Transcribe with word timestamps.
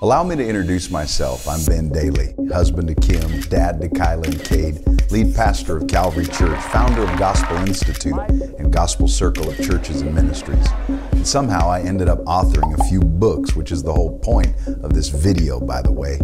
Allow 0.00 0.22
me 0.22 0.36
to 0.36 0.46
introduce 0.46 0.92
myself. 0.92 1.48
I'm 1.48 1.64
Ben 1.64 1.90
Dailey, 1.90 2.52
husband 2.52 2.86
to 2.86 2.94
Kim, 2.94 3.40
dad 3.48 3.80
to 3.80 3.88
Kyla 3.88 4.28
and 4.28 4.44
Cade, 4.44 5.10
lead 5.10 5.34
pastor 5.34 5.76
of 5.76 5.88
Calvary 5.88 6.26
Church, 6.26 6.56
founder 6.66 7.02
of 7.02 7.18
Gospel 7.18 7.56
Institute 7.56 8.14
and 8.60 8.72
Gospel 8.72 9.08
Circle 9.08 9.50
of 9.50 9.56
Churches 9.56 10.02
and 10.02 10.14
Ministries. 10.14 10.68
And 10.86 11.26
somehow 11.26 11.68
I 11.68 11.80
ended 11.80 12.08
up 12.08 12.20
authoring 12.26 12.78
a 12.78 12.84
few 12.84 13.00
books, 13.00 13.56
which 13.56 13.72
is 13.72 13.82
the 13.82 13.92
whole 13.92 14.20
point 14.20 14.54
of 14.84 14.94
this 14.94 15.08
video, 15.08 15.58
by 15.58 15.82
the 15.82 15.90
way. 15.90 16.20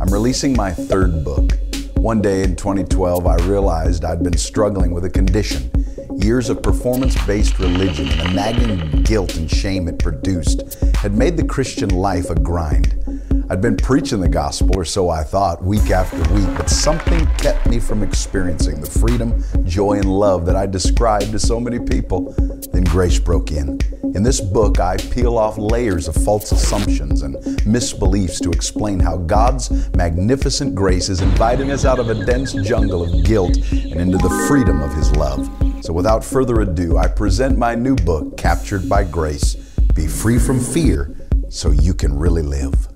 I'm 0.00 0.12
releasing 0.12 0.54
my 0.54 0.70
third 0.70 1.24
book. 1.24 1.50
One 1.96 2.22
day 2.22 2.44
in 2.44 2.54
2012, 2.54 3.26
I 3.26 3.34
realized 3.46 4.04
I'd 4.04 4.22
been 4.22 4.38
struggling 4.38 4.94
with 4.94 5.04
a 5.04 5.10
condition. 5.10 5.68
Years 6.14 6.48
of 6.48 6.62
performance 6.62 7.20
based 7.26 7.58
religion 7.58 8.08
and 8.08 8.20
the 8.20 8.28
nagging 8.28 9.02
guilt 9.02 9.36
and 9.36 9.50
shame 9.50 9.88
it 9.88 9.98
produced 9.98 10.84
had 10.94 11.12
made 11.12 11.36
the 11.36 11.44
Christian 11.44 11.88
life 11.88 12.30
a 12.30 12.36
grind. 12.36 13.02
I'd 13.48 13.60
been 13.60 13.76
preaching 13.76 14.20
the 14.20 14.28
gospel, 14.28 14.76
or 14.76 14.84
so 14.84 15.08
I 15.08 15.22
thought, 15.22 15.62
week 15.62 15.90
after 15.92 16.18
week, 16.34 16.48
but 16.56 16.68
something 16.68 17.24
kept 17.36 17.64
me 17.68 17.78
from 17.78 18.02
experiencing 18.02 18.80
the 18.80 18.90
freedom, 18.90 19.44
joy, 19.64 19.98
and 19.98 20.12
love 20.18 20.46
that 20.46 20.56
I 20.56 20.66
described 20.66 21.30
to 21.30 21.38
so 21.38 21.60
many 21.60 21.78
people. 21.78 22.34
Then 22.72 22.82
grace 22.82 23.20
broke 23.20 23.52
in. 23.52 23.78
In 24.16 24.24
this 24.24 24.40
book, 24.40 24.80
I 24.80 24.96
peel 24.96 25.38
off 25.38 25.58
layers 25.58 26.08
of 26.08 26.16
false 26.16 26.50
assumptions 26.50 27.22
and 27.22 27.36
misbeliefs 27.64 28.42
to 28.42 28.50
explain 28.50 28.98
how 28.98 29.16
God's 29.16 29.70
magnificent 29.94 30.74
grace 30.74 31.08
is 31.08 31.20
inviting 31.20 31.70
us 31.70 31.84
out 31.84 32.00
of 32.00 32.10
a 32.10 32.24
dense 32.24 32.52
jungle 32.52 33.04
of 33.04 33.24
guilt 33.24 33.56
and 33.70 34.00
into 34.00 34.18
the 34.18 34.46
freedom 34.48 34.82
of 34.82 34.92
His 34.92 35.12
love. 35.12 35.48
So, 35.84 35.92
without 35.92 36.24
further 36.24 36.62
ado, 36.62 36.98
I 36.98 37.06
present 37.06 37.56
my 37.56 37.76
new 37.76 37.94
book, 37.94 38.36
Captured 38.36 38.88
by 38.88 39.04
Grace 39.04 39.54
Be 39.94 40.08
Free 40.08 40.40
from 40.40 40.58
Fear 40.58 41.16
so 41.48 41.70
you 41.70 41.94
can 41.94 42.18
really 42.18 42.42
live. 42.42 42.95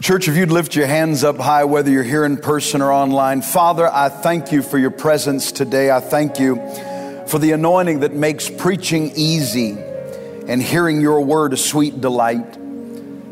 Church, 0.00 0.28
if 0.28 0.36
you'd 0.36 0.50
lift 0.50 0.76
your 0.76 0.86
hands 0.86 1.24
up 1.24 1.38
high, 1.38 1.64
whether 1.64 1.90
you're 1.90 2.02
here 2.02 2.26
in 2.26 2.36
person 2.36 2.82
or 2.82 2.92
online, 2.92 3.40
Father, 3.40 3.90
I 3.90 4.10
thank 4.10 4.52
you 4.52 4.62
for 4.62 4.78
your 4.78 4.90
presence 4.90 5.50
today. 5.50 5.90
I 5.90 6.00
thank 6.00 6.38
you 6.38 6.56
for 7.26 7.38
the 7.38 7.52
anointing 7.52 8.00
that 8.00 8.12
makes 8.12 8.50
preaching 8.50 9.12
easy 9.16 9.70
and 10.48 10.62
hearing 10.62 11.00
your 11.00 11.22
word 11.22 11.54
a 11.54 11.56
sweet 11.56 11.98
delight. 12.02 12.52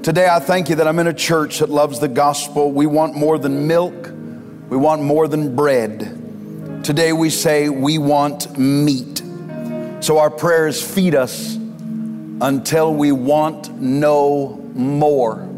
Today, 0.02 0.26
I 0.26 0.40
thank 0.40 0.70
you 0.70 0.76
that 0.76 0.88
I'm 0.88 0.98
in 0.98 1.06
a 1.06 1.12
church 1.12 1.58
that 1.58 1.68
loves 1.68 2.00
the 2.00 2.08
gospel. 2.08 2.72
We 2.72 2.86
want 2.86 3.14
more 3.14 3.38
than 3.38 3.66
milk, 3.66 4.10
we 4.70 4.78
want 4.78 5.02
more 5.02 5.28
than 5.28 5.54
bread. 5.54 6.82
Today, 6.82 7.12
we 7.12 7.28
say 7.28 7.68
we 7.68 7.98
want 7.98 8.56
meat. 8.58 9.22
So, 10.00 10.18
our 10.18 10.30
prayers 10.30 10.82
feed 10.82 11.14
us 11.14 11.56
until 11.56 12.92
we 12.94 13.12
want 13.12 13.70
no 13.78 14.56
more. 14.74 15.53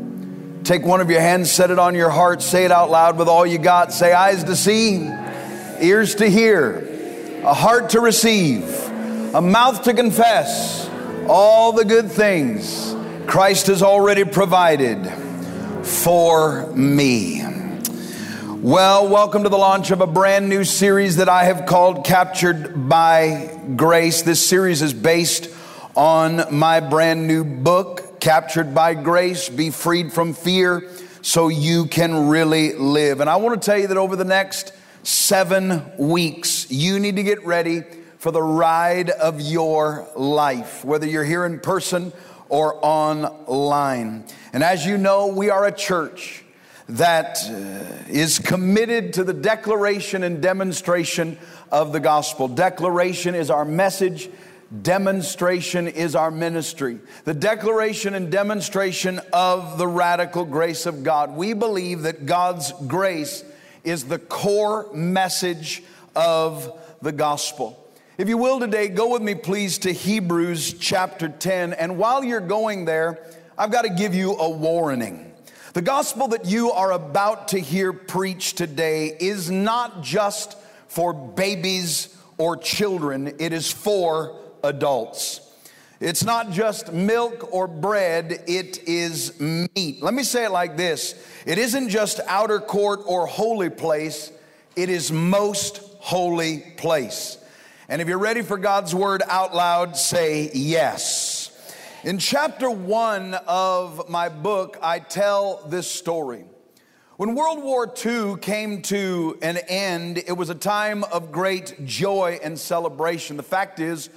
Take 0.67 0.85
one 0.85 1.01
of 1.01 1.09
your 1.13 1.21
hands, 1.21 1.53
set 1.53 1.71
it 1.71 1.79
on 1.79 1.95
your 1.95 2.11
heart, 2.11 2.43
say 2.43 2.65
it 2.65 2.73
out 2.73 2.91
loud 2.91 3.19
with 3.19 3.29
all 3.29 3.47
you 3.47 3.57
got. 3.57 3.93
Say, 3.93 4.13
eyes 4.13 4.43
to 4.43 4.57
see, 4.57 5.09
ears 5.81 6.17
to 6.17 6.29
hear, 6.29 7.41
a 7.45 7.55
heart 7.55 7.91
to 7.91 8.01
receive, 8.01 8.65
a 9.33 9.41
mouth 9.41 9.85
to 9.85 9.95
confess 9.95 10.91
all 11.29 11.71
the 11.71 11.85
good 11.85 12.11
things 12.11 12.97
Christ 13.29 13.69
has 13.69 13.81
already 13.81 14.25
provided 14.25 15.07
for 15.87 16.67
me. 16.73 17.45
Well, 18.57 19.09
welcome 19.09 19.45
to 19.45 19.49
the 19.49 19.57
launch 19.57 19.93
of 19.93 20.01
a 20.01 20.07
brand 20.09 20.49
new 20.49 20.65
series 20.65 21.19
that 21.19 21.29
I 21.29 21.45
have 21.45 21.67
called 21.67 22.05
Captured 22.05 22.89
by 22.89 23.57
Grace. 23.77 24.23
This 24.23 24.45
series 24.45 24.83
is 24.83 24.93
based 24.93 25.49
on 25.95 26.53
my 26.53 26.81
brand 26.81 27.29
new 27.29 27.45
book, 27.45 28.06
captured 28.27 28.75
by 28.75 28.93
grace, 28.93 29.49
be 29.49 29.71
freed 29.71 30.13
from 30.13 30.35
fear 30.35 30.91
so 31.23 31.47
you 31.47 31.87
can 31.87 32.27
really 32.27 32.73
live. 32.73 33.21
And 33.21 33.31
I 33.31 33.37
want 33.37 33.63
to 33.63 33.65
tell 33.65 33.79
you 33.79 33.87
that 33.87 33.97
over 33.97 34.17
the 34.17 34.25
next 34.25 34.73
seven 35.05 35.93
weeks, 35.97 36.69
you 36.69 36.99
need 36.99 37.15
to 37.15 37.23
get 37.23 37.47
ready 37.47 37.85
for 38.19 38.33
the 38.33 38.43
ride 38.43 39.11
of 39.11 39.41
your 39.41 40.09
life, 40.17 40.85
whether 40.85 41.07
you're 41.07 41.23
here 41.23 41.47
in 41.47 41.61
person 41.61 42.13
or 42.49 42.85
online. 42.85 44.25
And 44.53 44.65
as 44.65 44.85
you 44.85 44.99
know, 44.99 45.29
we 45.29 45.51
are 45.51 45.65
a 45.65 45.71
church 45.71 46.45
that 46.89 47.39
uh, 47.49 48.43
committed 48.43 49.13
to 49.13 49.23
the 49.23 49.35
declaration 49.35 50.25
and 50.25 50.43
demonstration 50.43 51.39
of 51.71 51.93
the 51.93 52.01
gospel. 52.01 52.49
Declaration 52.49 53.37
is 53.37 53.51
our 53.51 53.65
message 53.65 54.29
demonstration 54.83 55.89
is 55.89 56.17
our 56.17 56.31
ministry. 56.31 56.99
The 57.25 57.35
declaration 57.35 58.15
and 58.15 58.31
demonstration 58.31 59.21
of 59.33 59.79
the 59.79 59.87
radical 59.87 60.45
grace 60.45 60.87
of 60.87 61.05
God. 61.05 61.37
We 61.37 61.53
believe 61.53 62.03
that 62.03 62.27
God's 62.27 62.73
grace 62.87 63.45
is 63.85 64.05
the 64.05 64.19
core 64.19 64.93
message 64.93 65.83
of 66.15 66.79
the 67.01 67.13
gospel. 67.13 67.83
If 68.19 68.29
you 68.29 68.39
will 68.39 68.59
today, 68.59 68.89
go 68.89 69.13
with 69.13 69.23
me 69.23 69.35
please 69.35 69.79
to 69.79 69.93
Hebrews 69.93 70.75
chapter 70.75 71.29
10. 71.29 71.75
And 71.75 71.99
while 71.99 72.25
you're 72.25 72.41
going 72.41 72.87
there, 72.87 73.21
I've 73.59 73.71
got 73.71 73.83
to 73.83 73.91
give 73.91 74.15
you 74.15 74.33
a 74.37 74.49
warning. 74.49 75.33
The 75.75 75.83
gospel 75.83 76.29
that 76.29 76.47
you 76.47 76.73
are 76.73 76.93
about 76.93 77.49
to 77.49 77.61
hear 77.61 77.93
preached 77.93 78.57
today 78.57 79.15
is 79.21 79.51
not 79.51 80.03
just 80.03 80.57
for 80.89 81.13
babies 81.13 82.17
or 82.39 82.57
children, 82.57 83.35
it 83.39 83.53
is 83.53 83.71
for 83.71 84.35
adults. 84.63 85.41
It's 85.99 86.25
not 86.25 86.51
just 86.51 86.93
milk 86.93 87.55
or 87.55 87.67
bread, 87.67 88.45
it 88.47 88.87
is 88.87 89.41
meat. 89.41 90.03
Let 90.03 90.13
me 90.13 90.25
say 90.25 90.45
it 90.45 90.51
like 90.51 90.77
this 90.77 91.15
it 91.47 91.59
isn't 91.59 91.89
just 91.89 92.21
outer 92.27 92.61
court 92.61 93.01
or 93.07 93.27
holy 93.27 93.71
place, 93.71 94.31
it 94.75 94.89
is 94.89 95.11
most 95.11 95.79
holy 96.01 96.61
place. 96.77 97.39
And 97.89 98.03
if 98.03 98.09
you're 98.09 98.19
ready 98.19 98.43
for 98.43 98.59
God's 98.59 98.95
word 98.95 99.23
out 99.29 99.55
loud, 99.55 99.97
say 99.97 100.51
yes. 100.53 101.53
In 102.05 102.19
chapter 102.19 102.71
one 102.71 103.35
of 103.47 104.09
my 104.09 104.29
book, 104.29 104.77
I 104.83 104.99
tell 104.99 105.67
this 105.69 105.91
story. 105.91 106.45
When 107.17 107.35
World 107.35 107.63
War 107.63 107.93
II 108.05 108.37
came 108.37 108.83
to 108.83 109.39
an 109.41 109.57
end, 109.69 110.19
it 110.19 110.37
was 110.37 110.51
a 110.51 110.55
time 110.55 111.05
of 111.05 111.33
great 111.33 111.87
joy 111.87 112.39
and 112.43 112.59
celebration. 112.59 113.39
The 113.39 113.43
fact 113.43 113.81
is, 113.81 114.11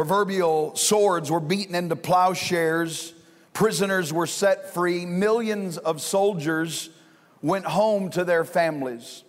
Proverbial 0.00 0.74
swords 0.76 1.30
were 1.30 1.40
beaten 1.40 1.74
into 1.74 1.94
plowshares, 1.94 3.12
prisoners 3.52 4.14
were 4.14 4.26
set 4.26 4.72
free, 4.72 5.04
millions 5.04 5.76
of 5.76 6.00
soldiers 6.00 6.88
went 7.42 7.66
home 7.66 8.08
to 8.08 8.24
their 8.24 8.46
families. 8.46 9.24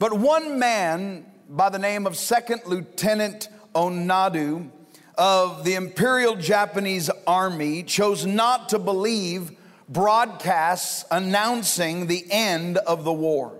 But 0.00 0.12
one 0.12 0.58
man 0.58 1.26
by 1.48 1.68
the 1.68 1.78
name 1.78 2.08
of 2.08 2.16
Second 2.16 2.62
Lieutenant 2.66 3.50
Onoda 3.72 4.68
of 5.14 5.62
the 5.62 5.74
Imperial 5.74 6.34
Japanese 6.34 7.08
Army 7.24 7.84
chose 7.84 8.26
not 8.26 8.70
to 8.70 8.80
believe 8.80 9.52
broadcasts 9.88 11.04
announcing 11.12 12.08
the 12.08 12.26
end 12.32 12.78
of 12.78 13.04
the 13.04 13.12
war. 13.12 13.56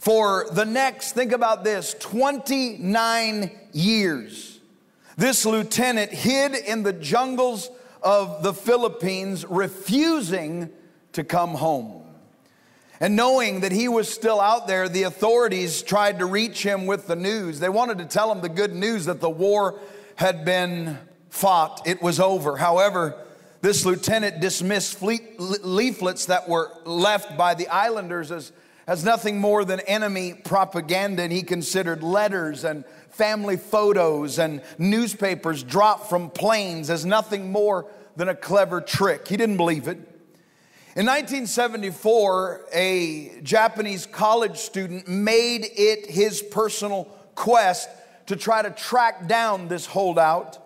For 0.00 0.48
the 0.52 0.66
next, 0.66 1.12
think 1.12 1.32
about 1.32 1.64
this 1.64 1.94
29 1.98 3.50
years 3.72 4.55
this 5.16 5.46
lieutenant 5.46 6.12
hid 6.12 6.54
in 6.54 6.82
the 6.82 6.92
jungles 6.92 7.70
of 8.02 8.42
the 8.42 8.52
Philippines, 8.52 9.44
refusing 9.48 10.70
to 11.12 11.24
come 11.24 11.54
home. 11.54 12.02
And 13.00 13.16
knowing 13.16 13.60
that 13.60 13.72
he 13.72 13.88
was 13.88 14.12
still 14.12 14.40
out 14.40 14.66
there, 14.66 14.88
the 14.88 15.02
authorities 15.02 15.82
tried 15.82 16.20
to 16.20 16.26
reach 16.26 16.62
him 16.62 16.86
with 16.86 17.06
the 17.06 17.16
news. 17.16 17.58
They 17.60 17.68
wanted 17.68 17.98
to 17.98 18.06
tell 18.06 18.32
him 18.32 18.40
the 18.40 18.48
good 18.48 18.74
news 18.74 19.06
that 19.06 19.20
the 19.20 19.30
war 19.30 19.78
had 20.14 20.44
been 20.44 20.98
fought, 21.28 21.82
it 21.86 22.00
was 22.00 22.18
over. 22.18 22.56
However, 22.56 23.14
this 23.60 23.84
lieutenant 23.84 24.40
dismissed 24.40 25.02
leaflets 25.02 26.26
that 26.26 26.48
were 26.48 26.70
left 26.84 27.36
by 27.36 27.54
the 27.54 27.68
islanders 27.68 28.30
as, 28.30 28.52
as 28.86 29.04
nothing 29.04 29.40
more 29.40 29.64
than 29.64 29.80
enemy 29.80 30.32
propaganda, 30.32 31.22
and 31.22 31.32
he 31.32 31.42
considered 31.42 32.02
letters 32.02 32.64
and 32.64 32.84
family 33.16 33.56
photos 33.56 34.38
and 34.38 34.60
newspapers 34.78 35.62
dropped 35.62 36.08
from 36.08 36.30
planes 36.30 36.90
as 36.90 37.06
nothing 37.06 37.50
more 37.50 37.86
than 38.14 38.28
a 38.28 38.34
clever 38.34 38.80
trick. 38.80 39.26
He 39.26 39.36
didn't 39.36 39.56
believe 39.56 39.88
it. 39.88 39.96
In 40.96 41.04
1974, 41.04 42.66
a 42.72 43.40
Japanese 43.42 44.06
college 44.06 44.56
student 44.56 45.08
made 45.08 45.66
it 45.76 46.10
his 46.10 46.42
personal 46.42 47.04
quest 47.34 47.88
to 48.26 48.36
try 48.36 48.62
to 48.62 48.70
track 48.70 49.26
down 49.26 49.68
this 49.68 49.86
holdout. 49.86 50.58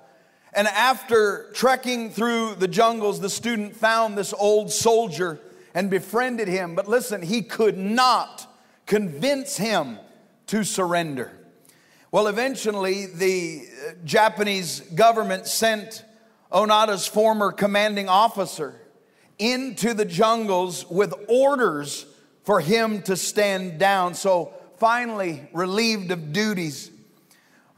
And 0.53 0.69
after 0.69 1.51
trekking 1.53 2.11
through 2.11 2.57
the 2.57 2.69
jungles, 2.69 3.21
the 3.21 3.31
student 3.31 3.77
found 3.77 4.17
this 4.17 4.33
old 4.33 4.71
soldier 4.71 5.41
and 5.75 5.91
befriended 5.91 6.49
him. 6.49 6.75
But 6.75 6.89
listen, 6.89 7.23
he 7.23 7.43
could 7.43 7.79
not 7.79 8.47
convince 8.87 9.57
him 9.57 9.99
to 10.49 10.65
surrender. 10.65 11.33
Well, 12.13 12.27
eventually, 12.27 13.07
the 13.07 13.63
uh, 13.63 13.93
Japanese 14.05 14.81
government 14.81 15.47
sent 15.47 16.05
Onoda's 16.51 17.07
former 17.07 17.53
commanding 17.53 18.09
officer 18.09 18.75
into 19.39 19.95
the 19.95 20.05
jungles 20.05 20.85
with 20.91 21.15
orders 21.29 22.07
for 22.43 22.61
him 22.61 23.03
to 23.03 23.17
stand 23.17 23.79
down. 23.79 24.15
So 24.15 24.53
finally, 24.79 25.49
relieved 25.53 26.11
of 26.11 26.33
duties, 26.33 26.91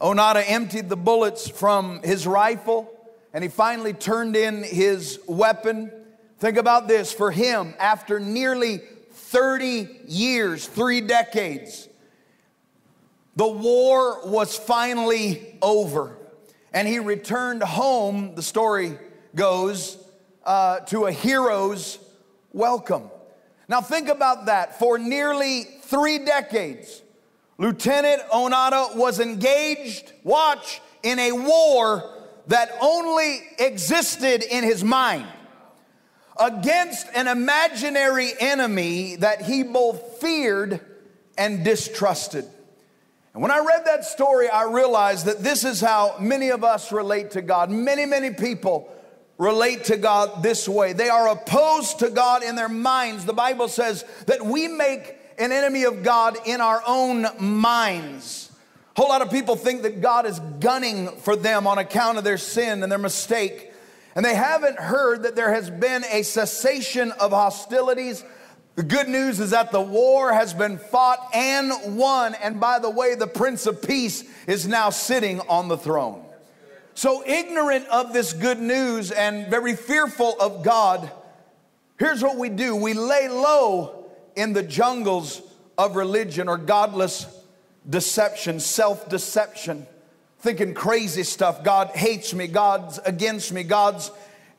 Onoda 0.01 0.43
emptied 0.47 0.89
the 0.89 0.97
bullets 0.97 1.47
from 1.51 2.03
his 2.03 2.27
rifle 2.27 2.91
and 3.35 3.45
he 3.45 3.51
finally 3.51 3.93
turned 3.93 4.35
in 4.35 4.63
his 4.63 5.21
weapon. 5.27 5.93
Think 6.39 6.57
about 6.57 6.89
this 6.89 7.13
for 7.13 7.31
him, 7.31 7.75
after 7.79 8.19
nearly 8.19 8.79
30 9.13 9.89
years, 10.07 10.67
three 10.67 11.03
decades, 11.03 11.87
the 13.37 13.47
war 13.47 14.27
was 14.27 14.57
finally 14.57 15.57
over. 15.63 16.17
And 16.73 16.89
he 16.89 16.99
returned 16.99 17.63
home, 17.63 18.35
the 18.35 18.43
story 18.43 18.99
goes, 19.35 19.99
uh, 20.45 20.81
to 20.81 21.07
a 21.07 21.13
hero's 21.13 21.99
welcome. 22.53 23.11
Now, 23.69 23.81
think 23.81 24.09
about 24.09 24.47
that. 24.47 24.79
For 24.79 24.99
nearly 24.99 25.65
three 25.83 26.19
decades, 26.19 27.03
Lieutenant 27.59 28.23
Onoda 28.31 28.97
was 28.97 29.21
engaged, 29.21 30.13
watch, 30.25 30.81
in 31.03 31.19
a 31.19 31.33
war 31.33 32.11
that 32.49 32.77
only 32.81 33.41
existed 33.59 34.43
in 34.43 34.65
his 34.65 34.83
mind 34.83 35.27
against 36.39 37.07
an 37.15 37.29
imaginary 37.29 38.33
enemy 38.41 39.17
that 39.17 39.43
he 39.43 39.63
both 39.63 40.21
feared 40.21 40.81
and 41.39 41.65
distrusted. 41.65 42.45
And 43.35 43.43
when 43.43 43.51
I 43.51 43.61
read 43.61 43.87
that 43.87 44.05
story, 44.05 44.49
I 44.49 44.65
realized 44.65 45.27
that 45.27 45.43
this 45.43 45.65
is 45.65 45.81
how 45.81 46.17
many 46.19 46.51
of 46.51 46.65
us 46.65 46.93
relate 46.93 47.31
to 47.33 47.43
God. 47.43 47.71
Many, 47.71 48.05
many 48.05 48.31
people 48.31 48.93
relate 49.39 49.85
to 49.85 49.97
God 49.97 50.43
this 50.43 50.69
way. 50.69 50.93
They 50.93 51.09
are 51.09 51.29
opposed 51.29 52.01
to 52.01 52.11
God 52.11 52.43
in 52.43 52.57
their 52.57 52.69
minds. 52.69 53.25
The 53.25 53.33
Bible 53.33 53.69
says 53.69 54.05
that 54.27 54.45
we 54.45 54.69
make 54.69 55.17
an 55.39 55.51
enemy 55.51 55.85
of 55.85 56.03
God 56.03 56.37
in 56.45 56.61
our 56.61 56.83
own 56.87 57.27
minds. 57.41 58.51
A 58.95 59.01
whole 59.01 59.09
lot 59.09 59.23
of 59.23 59.31
people 59.31 59.57
think 59.57 59.83
that 59.83 60.03
God 60.03 60.27
is 60.27 60.39
gunning 60.61 61.09
for 61.09 61.35
them 61.35 61.67
on 61.67 61.79
account 61.79 62.19
of 62.19 62.25
their 62.25 62.37
sin 62.37 62.83
and 62.83 62.93
their 62.93 62.99
mistake. 62.99 63.73
And 64.15 64.23
they 64.23 64.35
haven't 64.35 64.79
heard 64.79 65.23
that 65.23 65.35
there 65.35 65.53
has 65.53 65.71
been 65.71 66.05
a 66.11 66.23
cessation 66.23 67.13
of 67.13 67.31
hostilities. 67.31 68.23
The 68.75 68.83
good 68.83 69.09
news 69.09 69.39
is 69.39 69.51
that 69.51 69.71
the 69.71 69.81
war 69.81 70.33
has 70.33 70.55
been 70.55 70.79
fought 70.79 71.19
and 71.35 71.97
won. 71.97 72.35
And 72.35 72.59
by 72.59 72.79
the 72.79 72.89
way, 72.89 73.15
the 73.15 73.27
Prince 73.27 73.67
of 73.67 73.83
Peace 73.83 74.25
is 74.47 74.67
now 74.67 74.91
sitting 74.91 75.41
on 75.41 75.69
the 75.69 75.77
throne. 75.77 76.25
So, 76.95 77.23
ignorant 77.27 77.87
of 77.89 78.13
this 78.13 78.33
good 78.33 78.59
news 78.59 79.11
and 79.11 79.49
very 79.49 79.77
fearful 79.77 80.37
of 80.41 80.63
God, 80.63 81.11
here's 81.99 82.23
what 82.23 82.37
we 82.37 82.49
do 82.49 82.77
we 82.77 82.93
lay 82.95 83.29
low 83.29 84.07
in 84.37 84.53
the 84.53 84.63
jungles 84.63 85.43
of 85.79 85.97
religion 85.97 86.49
or 86.49 86.59
godless 86.59 87.27
deception, 87.89 88.61
self 88.61 89.09
deception, 89.09 89.87
thinking 90.41 90.75
crazy 90.75 91.23
stuff. 91.23 91.65
God 91.65 91.89
hates 91.89 92.35
me, 92.35 92.47
God's 92.47 92.99
against 92.99 93.53
me, 93.53 93.63
God's 93.63 94.11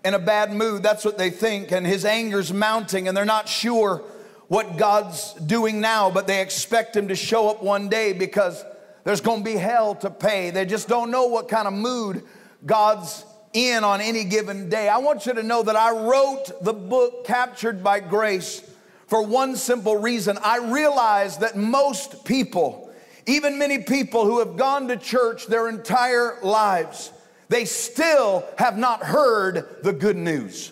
in 0.04 0.14
a 0.14 0.20
bad 0.20 0.52
mood. 0.54 0.84
That's 0.84 1.06
what 1.06 1.18
they 1.18 1.30
think. 1.30 1.72
And 1.72 1.86
his 1.86 2.06
anger's 2.06 2.52
mounting, 2.52 3.08
and 3.08 3.16
they're 3.16 3.26
not 3.26 3.48
sure 3.48 4.04
what 4.48 4.78
God's 4.78 5.34
doing 5.34 5.82
now, 5.82 6.12
but 6.12 6.28
they 6.28 6.42
expect 6.42 6.96
him 6.96 7.08
to 7.08 7.16
show 7.16 7.50
up 7.50 7.64
one 7.64 7.90
day 7.90 8.14
because 8.14 8.64
there's 9.04 9.22
going 9.22 9.40
to 9.40 9.46
be 9.46 9.56
hell 9.58 9.96
to 9.96 10.10
pay. 10.10 10.52
They 10.52 10.66
just 10.66 10.88
don't 10.88 11.12
know 11.12 11.28
what 11.28 11.50
kind 11.50 11.68
of 11.68 11.74
mood 11.74 12.24
God's 12.66 13.26
in 13.54 13.84
on 13.84 14.02
any 14.02 14.24
given 14.24 14.70
day. 14.70 14.90
I 14.90 14.98
want 14.98 15.26
you 15.26 15.34
to 15.34 15.44
know 15.44 15.64
that 15.64 15.76
I 15.76 15.92
wrote 15.92 16.64
the 16.64 16.74
book 16.74 17.26
Captured 17.26 17.84
by 17.84 18.00
Grace 18.00 18.70
for 19.08 19.22
one 19.26 19.56
simple 19.56 19.96
reason. 19.96 20.38
I 20.44 20.58
realize 20.58 21.38
that 21.38 21.56
most 21.56 22.26
people, 22.26 22.92
even 23.26 23.58
many 23.60 23.80
people 23.80 24.26
who 24.26 24.40
have 24.40 24.58
gone 24.58 24.88
to 24.88 24.98
church 24.98 25.48
their 25.48 25.70
entire 25.70 26.40
lives, 26.42 27.12
they 27.50 27.66
still 27.66 28.46
have 28.58 28.78
not 28.78 29.04
heard 29.04 29.84
the 29.84 29.94
good 29.94 30.18
news. 30.18 30.72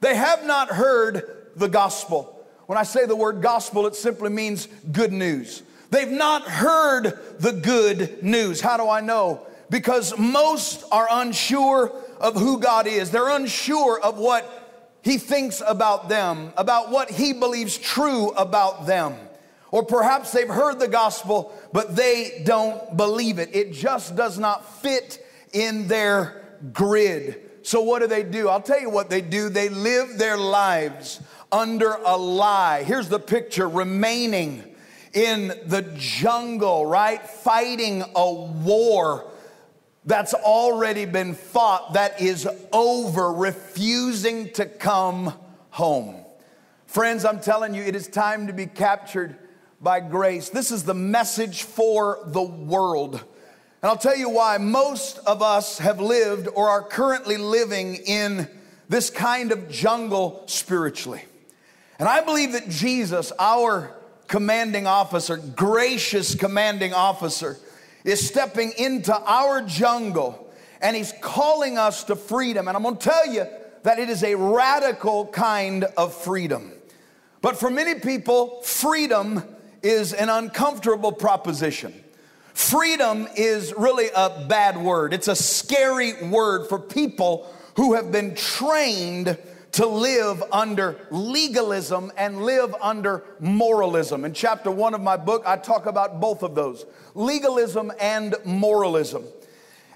They 0.00 0.14
have 0.14 0.44
not 0.46 0.68
heard 0.68 1.48
the 1.56 1.68
gospel. 1.68 2.32
When 2.66 2.78
I 2.78 2.82
say 2.82 3.06
the 3.06 3.16
word 3.16 3.42
gospel, 3.42 3.86
it 3.86 3.94
simply 3.94 4.30
means 4.30 4.66
good 4.90 5.12
news. 5.12 5.62
They've 5.90 6.10
not 6.10 6.42
heard 6.42 7.18
the 7.38 7.52
good 7.52 8.22
news. 8.22 8.60
How 8.60 8.76
do 8.76 8.88
I 8.88 9.00
know? 9.00 9.46
Because 9.70 10.16
most 10.18 10.84
are 10.90 11.06
unsure 11.10 11.92
of 12.20 12.34
who 12.34 12.58
God 12.58 12.86
is. 12.86 13.10
They're 13.10 13.30
unsure 13.30 14.00
of 14.00 14.18
what 14.18 14.98
He 15.02 15.18
thinks 15.18 15.62
about 15.66 16.08
them, 16.08 16.52
about 16.56 16.90
what 16.90 17.10
He 17.10 17.32
believes 17.32 17.78
true 17.78 18.30
about 18.30 18.86
them. 18.86 19.14
Or 19.70 19.84
perhaps 19.84 20.32
they've 20.32 20.48
heard 20.48 20.78
the 20.78 20.88
gospel, 20.88 21.52
but 21.72 21.96
they 21.96 22.42
don't 22.44 22.96
believe 22.96 23.38
it. 23.38 23.54
It 23.54 23.72
just 23.72 24.16
does 24.16 24.38
not 24.38 24.80
fit 24.80 25.24
in 25.56 25.88
their 25.88 26.42
grid. 26.74 27.40
So, 27.62 27.80
what 27.80 28.00
do 28.00 28.06
they 28.06 28.22
do? 28.22 28.48
I'll 28.48 28.60
tell 28.60 28.80
you 28.80 28.90
what 28.90 29.08
they 29.08 29.22
do. 29.22 29.48
They 29.48 29.70
live 29.70 30.18
their 30.18 30.36
lives 30.36 31.20
under 31.50 31.94
a 32.04 32.16
lie. 32.16 32.84
Here's 32.84 33.08
the 33.08 33.18
picture 33.18 33.66
remaining 33.66 34.76
in 35.14 35.48
the 35.64 35.82
jungle, 35.96 36.84
right? 36.84 37.26
Fighting 37.26 38.04
a 38.14 38.32
war 38.32 39.32
that's 40.04 40.34
already 40.34 41.06
been 41.06 41.34
fought, 41.34 41.94
that 41.94 42.20
is 42.20 42.46
over, 42.70 43.32
refusing 43.32 44.52
to 44.52 44.66
come 44.66 45.32
home. 45.70 46.16
Friends, 46.86 47.24
I'm 47.24 47.40
telling 47.40 47.74
you, 47.74 47.82
it 47.82 47.96
is 47.96 48.06
time 48.06 48.46
to 48.46 48.52
be 48.52 48.66
captured 48.66 49.36
by 49.80 50.00
grace. 50.00 50.50
This 50.50 50.70
is 50.70 50.84
the 50.84 50.94
message 50.94 51.62
for 51.62 52.20
the 52.26 52.42
world. 52.42 53.24
And 53.82 53.90
I'll 53.90 53.98
tell 53.98 54.16
you 54.16 54.30
why. 54.30 54.58
Most 54.58 55.18
of 55.18 55.42
us 55.42 55.78
have 55.78 56.00
lived 56.00 56.48
or 56.54 56.68
are 56.68 56.82
currently 56.82 57.36
living 57.36 57.96
in 57.96 58.48
this 58.88 59.10
kind 59.10 59.52
of 59.52 59.68
jungle 59.70 60.42
spiritually. 60.46 61.22
And 61.98 62.08
I 62.08 62.22
believe 62.22 62.52
that 62.52 62.68
Jesus, 62.68 63.32
our 63.38 63.92
commanding 64.28 64.86
officer, 64.86 65.36
gracious 65.36 66.34
commanding 66.34 66.92
officer, 66.92 67.58
is 68.04 68.26
stepping 68.26 68.72
into 68.78 69.14
our 69.14 69.62
jungle 69.62 70.42
and 70.80 70.96
he's 70.96 71.12
calling 71.20 71.78
us 71.78 72.04
to 72.04 72.16
freedom. 72.16 72.68
And 72.68 72.76
I'm 72.76 72.82
gonna 72.82 72.96
tell 72.96 73.26
you 73.26 73.46
that 73.82 73.98
it 73.98 74.08
is 74.08 74.22
a 74.22 74.34
radical 74.34 75.26
kind 75.28 75.84
of 75.96 76.14
freedom. 76.14 76.72
But 77.40 77.56
for 77.56 77.70
many 77.70 77.98
people, 78.00 78.60
freedom 78.62 79.42
is 79.82 80.12
an 80.12 80.28
uncomfortable 80.28 81.12
proposition. 81.12 81.94
Freedom 82.56 83.28
is 83.36 83.74
really 83.76 84.08
a 84.16 84.46
bad 84.48 84.78
word, 84.78 85.12
it's 85.12 85.28
a 85.28 85.36
scary 85.36 86.14
word 86.24 86.66
for 86.70 86.78
people 86.78 87.52
who 87.76 87.92
have 87.92 88.10
been 88.10 88.34
trained 88.34 89.36
to 89.72 89.86
live 89.86 90.42
under 90.50 90.98
legalism 91.10 92.10
and 92.16 92.46
live 92.46 92.74
under 92.80 93.24
moralism. 93.40 94.24
In 94.24 94.32
chapter 94.32 94.70
one 94.70 94.94
of 94.94 95.02
my 95.02 95.18
book, 95.18 95.42
I 95.46 95.58
talk 95.58 95.84
about 95.84 96.18
both 96.18 96.42
of 96.42 96.54
those 96.54 96.86
legalism 97.14 97.92
and 98.00 98.34
moralism. 98.46 99.24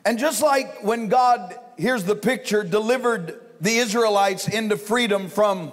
And 0.05 0.19
just 0.19 0.43
like 0.43 0.85
when 0.85 1.09
God, 1.09 1.59
here's 1.79 2.05
the 2.05 2.15
picture, 2.15 2.63
delivered 2.63 3.41
the 3.63 3.79
Israelites 3.79 4.49
into 4.49 4.77
freedom 4.77 5.31
from 5.31 5.73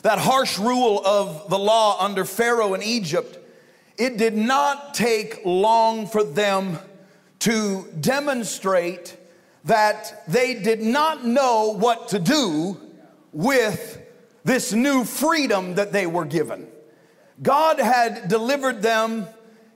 that 0.00 0.18
harsh 0.18 0.58
rule 0.58 1.02
of 1.04 1.50
the 1.50 1.58
law 1.58 2.02
under 2.02 2.24
Pharaoh 2.24 2.72
in 2.72 2.82
Egypt, 2.82 3.40
it 3.98 4.16
did 4.16 4.36
not 4.36 4.94
take 4.94 5.44
long 5.44 6.06
for 6.06 6.24
them 6.24 6.78
to 7.40 7.86
demonstrate 8.00 9.16
that 9.64 10.24
they 10.26 10.54
did 10.54 10.82
not 10.82 11.24
know 11.24 11.74
what 11.76 12.08
to 12.08 12.18
do 12.18 12.80
with 13.32 14.00
this 14.44 14.72
new 14.72 15.04
freedom 15.04 15.74
that 15.74 15.92
they 15.92 16.06
were 16.06 16.24
given. 16.24 16.66
God 17.42 17.78
had 17.78 18.28
delivered 18.28 18.82
them, 18.82 19.26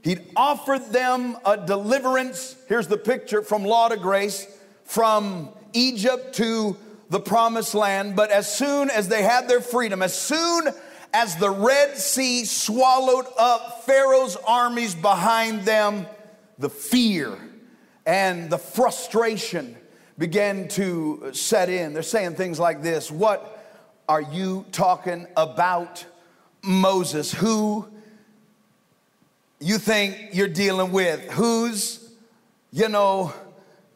He'd 0.02 0.24
offered 0.36 0.92
them 0.92 1.36
a 1.44 1.56
deliverance. 1.56 2.54
Here's 2.68 2.86
the 2.86 2.96
picture 2.96 3.42
from 3.42 3.64
law 3.64 3.88
to 3.88 3.96
grace, 3.96 4.46
from 4.84 5.48
Egypt 5.72 6.36
to 6.36 6.76
the 7.10 7.18
promised 7.18 7.74
land. 7.74 8.14
But 8.14 8.30
as 8.30 8.52
soon 8.52 8.88
as 8.88 9.08
they 9.08 9.24
had 9.24 9.48
their 9.48 9.60
freedom, 9.60 10.02
as 10.02 10.16
soon 10.16 10.68
as 11.16 11.34
the 11.36 11.48
Red 11.48 11.96
Sea 11.96 12.44
swallowed 12.44 13.24
up 13.38 13.86
Pharaoh's 13.86 14.36
armies 14.46 14.94
behind 14.94 15.62
them, 15.62 16.04
the 16.58 16.68
fear 16.68 17.38
and 18.04 18.50
the 18.50 18.58
frustration 18.58 19.74
began 20.18 20.68
to 20.68 21.30
set 21.32 21.70
in. 21.70 21.94
They're 21.94 22.02
saying 22.02 22.34
things 22.34 22.60
like 22.60 22.82
this 22.82 23.10
What 23.10 23.64
are 24.06 24.20
you 24.20 24.66
talking 24.72 25.26
about, 25.38 26.04
Moses? 26.62 27.32
Who 27.32 27.88
you 29.58 29.78
think 29.78 30.34
you're 30.34 30.48
dealing 30.48 30.92
with? 30.92 31.30
Who's, 31.30 32.10
you 32.72 32.90
know, 32.90 33.32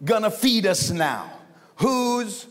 gonna 0.03 0.31
feed 0.31 0.65
us 0.65 0.89
now? 0.91 1.31
Who's 1.77 2.47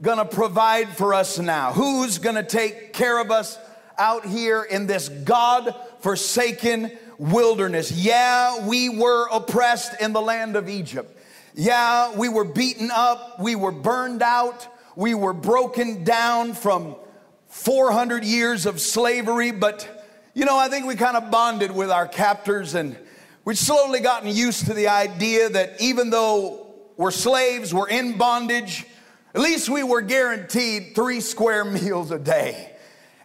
gonna 0.00 0.24
provide 0.24 0.88
for 0.96 1.12
us 1.12 1.38
now? 1.38 1.74
Who's 1.74 2.16
gonna 2.16 2.42
take 2.42 2.94
care 2.94 3.20
of 3.20 3.30
us 3.30 3.58
out 3.98 4.24
here 4.24 4.62
in 4.62 4.86
this 4.86 5.08
God 5.08 5.74
forsaken 6.00 6.90
wilderness? 7.18 7.92
Yeah, 7.92 8.66
we 8.66 8.88
were 8.88 9.28
oppressed 9.30 10.00
in 10.00 10.12
the 10.12 10.20
land 10.20 10.56
of 10.56 10.68
Egypt. 10.68 11.18
Yeah, 11.54 12.16
we 12.16 12.28
were 12.28 12.44
beaten 12.44 12.90
up, 12.90 13.40
we 13.40 13.54
were 13.54 13.72
burned 13.72 14.22
out, 14.22 14.66
we 14.96 15.14
were 15.14 15.32
broken 15.32 16.04
down 16.04 16.54
from 16.54 16.96
400 17.48 18.24
years 18.24 18.66
of 18.66 18.80
slavery, 18.80 19.52
but 19.52 19.88
you 20.34 20.44
know, 20.44 20.58
I 20.58 20.68
think 20.68 20.86
we 20.86 20.96
kind 20.96 21.16
of 21.16 21.30
bonded 21.30 21.70
with 21.70 21.90
our 21.90 22.08
captors 22.08 22.74
and 22.74 22.98
we'd 23.44 23.56
slowly 23.56 24.00
gotten 24.00 24.28
used 24.28 24.66
to 24.66 24.74
the 24.74 24.88
idea 24.88 25.48
that 25.48 25.80
even 25.80 26.10
though 26.10 26.66
we're 26.96 27.12
slaves, 27.12 27.72
we're 27.72 27.88
in 27.88 28.18
bondage, 28.18 28.84
at 29.32 29.40
least 29.40 29.68
we 29.68 29.84
were 29.84 30.00
guaranteed 30.00 30.96
three 30.96 31.20
square 31.20 31.64
meals 31.64 32.10
a 32.10 32.18
day. 32.18 32.73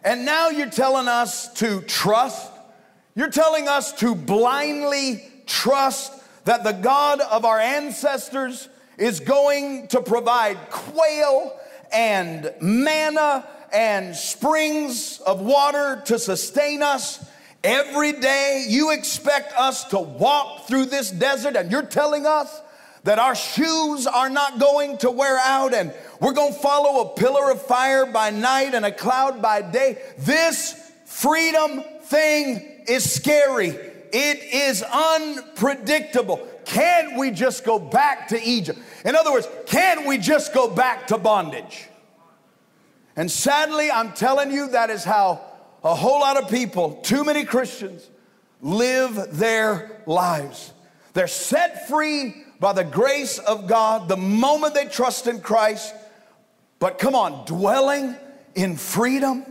And 0.02 0.24
now 0.24 0.48
you're 0.48 0.70
telling 0.70 1.08
us 1.08 1.52
to 1.54 1.82
trust. 1.82 2.50
You're 3.14 3.30
telling 3.30 3.68
us 3.68 3.92
to 3.94 4.14
blindly 4.14 5.22
trust 5.46 6.12
that 6.44 6.64
the 6.64 6.72
God 6.72 7.20
of 7.20 7.44
our 7.44 7.58
ancestors 7.58 8.68
is 8.96 9.20
going 9.20 9.88
to 9.88 10.00
provide 10.00 10.56
quail 10.70 11.58
and 11.92 12.52
manna 12.60 13.46
and 13.72 14.16
springs 14.16 15.20
of 15.20 15.40
water 15.40 16.02
to 16.06 16.18
sustain 16.18 16.82
us. 16.82 17.24
Every 17.62 18.12
day 18.12 18.66
you 18.68 18.92
expect 18.92 19.52
us 19.58 19.84
to 19.86 19.98
walk 19.98 20.66
through 20.66 20.86
this 20.86 21.10
desert, 21.10 21.56
and 21.56 21.70
you're 21.70 21.82
telling 21.82 22.26
us 22.26 22.62
that 23.04 23.18
our 23.18 23.34
shoes 23.34 24.06
are 24.06 24.28
not 24.28 24.58
going 24.58 24.98
to 24.98 25.10
wear 25.10 25.38
out 25.38 25.72
and 25.72 25.92
we're 26.20 26.32
going 26.32 26.52
to 26.52 26.58
follow 26.58 27.02
a 27.02 27.14
pillar 27.14 27.50
of 27.50 27.62
fire 27.62 28.04
by 28.06 28.30
night 28.30 28.74
and 28.74 28.84
a 28.84 28.92
cloud 28.92 29.40
by 29.40 29.62
day. 29.62 29.98
This 30.18 30.92
freedom 31.06 31.82
thing 32.02 32.82
is 32.86 33.10
scary. 33.10 33.68
It 33.68 34.42
is 34.52 34.82
unpredictable. 34.82 36.46
Can't 36.64 37.18
we 37.18 37.30
just 37.30 37.64
go 37.64 37.78
back 37.78 38.28
to 38.28 38.42
Egypt? 38.42 38.78
In 39.04 39.16
other 39.16 39.32
words, 39.32 39.48
can't 39.66 40.06
we 40.06 40.18
just 40.18 40.52
go 40.52 40.68
back 40.68 41.06
to 41.08 41.18
bondage? 41.18 41.86
And 43.16 43.30
sadly, 43.30 43.90
I'm 43.90 44.12
telling 44.12 44.50
you, 44.50 44.68
that 44.68 44.90
is 44.90 45.04
how 45.04 45.40
a 45.82 45.94
whole 45.94 46.20
lot 46.20 46.36
of 46.36 46.50
people, 46.50 46.96
too 47.02 47.24
many 47.24 47.44
Christians, 47.44 48.08
live 48.60 49.36
their 49.38 50.02
lives. 50.06 50.72
They're 51.12 51.26
set 51.26 51.88
free 51.88 52.44
by 52.60 52.72
the 52.72 52.84
grace 52.84 53.38
of 53.38 53.66
God 53.66 54.08
the 54.08 54.16
moment 54.16 54.74
they 54.74 54.86
trust 54.86 55.26
in 55.26 55.40
Christ. 55.40 55.94
But 56.78 56.98
come 56.98 57.14
on, 57.14 57.44
dwelling 57.46 58.14
in 58.54 58.76
freedom, 58.76 59.44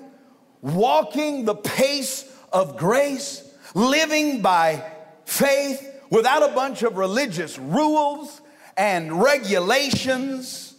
walking 0.61 1.45
the 1.45 1.55
pace 1.55 2.25
of 2.53 2.77
grace, 2.77 3.43
living 3.75 4.41
by 4.41 4.83
faith 5.25 5.85
without 6.09 6.49
a 6.49 6.53
bunch 6.53 6.83
of 6.83 6.97
religious 6.97 7.59
rules 7.59 8.41
and 8.77 9.21
regulations 9.21 10.69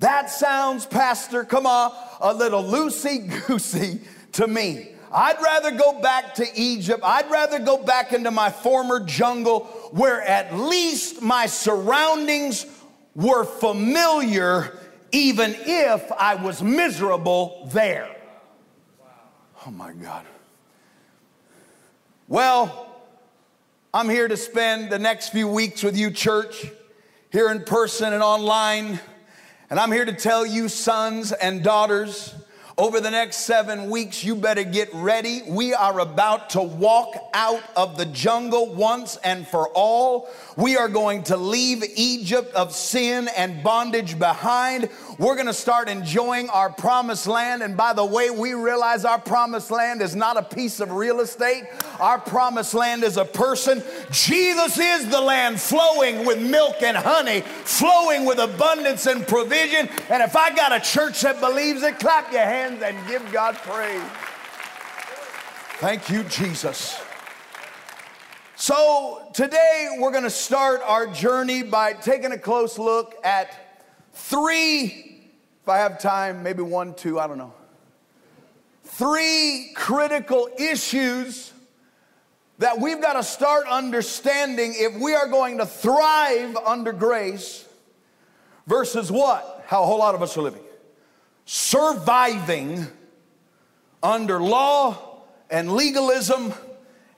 that 0.00 0.30
sounds, 0.30 0.86
Pastor, 0.86 1.44
come 1.44 1.66
on, 1.66 1.92
a 2.20 2.32
little 2.32 2.62
loosey 2.62 3.46
goosey 3.46 4.00
to 4.32 4.46
me. 4.46 4.92
I'd 5.12 5.40
rather 5.42 5.70
go 5.70 6.00
back 6.00 6.34
to 6.34 6.46
Egypt. 6.54 7.00
I'd 7.02 7.30
rather 7.30 7.58
go 7.58 7.78
back 7.78 8.12
into 8.12 8.30
my 8.30 8.50
former 8.50 9.00
jungle 9.00 9.60
where 9.92 10.20
at 10.20 10.54
least 10.54 11.22
my 11.22 11.46
surroundings 11.46 12.66
were 13.14 13.44
familiar, 13.44 14.78
even 15.12 15.56
if 15.58 16.10
I 16.12 16.34
was 16.34 16.62
miserable 16.62 17.68
there. 17.72 18.14
Oh 19.66 19.70
my 19.70 19.92
God. 19.92 20.24
Well, 22.28 22.86
I'm 23.92 24.08
here 24.08 24.28
to 24.28 24.36
spend 24.36 24.90
the 24.90 24.98
next 24.98 25.30
few 25.30 25.48
weeks 25.48 25.82
with 25.82 25.96
you, 25.96 26.10
church, 26.10 26.66
here 27.32 27.50
in 27.50 27.64
person 27.64 28.12
and 28.12 28.22
online. 28.22 29.00
And 29.70 29.80
I'm 29.80 29.90
here 29.90 30.04
to 30.04 30.12
tell 30.12 30.44
you, 30.44 30.68
sons 30.68 31.32
and 31.32 31.64
daughters, 31.64 32.34
over 32.78 33.00
the 33.00 33.10
next 33.10 33.38
seven 33.38 33.90
weeks, 33.90 34.22
you 34.22 34.36
better 34.36 34.62
get 34.62 34.88
ready. 34.94 35.42
We 35.48 35.74
are 35.74 35.98
about 35.98 36.50
to 36.50 36.62
walk 36.62 37.12
out 37.34 37.62
of 37.76 37.96
the 37.96 38.06
jungle 38.06 38.72
once 38.72 39.16
and 39.24 39.46
for 39.46 39.68
all. 39.70 40.28
We 40.56 40.76
are 40.76 40.88
going 40.88 41.24
to 41.24 41.36
leave 41.36 41.82
Egypt 41.96 42.54
of 42.54 42.72
sin 42.72 43.28
and 43.36 43.64
bondage 43.64 44.16
behind. 44.16 44.90
We're 45.18 45.34
going 45.34 45.46
to 45.46 45.52
start 45.52 45.88
enjoying 45.88 46.48
our 46.48 46.70
promised 46.70 47.26
land. 47.26 47.62
And 47.62 47.76
by 47.76 47.92
the 47.92 48.04
way, 48.04 48.30
we 48.30 48.54
realize 48.54 49.04
our 49.04 49.18
promised 49.18 49.72
land 49.72 50.00
is 50.00 50.14
not 50.14 50.36
a 50.36 50.44
piece 50.44 50.78
of 50.78 50.92
real 50.92 51.18
estate, 51.18 51.64
our 51.98 52.20
promised 52.20 52.72
land 52.72 53.02
is 53.02 53.16
a 53.16 53.24
person. 53.24 53.82
Jesus 54.12 54.78
is 54.78 55.08
the 55.08 55.20
land 55.20 55.60
flowing 55.60 56.24
with 56.24 56.40
milk 56.40 56.82
and 56.82 56.96
honey, 56.96 57.40
flowing 57.40 58.26
with 58.26 58.38
abundance 58.38 59.06
and 59.06 59.26
provision. 59.26 59.88
And 60.08 60.22
if 60.22 60.36
I 60.36 60.54
got 60.54 60.72
a 60.72 60.78
church 60.78 61.22
that 61.22 61.40
believes 61.40 61.82
it, 61.82 61.98
clap 61.98 62.32
your 62.32 62.42
hands 62.42 62.80
and 62.82 62.96
give 63.08 63.32
God 63.32 63.56
praise. 63.56 64.00
Thank 65.80 66.08
you, 66.10 66.22
Jesus. 66.24 67.00
So, 68.54 69.28
today 69.34 69.96
we're 69.98 70.10
going 70.12 70.24
to 70.24 70.30
start 70.30 70.80
our 70.84 71.06
journey 71.08 71.62
by 71.64 71.92
taking 71.92 72.30
a 72.32 72.38
close 72.38 72.78
look 72.78 73.14
at 73.24 73.68
three, 74.12 75.07
if 75.68 75.72
I 75.72 75.78
have 75.80 76.00
time, 76.00 76.42
maybe 76.42 76.62
one, 76.62 76.94
two, 76.94 77.20
I 77.20 77.26
don't 77.26 77.36
know. 77.36 77.52
Three 78.84 79.70
critical 79.74 80.48
issues 80.58 81.52
that 82.56 82.80
we've 82.80 83.02
got 83.02 83.12
to 83.12 83.22
start 83.22 83.66
understanding 83.68 84.72
if 84.74 84.98
we 84.98 85.14
are 85.14 85.28
going 85.28 85.58
to 85.58 85.66
thrive 85.66 86.56
under 86.56 86.90
grace 86.94 87.68
versus 88.66 89.12
what? 89.12 89.62
How 89.66 89.82
a 89.82 89.86
whole 89.86 89.98
lot 89.98 90.14
of 90.14 90.22
us 90.22 90.38
are 90.38 90.40
living 90.40 90.62
surviving 91.44 92.86
under 94.02 94.40
law 94.40 95.20
and 95.50 95.70
legalism 95.70 96.54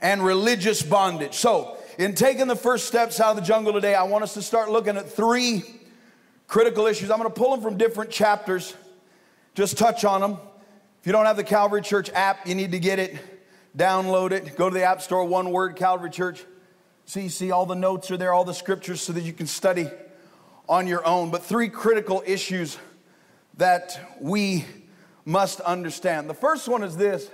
and 0.01 0.25
religious 0.25 0.83
bondage. 0.83 1.35
So, 1.35 1.77
in 1.99 2.17
taking 2.17 2.49
the 2.49 2.57
first 2.57 2.89
steps 2.89 3.21
out 3.21 3.31
of 3.31 3.37
the 3.37 3.43
jungle 3.43 3.73
today, 3.73 3.95
I 3.95 4.03
want 4.03 4.25
us 4.25 4.35
to 4.35 4.43
start 4.43 4.73
looking 4.73 4.97
at 4.97 5.09
three 5.09 5.63
critical 6.51 6.89
issues. 6.89 7.13
I'm 7.13 7.19
going 7.19 7.31
to 7.31 7.35
pull 7.35 7.53
them 7.53 7.61
from 7.61 7.79
different 7.79 8.11
chapters, 8.11 8.75
just 9.55 9.79
touch 9.79 10.05
on 10.05 10.21
them. 10.21 10.33
If 11.01 11.07
you 11.07 11.13
don't 11.13 11.25
have 11.25 11.37
the 11.37 11.45
Calvary 11.45 11.81
Church 11.81 12.11
app, 12.11 12.45
you 12.45 12.57
need 12.57 12.73
to 12.73 12.81
get 12.81 12.99
it, 12.99 13.17
download 13.79 14.33
it, 14.33 14.57
go 14.57 14.69
to 14.69 14.75
the 14.75 14.83
App 14.83 15.01
Store, 15.01 15.25
one 15.25 15.53
word, 15.53 15.77
Calvary 15.77 16.11
Church. 16.11 16.45
See, 17.07 17.29
see, 17.29 17.53
all 17.53 17.67
the 17.67 17.77
notes 17.77 18.11
are 18.11 18.17
there, 18.17 18.33
all 18.33 18.45
the 18.45 18.53
scriptures, 18.53 19.01
so 19.01 19.13
that 19.13 19.21
you 19.21 19.33
can 19.33 19.47
study 19.47 19.89
on 20.69 20.89
your 20.89 21.07
own. 21.07 21.31
But 21.31 21.45
three 21.45 21.69
critical 21.69 22.21
issues 22.27 22.79
that 23.57 24.17
we 24.21 24.65
must 25.25 25.61
understand. 25.61 26.29
The 26.29 26.35
first 26.35 26.67
one 26.67 26.83
is 26.83 26.97
this, 26.97 27.31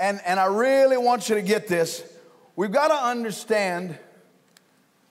and, 0.00 0.18
and 0.24 0.40
I 0.40 0.46
really 0.46 0.96
want 0.96 1.28
you 1.28 1.34
to 1.34 1.42
get 1.42 1.68
this. 1.68 2.02
We've 2.56 2.72
got 2.72 2.88
to 2.88 3.06
understand 3.06 3.98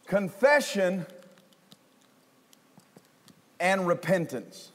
confession 0.07 1.05
and 3.59 3.87
repentance. 3.87 4.71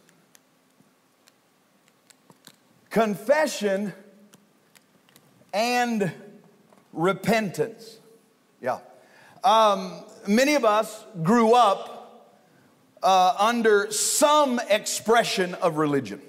Confession 2.90 3.92
and 5.52 6.12
repentance. 6.92 7.98
Yeah. 8.60 8.78
Um, 9.44 10.04
many 10.26 10.54
of 10.54 10.64
us 10.64 11.04
grew 11.22 11.54
up 11.54 12.00
uh, 13.02 13.34
under 13.38 13.90
some 13.90 14.60
expression 14.68 15.54
of 15.54 15.76
religion, 15.76 16.20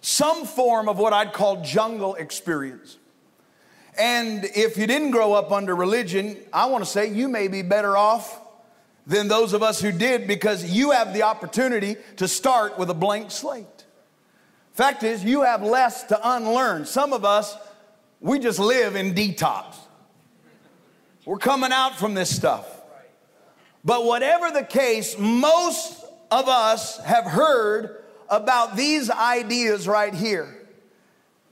some 0.00 0.46
form 0.46 0.88
of 0.88 0.98
what 0.98 1.12
I'd 1.12 1.32
call 1.32 1.62
jungle 1.62 2.14
experience. 2.14 2.96
And 3.98 4.44
if 4.44 4.78
you 4.78 4.86
didn't 4.86 5.10
grow 5.10 5.34
up 5.34 5.52
under 5.52 5.76
religion, 5.76 6.38
I 6.52 6.66
want 6.66 6.82
to 6.82 6.90
say 6.90 7.12
you 7.12 7.28
may 7.28 7.48
be 7.48 7.60
better 7.60 7.96
off 7.96 8.40
than 9.06 9.28
those 9.28 9.52
of 9.52 9.62
us 9.62 9.80
who 9.80 9.92
did 9.92 10.26
because 10.26 10.70
you 10.70 10.92
have 10.92 11.12
the 11.12 11.22
opportunity 11.22 11.96
to 12.16 12.28
start 12.28 12.78
with 12.78 12.88
a 12.90 12.94
blank 12.94 13.30
slate. 13.30 13.66
Fact 14.72 15.02
is, 15.02 15.24
you 15.24 15.42
have 15.42 15.62
less 15.62 16.04
to 16.04 16.18
unlearn. 16.22 16.86
Some 16.86 17.12
of 17.12 17.24
us, 17.24 17.56
we 18.20 18.38
just 18.38 18.58
live 18.58 18.96
in 18.96 19.14
detox. 19.14 19.76
We're 21.24 21.38
coming 21.38 21.72
out 21.72 21.98
from 21.98 22.14
this 22.14 22.34
stuff. 22.34 22.66
But 23.84 24.04
whatever 24.04 24.50
the 24.50 24.64
case, 24.64 25.18
most 25.18 26.04
of 26.30 26.48
us 26.48 26.98
have 27.04 27.24
heard 27.24 28.04
about 28.28 28.76
these 28.76 29.10
ideas 29.10 29.86
right 29.86 30.14
here 30.14 30.58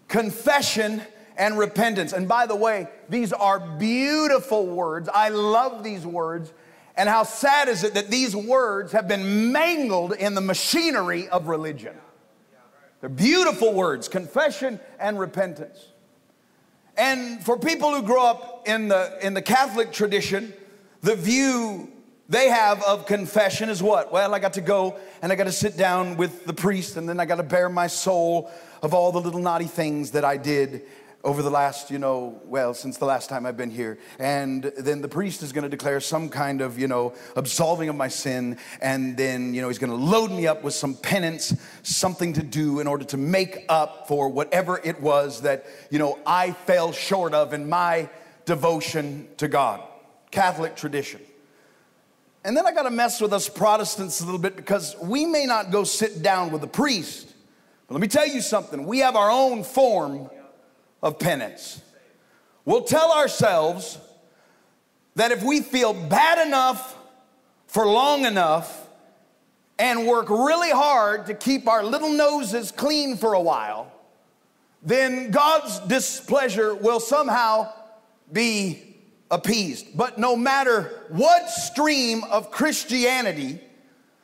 confession 0.09 1.03
and 1.37 1.57
repentance. 1.57 2.13
And 2.13 2.27
by 2.27 2.47
the 2.47 2.57
way, 2.57 2.89
these 3.09 3.33
are 3.33 3.61
beautiful 3.61 4.67
words. 4.67 5.09
I 5.09 5.29
love 5.29 5.85
these 5.85 6.05
words. 6.05 6.53
And 7.01 7.09
how 7.09 7.23
sad 7.23 7.69
is 7.71 7.83
it 7.83 7.95
that 7.95 8.11
these 8.11 8.37
words 8.37 8.93
have 8.93 9.09
been 9.09 9.53
mangled 9.53 10.13
in 10.13 10.35
the 10.35 10.43
machinery 10.43 11.31
of 11.31 11.49
religion? 11.49 11.97
They're 13.01 13.09
beautiful 13.09 13.73
words 13.73 14.07
confession 14.07 14.79
and 14.99 15.19
repentance. 15.19 15.83
And 16.99 17.43
for 17.43 17.59
people 17.59 17.95
who 17.95 18.03
grow 18.03 18.27
up 18.27 18.69
in 18.69 18.89
the, 18.89 19.17
in 19.23 19.33
the 19.33 19.41
Catholic 19.41 19.93
tradition, 19.93 20.53
the 21.01 21.17
view 21.17 21.91
they 22.29 22.51
have 22.51 22.83
of 22.83 23.07
confession 23.07 23.71
is 23.71 23.83
what? 23.83 24.13
Well, 24.13 24.35
I 24.35 24.39
got 24.39 24.53
to 24.53 24.61
go 24.61 25.01
and 25.23 25.33
I 25.33 25.37
got 25.37 25.45
to 25.45 25.53
sit 25.53 25.79
down 25.79 26.19
with 26.19 26.45
the 26.45 26.53
priest 26.53 26.99
and 26.99 27.09
then 27.09 27.19
I 27.19 27.25
got 27.25 27.37
to 27.37 27.43
bare 27.43 27.71
my 27.71 27.87
soul 27.87 28.51
of 28.83 28.93
all 28.93 29.11
the 29.11 29.23
little 29.23 29.41
naughty 29.41 29.65
things 29.65 30.11
that 30.11 30.27
I 30.27 30.37
did 30.37 30.83
over 31.23 31.43
the 31.43 31.51
last, 31.51 31.91
you 31.91 31.99
know, 31.99 32.41
well, 32.47 32.73
since 32.73 32.97
the 32.97 33.05
last 33.05 33.29
time 33.29 33.45
I've 33.45 33.57
been 33.57 33.71
here. 33.71 33.99
And 34.19 34.65
then 34.79 35.03
the 35.03 35.09
priest 35.09 35.43
is 35.43 35.53
going 35.53 35.65
to 35.65 35.69
declare 35.69 36.01
some 36.01 36.31
kind 36.31 36.63
of, 36.63 36.79
you 36.79 36.89
know, 36.89 37.15
absolving 37.37 37.89
of 37.89 37.97
my 37.97 38.09
sin. 38.09 38.57
And 38.81 39.17
then, 39.17 39.53
you 39.53 39.61
know, 39.61 39.69
he's 39.69 39.79
going 39.79 39.91
to 39.91 39.97
load 39.97 40.31
me 40.31 40.47
up 40.47 40.63
with 40.63 40.75
some 40.75 40.95
penance, 40.95 41.55
something 41.83 42.33
to 42.35 42.43
do 42.43 42.81
in 42.81 42.87
order 42.87 43.05
to 43.07 43.17
make 43.17 43.67
up 43.69 44.09
for 44.09 44.29
whatever 44.29 44.81
it 44.83 45.01
was 45.01 45.43
that, 45.43 45.67
you 45.91 45.99
know, 45.99 46.19
I 46.25 46.53
fell 46.53 46.93
short 46.93 47.35
of 47.35 47.53
in 47.53 47.69
my 47.69 48.09
devotion 48.47 49.29
to 49.37 49.49
God. 49.49 49.83
Catholic 50.31 50.75
tradition. 50.75 51.21
And 52.45 52.57
then 52.57 52.67
I 52.67 52.73
got 52.73 52.85
to 52.85 52.91
mess 52.91 53.21
with 53.21 53.35
us 53.35 53.49
Protestants 53.49 54.23
a 54.23 54.25
little 54.25 54.41
bit 54.41 54.57
because 54.57 54.97
we 55.03 55.27
may 55.27 55.45
not 55.45 55.71
go 55.71 55.85
sit 55.85 56.23
down 56.23 56.51
with 56.51 56.63
the 56.63 56.67
priest. 56.67 57.31
But 57.87 57.95
let 57.95 58.01
me 58.01 58.09
tell 58.09 58.27
you 58.27 58.41
something 58.41 58.87
we 58.87 59.01
have 59.01 59.17
our 59.17 59.31
own 59.31 59.65
form 59.65 60.31
of 61.03 61.19
penance. 61.19 61.83
We'll 62.65 62.83
tell 62.83 63.13
ourselves 63.13 63.99
that 65.17 65.33
if 65.33 65.43
we 65.43 65.61
feel 65.61 65.93
bad 65.93 66.47
enough 66.47 66.97
for 67.67 67.87
long 67.87 68.25
enough 68.25 68.89
and 69.79 70.07
work 70.07 70.29
really 70.29 70.71
hard 70.71 71.27
to 71.27 71.35
keep 71.35 71.67
our 71.67 71.83
little 71.83 72.13
noses 72.13 72.71
clean 72.71 73.17
for 73.17 73.33
a 73.33 73.41
while, 73.41 73.93
then 74.83 75.31
God's 75.31 75.79
displeasure 75.81 76.75
will 76.75 77.01
somehow 77.01 77.73
be 78.33 78.97
appeased. 79.31 79.97
But 79.97 80.19
no 80.19 80.37
matter 80.37 81.07
what 81.09 81.49
stream 81.49 82.25
of 82.25 82.51
Christianity 82.51 83.61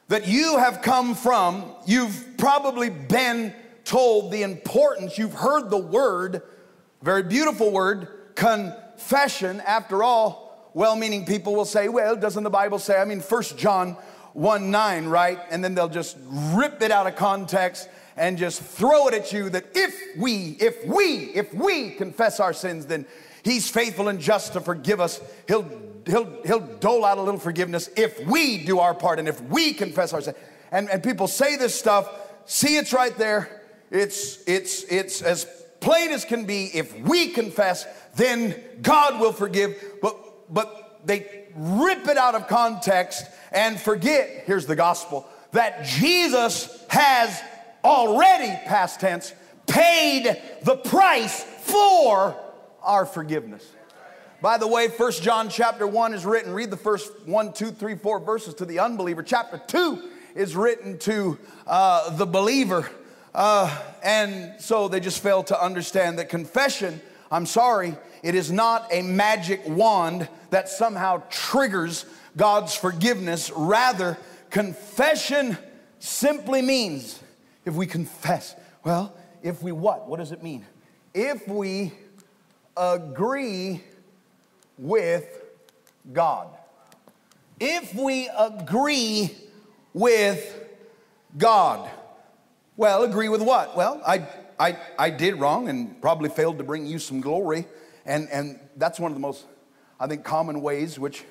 that 0.08 0.28
you 0.28 0.58
have 0.58 0.82
come 0.82 1.14
from, 1.14 1.64
you've 1.86 2.36
probably 2.38 2.90
been 2.90 3.54
told 3.84 4.32
the 4.32 4.42
importance, 4.42 5.16
you've 5.18 5.34
heard 5.34 5.70
the 5.70 5.78
word 5.78 6.42
very 7.02 7.22
beautiful 7.22 7.70
word, 7.70 8.08
confession. 8.34 9.60
After 9.60 10.02
all, 10.02 10.70
well 10.74 10.96
meaning 10.96 11.24
people 11.24 11.54
will 11.54 11.64
say, 11.64 11.88
well, 11.88 12.16
doesn't 12.16 12.42
the 12.42 12.50
Bible 12.50 12.78
say? 12.78 12.98
I 12.98 13.04
mean, 13.04 13.20
First 13.20 13.58
John 13.58 13.96
1 14.32 14.70
9, 14.70 15.06
right? 15.06 15.38
And 15.50 15.64
then 15.64 15.74
they'll 15.74 15.88
just 15.88 16.16
rip 16.28 16.82
it 16.82 16.90
out 16.90 17.06
of 17.06 17.16
context 17.16 17.88
and 18.16 18.38
just 18.38 18.62
throw 18.62 19.08
it 19.08 19.14
at 19.14 19.32
you 19.32 19.50
that 19.50 19.64
if 19.74 19.94
we, 20.16 20.56
if 20.60 20.84
we, 20.86 21.30
if 21.34 21.52
we 21.52 21.90
confess 21.90 22.40
our 22.40 22.52
sins, 22.52 22.86
then 22.86 23.06
He's 23.42 23.70
faithful 23.70 24.08
and 24.08 24.18
just 24.18 24.54
to 24.54 24.60
forgive 24.60 25.00
us. 25.00 25.20
He'll, 25.46 25.70
he'll, 26.04 26.42
he'll 26.44 26.66
dole 26.78 27.04
out 27.04 27.16
a 27.18 27.22
little 27.22 27.38
forgiveness 27.38 27.88
if 27.96 28.18
we 28.26 28.64
do 28.64 28.80
our 28.80 28.92
part 28.92 29.20
and 29.20 29.28
if 29.28 29.40
we 29.42 29.72
confess 29.72 30.12
our 30.12 30.20
sins. 30.20 30.36
And, 30.72 30.90
and 30.90 31.00
people 31.00 31.28
say 31.28 31.56
this 31.56 31.72
stuff, 31.72 32.10
see 32.44 32.76
it's 32.76 32.92
right 32.92 33.16
there. 33.16 33.62
It's, 33.92 34.42
it's, 34.48 34.82
it's 34.84 35.22
as 35.22 35.46
plain 35.80 36.10
as 36.10 36.24
can 36.24 36.44
be, 36.44 36.70
if 36.74 36.98
we 37.00 37.28
confess, 37.28 37.86
then 38.16 38.54
God 38.82 39.20
will 39.20 39.32
forgive. 39.32 39.76
But, 40.00 40.52
but 40.52 41.00
they 41.04 41.46
rip 41.54 42.06
it 42.08 42.16
out 42.16 42.34
of 42.34 42.48
context 42.48 43.24
and 43.52 43.80
forget, 43.80 44.44
here's 44.46 44.66
the 44.66 44.76
gospel, 44.76 45.26
that 45.52 45.84
Jesus 45.84 46.84
has 46.88 47.40
already, 47.84 48.52
past 48.66 49.00
tense, 49.00 49.32
paid 49.66 50.40
the 50.62 50.76
price 50.76 51.42
for 51.42 52.36
our 52.82 53.06
forgiveness. 53.06 53.66
By 54.42 54.58
the 54.58 54.66
way, 54.66 54.88
First 54.88 55.22
John 55.22 55.48
chapter 55.48 55.86
1 55.86 56.12
is 56.12 56.26
written, 56.26 56.52
read 56.52 56.70
the 56.70 56.76
first 56.76 57.10
one, 57.24 57.52
two, 57.52 57.70
three, 57.70 57.94
four 57.94 58.20
verses 58.20 58.54
to 58.54 58.64
the 58.64 58.80
unbeliever. 58.80 59.22
Chapter 59.22 59.60
2 59.66 60.10
is 60.34 60.54
written 60.54 60.98
to 60.98 61.38
uh, 61.66 62.10
the 62.10 62.26
believer. 62.26 62.88
Uh, 63.36 63.70
and 64.02 64.58
so 64.58 64.88
they 64.88 64.98
just 64.98 65.22
fail 65.22 65.42
to 65.42 65.62
understand 65.62 66.18
that 66.18 66.30
confession, 66.30 67.02
I'm 67.30 67.44
sorry, 67.44 67.94
it 68.22 68.34
is 68.34 68.50
not 68.50 68.88
a 68.90 69.02
magic 69.02 69.60
wand 69.66 70.26
that 70.48 70.70
somehow 70.70 71.22
triggers 71.28 72.06
God's 72.34 72.74
forgiveness. 72.74 73.52
Rather, 73.54 74.16
confession 74.48 75.58
simply 75.98 76.62
means 76.62 77.20
if 77.66 77.74
we 77.74 77.86
confess, 77.86 78.56
well, 78.82 79.14
if 79.42 79.62
we 79.62 79.70
what? 79.70 80.08
What 80.08 80.18
does 80.18 80.32
it 80.32 80.42
mean? 80.42 80.64
If 81.12 81.46
we 81.46 81.92
agree 82.74 83.82
with 84.78 85.26
God. 86.10 86.48
If 87.60 87.94
we 87.94 88.30
agree 88.34 89.36
with 89.92 90.58
God. 91.36 91.90
Well, 92.78 93.04
agree 93.04 93.30
with 93.30 93.40
what? 93.40 93.74
Well, 93.74 94.02
I, 94.06 94.28
I, 94.60 94.76
I 94.98 95.08
did 95.08 95.36
wrong 95.36 95.70
and 95.70 95.98
probably 96.02 96.28
failed 96.28 96.58
to 96.58 96.64
bring 96.64 96.84
you 96.84 96.98
some 96.98 97.22
glory. 97.22 97.64
And, 98.04 98.28
and 98.30 98.60
that's 98.76 99.00
one 99.00 99.10
of 99.10 99.16
the 99.16 99.20
most, 99.20 99.46
I 99.98 100.06
think, 100.06 100.24
common 100.24 100.60
ways 100.60 100.98
which 100.98 101.24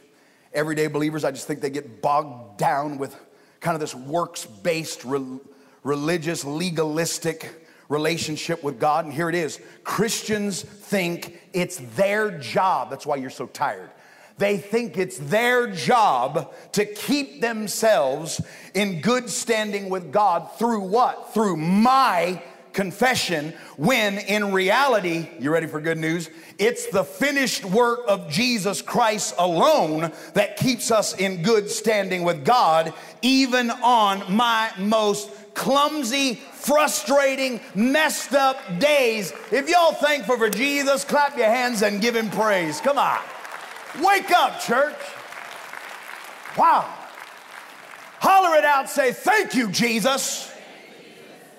everyday 0.54 0.88
believers, 0.88 1.24
I 1.24 1.30
just 1.30 1.46
think 1.46 1.62
they 1.62 1.70
get 1.70 2.02
bogged 2.02 2.58
down 2.58 2.98
with 2.98 3.16
kind 3.60 3.76
of 3.76 3.80
this 3.80 3.94
works 3.94 4.48
based, 4.48 5.06
re- 5.06 5.40
religious, 5.84 6.44
legalistic 6.44 7.68
relationship 7.90 8.64
with 8.64 8.80
God. 8.80 9.06
And 9.06 9.14
here 9.14 9.30
it 9.30 9.36
is 9.36 9.60
Christians 9.84 10.64
think 10.64 11.40
it's 11.54 11.78
their 11.96 12.40
job. 12.40 12.90
That's 12.90 13.06
why 13.06 13.18
you're 13.18 13.30
so 13.30 13.46
tired. 13.46 13.92
They 14.38 14.58
think 14.58 14.98
it's 14.98 15.18
their 15.18 15.68
job 15.68 16.54
to 16.74 16.86
keep 16.86 17.42
themselves 17.42 18.42
in 18.74 19.02
good 19.02 19.30
standing 19.30 19.90
with 19.90 20.12
God 20.12 20.52
through 20.58 20.82
what? 20.82 21.34
Through 21.34 21.56
my 21.58 22.42
confession, 22.74 23.54
when 23.78 24.18
in 24.18 24.52
reality, 24.52 25.30
you 25.40 25.52
ready 25.52 25.66
for 25.66 25.80
good 25.80 25.98
news? 25.98 26.30
It's 26.60 26.88
the 26.88 27.06
finished 27.06 27.64
work 27.64 28.02
of 28.08 28.30
Jesus 28.30 28.82
Christ 28.82 29.34
alone 29.40 30.12
that 30.34 30.58
keeps 30.58 30.92
us 30.92 31.16
in 31.16 31.42
good 31.42 31.70
standing 31.70 32.24
with 32.24 32.44
God, 32.44 32.94
even 33.22 33.72
on 33.72 34.36
my 34.36 34.70
most 34.78 35.32
clumsy, 35.54 36.36
frustrating, 36.36 37.62
messed 37.74 38.34
up 38.34 38.58
days. 38.80 39.32
If 39.52 39.70
y'all 39.70 39.94
thankful 39.94 40.38
for 40.38 40.50
Jesus, 40.50 41.06
clap 41.06 41.38
your 41.38 41.48
hands 41.48 41.82
and 41.82 42.02
give 42.02 42.16
him 42.16 42.30
praise. 42.30 42.82
Come 42.82 42.98
on. 42.98 43.20
Wake 44.02 44.32
up, 44.32 44.60
church. 44.60 44.96
Wow. 46.58 46.92
Holler 48.20 48.58
it 48.58 48.66
out, 48.66 48.90
say, 48.90 49.12
Thank 49.12 49.56
you, 49.56 49.70
Jesus. 49.70 50.52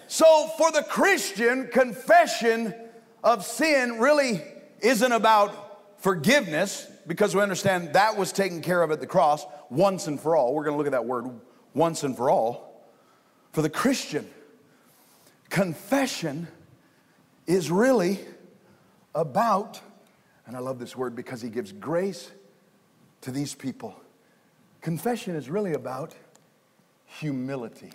So, 0.08 0.48
for 0.58 0.70
the 0.70 0.82
Christian, 0.82 1.68
confession 1.68 2.74
of 3.24 3.44
sin 3.44 3.98
really 3.98 4.42
isn't 4.80 5.12
about 5.12 6.00
forgiveness 6.02 6.86
because 7.06 7.34
we 7.34 7.40
understand 7.40 7.94
that 7.94 8.16
was 8.16 8.32
taken 8.32 8.60
care 8.60 8.82
of 8.82 8.90
at 8.90 9.00
the 9.00 9.06
cross 9.06 9.44
once 9.70 10.06
and 10.06 10.20
for 10.20 10.36
all. 10.36 10.54
We're 10.54 10.64
going 10.64 10.74
to 10.74 10.78
look 10.78 10.86
at 10.86 10.92
that 10.92 11.06
word 11.06 11.26
once 11.74 12.02
and 12.02 12.16
for 12.16 12.30
all. 12.30 12.86
For 13.52 13.62
the 13.62 13.70
Christian, 13.70 14.28
confession 15.48 16.48
is 17.46 17.70
really 17.70 18.20
about 19.14 19.80
and 20.46 20.56
I 20.56 20.60
love 20.60 20.78
this 20.78 20.96
word 20.96 21.16
because 21.16 21.42
he 21.42 21.48
gives 21.48 21.72
grace 21.72 22.30
to 23.22 23.30
these 23.30 23.54
people. 23.54 23.94
Confession 24.80 25.34
is 25.34 25.50
really 25.50 25.72
about 25.72 26.14
humility. 27.04 27.90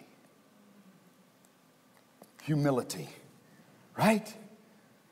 Humility, 2.43 3.07
right? 3.97 4.33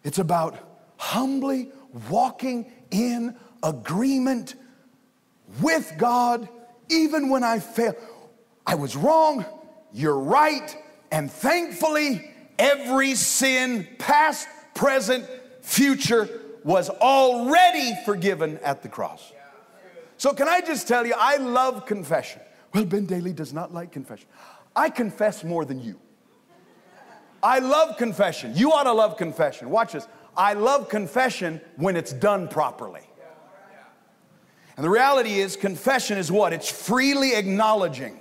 It's 0.03 0.19
about 0.19 0.57
humbly 0.97 1.71
walking 2.09 2.71
in 2.91 3.35
agreement 3.63 4.55
with 5.61 5.93
God, 5.97 6.49
even 6.89 7.29
when 7.29 7.43
I 7.43 7.59
fail. 7.59 7.95
I 8.65 8.75
was 8.75 8.95
wrong, 8.95 9.45
you're 9.93 10.19
right, 10.19 10.75
and 11.11 11.31
thankfully, 11.31 12.29
every 12.57 13.15
sin, 13.15 13.87
past, 13.97 14.47
present, 14.75 15.25
future, 15.61 16.38
was 16.63 16.89
already 16.89 17.93
forgiven 18.05 18.59
at 18.63 18.81
the 18.83 18.89
cross. 18.89 19.31
So, 20.17 20.33
can 20.33 20.49
I 20.49 20.61
just 20.61 20.87
tell 20.87 21.05
you, 21.05 21.13
I 21.17 21.37
love 21.37 21.85
confession. 21.85 22.41
Well, 22.73 22.85
Ben 22.85 23.07
Dailey 23.07 23.33
does 23.33 23.53
not 23.53 23.73
like 23.73 23.91
confession. 23.91 24.27
I 24.75 24.89
confess 24.89 25.43
more 25.43 25.65
than 25.65 25.81
you. 25.81 25.99
I 27.41 27.59
love 27.59 27.97
confession. 27.97 28.53
You 28.55 28.73
ought 28.73 28.83
to 28.83 28.91
love 28.91 29.17
confession. 29.17 29.69
Watch 29.69 29.93
this. 29.93 30.07
I 30.35 30.53
love 30.53 30.89
confession 30.89 31.61
when 31.77 31.95
it's 31.95 32.13
done 32.13 32.47
properly. 32.47 33.01
And 34.75 34.85
the 34.85 34.89
reality 34.89 35.39
is, 35.39 35.55
confession 35.55 36.17
is 36.17 36.31
what? 36.31 36.53
It's 36.53 36.69
freely 36.69 37.35
acknowledging 37.35 38.19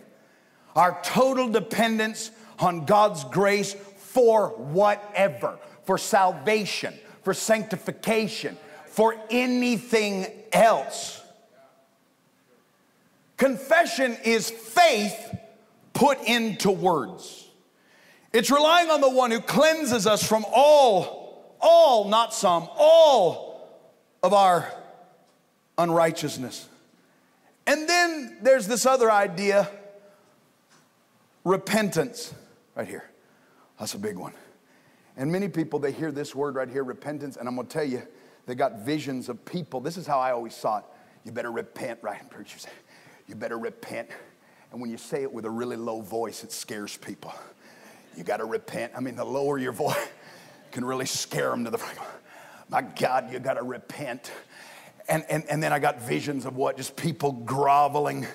our 0.74 1.01
total 1.03 1.48
dependence 1.48 2.31
on 2.59 2.85
God's 2.85 3.24
grace 3.24 3.74
for 3.96 4.48
whatever, 4.48 5.59
for 5.85 5.98
salvation, 5.98 6.94
for 7.29 7.35
sanctification, 7.35 8.57
for 8.87 9.14
anything 9.29 10.27
else. 10.51 11.23
Confession 13.37 14.17
is 14.25 14.49
faith 14.49 15.37
put 15.93 16.19
into 16.23 16.71
words. 16.71 17.47
It's 18.33 18.51
relying 18.51 18.88
on 18.88 19.03
the 19.03 19.11
one 19.11 19.31
who 19.31 19.41
cleanses 19.41 20.07
us 20.07 20.27
from 20.27 20.47
all, 20.51 21.55
all, 21.61 22.09
not 22.09 22.33
some, 22.33 22.67
all 22.79 23.77
of 24.23 24.33
our 24.33 24.73
unrighteousness. 25.77 26.67
And 27.67 27.87
then 27.87 28.38
there's 28.41 28.67
this 28.67 28.87
other 28.87 29.12
idea 29.12 29.69
repentance, 31.45 32.33
right 32.75 32.88
here. 32.88 33.05
That's 33.79 33.93
a 33.93 33.99
big 33.99 34.17
one. 34.17 34.33
And 35.18 35.31
many 35.31 35.48
people, 35.48 35.78
they 35.78 35.92
hear 35.92 36.11
this 36.11 36.35
word 36.35 36.54
right 36.54 36.70
here, 36.70 36.85
repentance, 36.85 37.37
and 37.37 37.46
I'm 37.46 37.57
gonna 37.57 37.68
tell 37.68 37.85
you, 37.85 38.02
they 38.46 38.54
got 38.54 38.78
visions 38.78 39.28
of 39.28 39.44
people. 39.44 39.81
This 39.81 39.98
is 39.98 40.07
how 40.07 40.18
I 40.18 40.33
always 40.33 40.54
saw 40.54 40.78
it. 40.78 40.85
You 41.24 41.33
better 41.33 41.52
repent, 41.52 41.98
right? 42.00 42.31
Preachers 42.31 42.66
you 43.28 43.35
better 43.35 43.59
repent. 43.59 44.09
And 44.72 44.81
when 44.81 44.90
you 44.90 44.96
say 44.96 45.22
it 45.22 45.33
with 45.33 45.44
a 45.44 45.50
really 45.50 45.76
low 45.76 46.00
voice, 46.00 46.42
it 46.42 46.50
scares 46.50 46.96
people. 46.96 47.33
You 48.16 48.24
got 48.24 48.38
to 48.38 48.44
repent. 48.44 48.92
I 48.96 49.00
mean, 49.00 49.14
the 49.14 49.24
lower 49.24 49.59
your 49.59 49.72
voice 49.72 50.09
can 50.72 50.85
really 50.85 51.07
scare 51.07 51.50
them 51.50 51.64
to 51.64 51.70
the 51.70 51.78
my 52.70 52.83
God, 52.83 53.33
you 53.33 53.38
got 53.38 53.54
to 53.54 53.62
repent. 53.62 54.31
And, 55.09 55.24
and, 55.31 55.44
and 55.48 55.62
then 55.62 55.72
I 55.72 55.78
got 55.78 56.02
visions 56.02 56.44
of 56.44 56.57
what? 56.57 56.76
Just 56.76 56.96
people 56.96 57.33
groveling, 57.33 58.26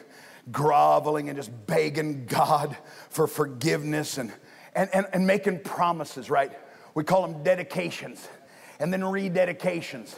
groveling, 0.51 1.29
and 1.29 1.37
just 1.37 1.51
begging 1.67 2.25
God 2.25 2.75
for 3.09 3.27
forgiveness 3.27 4.17
and, 4.17 4.33
and, 4.73 4.89
and, 4.91 5.05
and 5.13 5.27
making 5.27 5.59
promises, 5.59 6.31
right? 6.31 6.51
We 6.93 7.03
call 7.03 7.27
them 7.27 7.43
dedications 7.43 8.27
and 8.79 8.91
then 8.91 9.01
rededications. 9.01 10.15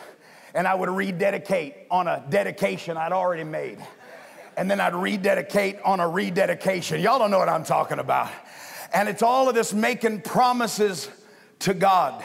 And 0.54 0.68
I 0.68 0.76
would 0.76 0.90
rededicate 0.90 1.76
on 1.92 2.08
a 2.08 2.24
dedication 2.30 2.98
I'd 2.98 3.12
already 3.12 3.44
made 3.44 3.80
and 4.58 4.70
then 4.70 4.80
I'd 4.80 4.96
rededicate 4.96 5.80
on 5.84 6.00
a 6.00 6.08
rededication. 6.08 7.02
Y'all 7.02 7.20
don't 7.20 7.32
know 7.32 7.40
what 7.40 7.50
I'm 7.50 7.64
talking 7.64 8.00
about. 8.00 8.32
And 8.94 9.10
it's 9.10 9.22
all 9.22 9.50
of 9.50 9.56
this 9.56 9.74
making 9.74 10.22
promises 10.22 11.10
to 11.60 11.74
God. 11.74 12.24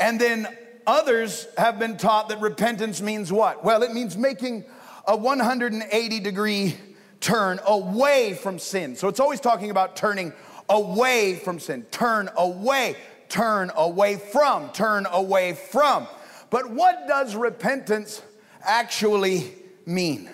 And 0.00 0.20
then 0.20 0.48
others 0.86 1.46
have 1.56 1.78
been 1.78 1.96
taught 1.96 2.28
that 2.30 2.40
repentance 2.40 3.00
means 3.00 3.32
what? 3.32 3.64
Well, 3.64 3.82
it 3.82 3.92
means 3.92 4.16
making 4.16 4.64
a 5.06 5.16
180 5.16 6.20
degree 6.20 6.76
turn 7.20 7.60
away 7.66 8.34
from 8.34 8.58
sin. 8.58 8.96
So 8.96 9.08
it's 9.08 9.20
always 9.20 9.40
talking 9.40 9.70
about 9.70 9.96
turning 9.96 10.32
away 10.68 11.36
from 11.36 11.58
sin. 11.58 11.84
Turn 11.90 12.30
away, 12.36 12.96
turn 13.28 13.70
away 13.76 14.16
from, 14.16 14.70
turn 14.70 15.06
away 15.10 15.54
from. 15.54 16.06
But 16.50 16.70
what 16.70 17.06
does 17.06 17.34
repentance 17.34 18.22
actually 18.62 19.52
mean? 19.86 20.30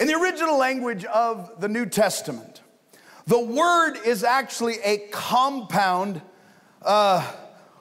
In 0.00 0.06
the 0.06 0.14
original 0.14 0.58
language 0.58 1.04
of 1.06 1.60
the 1.60 1.68
New 1.68 1.86
Testament, 1.86 2.60
the 3.26 3.40
word 3.40 3.96
is 4.04 4.24
actually 4.24 4.78
a 4.84 4.98
compound 5.10 6.20
uh, 6.82 7.28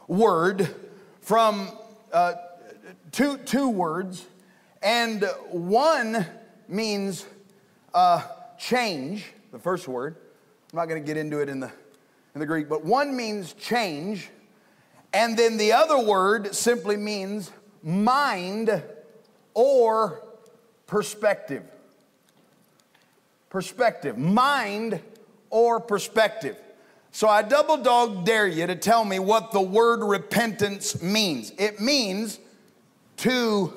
word 0.07 0.73
from 1.21 1.69
uh, 2.13 2.33
two, 3.11 3.37
two 3.39 3.69
words, 3.69 4.25
and 4.81 5.23
one 5.49 6.25
means 6.67 7.25
uh, 7.93 8.21
change, 8.57 9.25
the 9.51 9.59
first 9.59 9.87
word. 9.87 10.15
I'm 10.71 10.77
not 10.77 10.85
going 10.85 11.01
to 11.01 11.05
get 11.05 11.17
into 11.17 11.39
it 11.39 11.49
in 11.49 11.59
the, 11.59 11.71
in 12.33 12.39
the 12.39 12.45
Greek, 12.45 12.67
but 12.67 12.83
one 12.83 13.15
means 13.15 13.53
change, 13.53 14.29
and 15.15 15.37
then 15.37 15.57
the 15.57 15.71
other 15.71 15.97
word 15.97 16.53
simply 16.53 16.97
means 16.97 17.51
mind 17.81 18.83
or 19.53 20.23
perspective 20.85 21.63
perspective, 23.55 24.17
mind 24.17 24.99
or 25.49 25.79
perspective. 25.79 26.57
So 27.13 27.29
I 27.29 27.41
double 27.41 27.77
dog 27.77 28.25
dare 28.25 28.47
you 28.47 28.67
to 28.67 28.75
tell 28.75 29.05
me 29.05 29.17
what 29.17 29.53
the 29.53 29.61
word 29.61 30.03
repentance 30.03 31.01
means. 31.01 31.53
It 31.57 31.79
means 31.79 32.37
to 33.15 33.73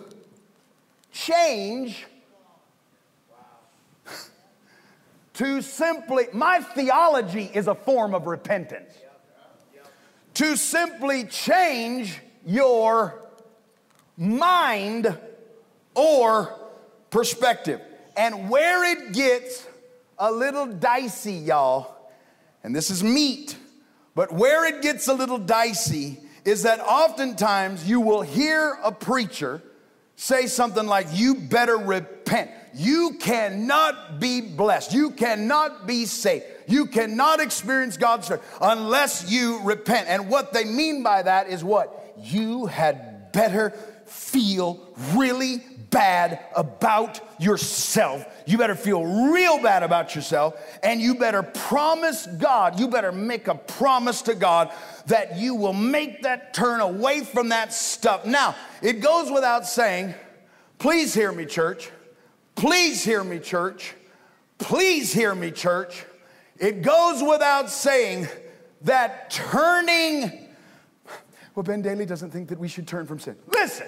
change, 1.12 2.04
to 5.34 5.62
simply, 5.62 6.26
my 6.32 6.58
theology 6.58 7.48
is 7.54 7.68
a 7.68 7.76
form 7.76 8.16
of 8.16 8.26
repentance. 8.26 8.92
To 10.38 10.56
simply 10.56 11.24
change 11.24 12.20
your 12.46 13.20
mind 14.16 15.18
or 15.96 16.54
perspective. 17.10 17.80
And 18.16 18.48
where 18.48 18.84
it 18.84 19.12
gets 19.14 19.66
a 20.16 20.30
little 20.30 20.66
dicey, 20.66 21.32
y'all, 21.32 21.92
and 22.62 22.72
this 22.72 22.88
is 22.88 23.02
meat, 23.02 23.56
but 24.14 24.32
where 24.32 24.64
it 24.64 24.80
gets 24.80 25.08
a 25.08 25.12
little 25.12 25.38
dicey 25.38 26.20
is 26.44 26.62
that 26.62 26.78
oftentimes 26.78 27.88
you 27.88 28.00
will 28.00 28.22
hear 28.22 28.78
a 28.84 28.92
preacher 28.92 29.60
say 30.14 30.46
something 30.46 30.86
like, 30.86 31.08
You 31.14 31.34
better 31.34 31.78
repent. 31.78 32.52
You 32.74 33.16
cannot 33.18 34.20
be 34.20 34.40
blessed. 34.40 34.92
You 34.92 35.10
cannot 35.10 35.88
be 35.88 36.04
saved. 36.04 36.44
You 36.68 36.86
cannot 36.86 37.40
experience 37.40 37.96
God's 37.96 38.26
strength 38.26 38.58
unless 38.60 39.30
you 39.30 39.60
repent. 39.62 40.08
And 40.08 40.28
what 40.28 40.52
they 40.52 40.64
mean 40.64 41.02
by 41.02 41.22
that 41.22 41.48
is 41.48 41.64
what? 41.64 42.14
You 42.18 42.66
had 42.66 43.32
better 43.32 43.70
feel 44.06 44.80
really 45.14 45.62
bad 45.90 46.40
about 46.54 47.20
yourself. 47.38 48.24
You 48.46 48.58
better 48.58 48.74
feel 48.74 49.30
real 49.32 49.62
bad 49.62 49.82
about 49.82 50.14
yourself, 50.14 50.54
and 50.82 51.00
you 51.00 51.14
better 51.14 51.42
promise 51.42 52.26
God, 52.26 52.78
you 52.78 52.88
better 52.88 53.12
make 53.12 53.48
a 53.48 53.54
promise 53.54 54.22
to 54.22 54.34
God 54.34 54.72
that 55.06 55.38
you 55.38 55.54
will 55.54 55.72
make 55.72 56.22
that 56.22 56.52
turn 56.52 56.80
away 56.80 57.20
from 57.20 57.50
that 57.50 57.72
stuff. 57.72 58.26
Now, 58.26 58.54
it 58.82 59.00
goes 59.00 59.30
without 59.30 59.66
saying, 59.66 60.14
please 60.78 61.14
hear 61.14 61.32
me, 61.32 61.46
church. 61.46 61.90
Please 62.54 63.04
hear 63.04 63.24
me, 63.24 63.38
church. 63.38 63.94
Please 64.58 65.12
hear 65.12 65.34
me, 65.34 65.50
church. 65.50 66.04
It 66.58 66.82
goes 66.82 67.22
without 67.22 67.70
saying 67.70 68.28
that 68.82 69.30
turning, 69.30 70.48
well, 71.54 71.62
Ben 71.62 71.82
Dailey 71.82 72.06
doesn't 72.06 72.30
think 72.30 72.48
that 72.48 72.58
we 72.58 72.68
should 72.68 72.86
turn 72.86 73.06
from 73.06 73.18
sin. 73.18 73.36
Listen, 73.46 73.86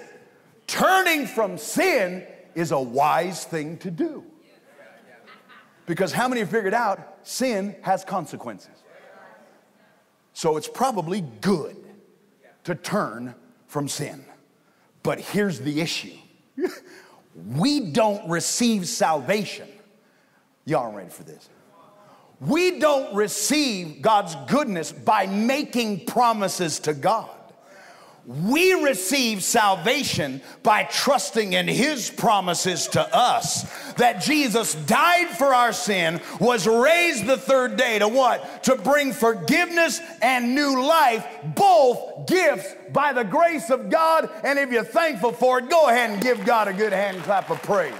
turning 0.67 1.27
from 1.27 1.57
sin 1.57 2.25
is 2.55 2.71
a 2.71 2.79
wise 2.79 3.43
thing 3.45 3.77
to 3.79 3.91
do. 3.91 4.23
Because 5.85 6.13
how 6.13 6.27
many 6.27 6.41
have 6.41 6.49
figured 6.49 6.73
out 6.73 7.17
sin 7.23 7.75
has 7.81 8.05
consequences? 8.05 8.83
So 10.33 10.55
it's 10.55 10.67
probably 10.67 11.21
good 11.41 11.75
to 12.63 12.75
turn 12.75 13.35
from 13.67 13.87
sin. 13.87 14.23
But 15.03 15.19
here's 15.19 15.59
the 15.59 15.81
issue 15.81 16.15
we 17.35 17.91
don't 17.91 18.29
receive 18.29 18.87
salvation. 18.87 19.67
Y'all 20.65 20.91
ready 20.93 21.09
for 21.09 21.23
this. 21.23 21.49
We 22.41 22.79
don't 22.79 23.13
receive 23.13 24.01
God's 24.01 24.35
goodness 24.51 24.91
by 24.91 25.27
making 25.27 26.05
promises 26.05 26.79
to 26.81 26.93
God. 26.93 27.29
We 28.25 28.73
receive 28.73 29.43
salvation 29.43 30.41
by 30.63 30.83
trusting 30.83 31.53
in 31.53 31.67
His 31.67 32.09
promises 32.09 32.87
to 32.89 33.15
us 33.15 33.63
that 33.93 34.21
Jesus 34.21 34.73
died 34.73 35.29
for 35.29 35.53
our 35.53 35.73
sin, 35.73 36.21
was 36.39 36.67
raised 36.67 37.25
the 37.25 37.37
third 37.37 37.77
day 37.77 37.99
to 37.99 38.07
what? 38.07 38.63
To 38.63 38.75
bring 38.75 39.11
forgiveness 39.13 39.99
and 40.21 40.55
new 40.55 40.83
life, 40.83 41.27
both 41.55 42.27
gifts 42.27 42.75
by 42.91 43.13
the 43.13 43.23
grace 43.23 43.69
of 43.69 43.89
God. 43.89 44.29
And 44.43 44.57
if 44.57 44.71
you're 44.71 44.83
thankful 44.83 45.31
for 45.31 45.59
it, 45.59 45.69
go 45.69 45.89
ahead 45.89 46.11
and 46.11 46.21
give 46.21 46.43
God 46.45 46.67
a 46.67 46.73
good 46.73 46.93
hand 46.93 47.21
clap 47.23 47.49
of 47.51 47.61
praise. 47.63 47.93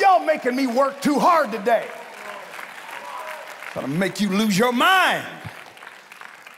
Y'all 0.00 0.24
making 0.24 0.56
me 0.56 0.66
work 0.66 1.00
too 1.00 1.18
hard 1.18 1.50
today. 1.52 1.86
Gonna 3.80 3.94
make 3.94 4.20
you 4.20 4.28
lose 4.28 4.58
your 4.58 4.72
mind. 4.72 5.24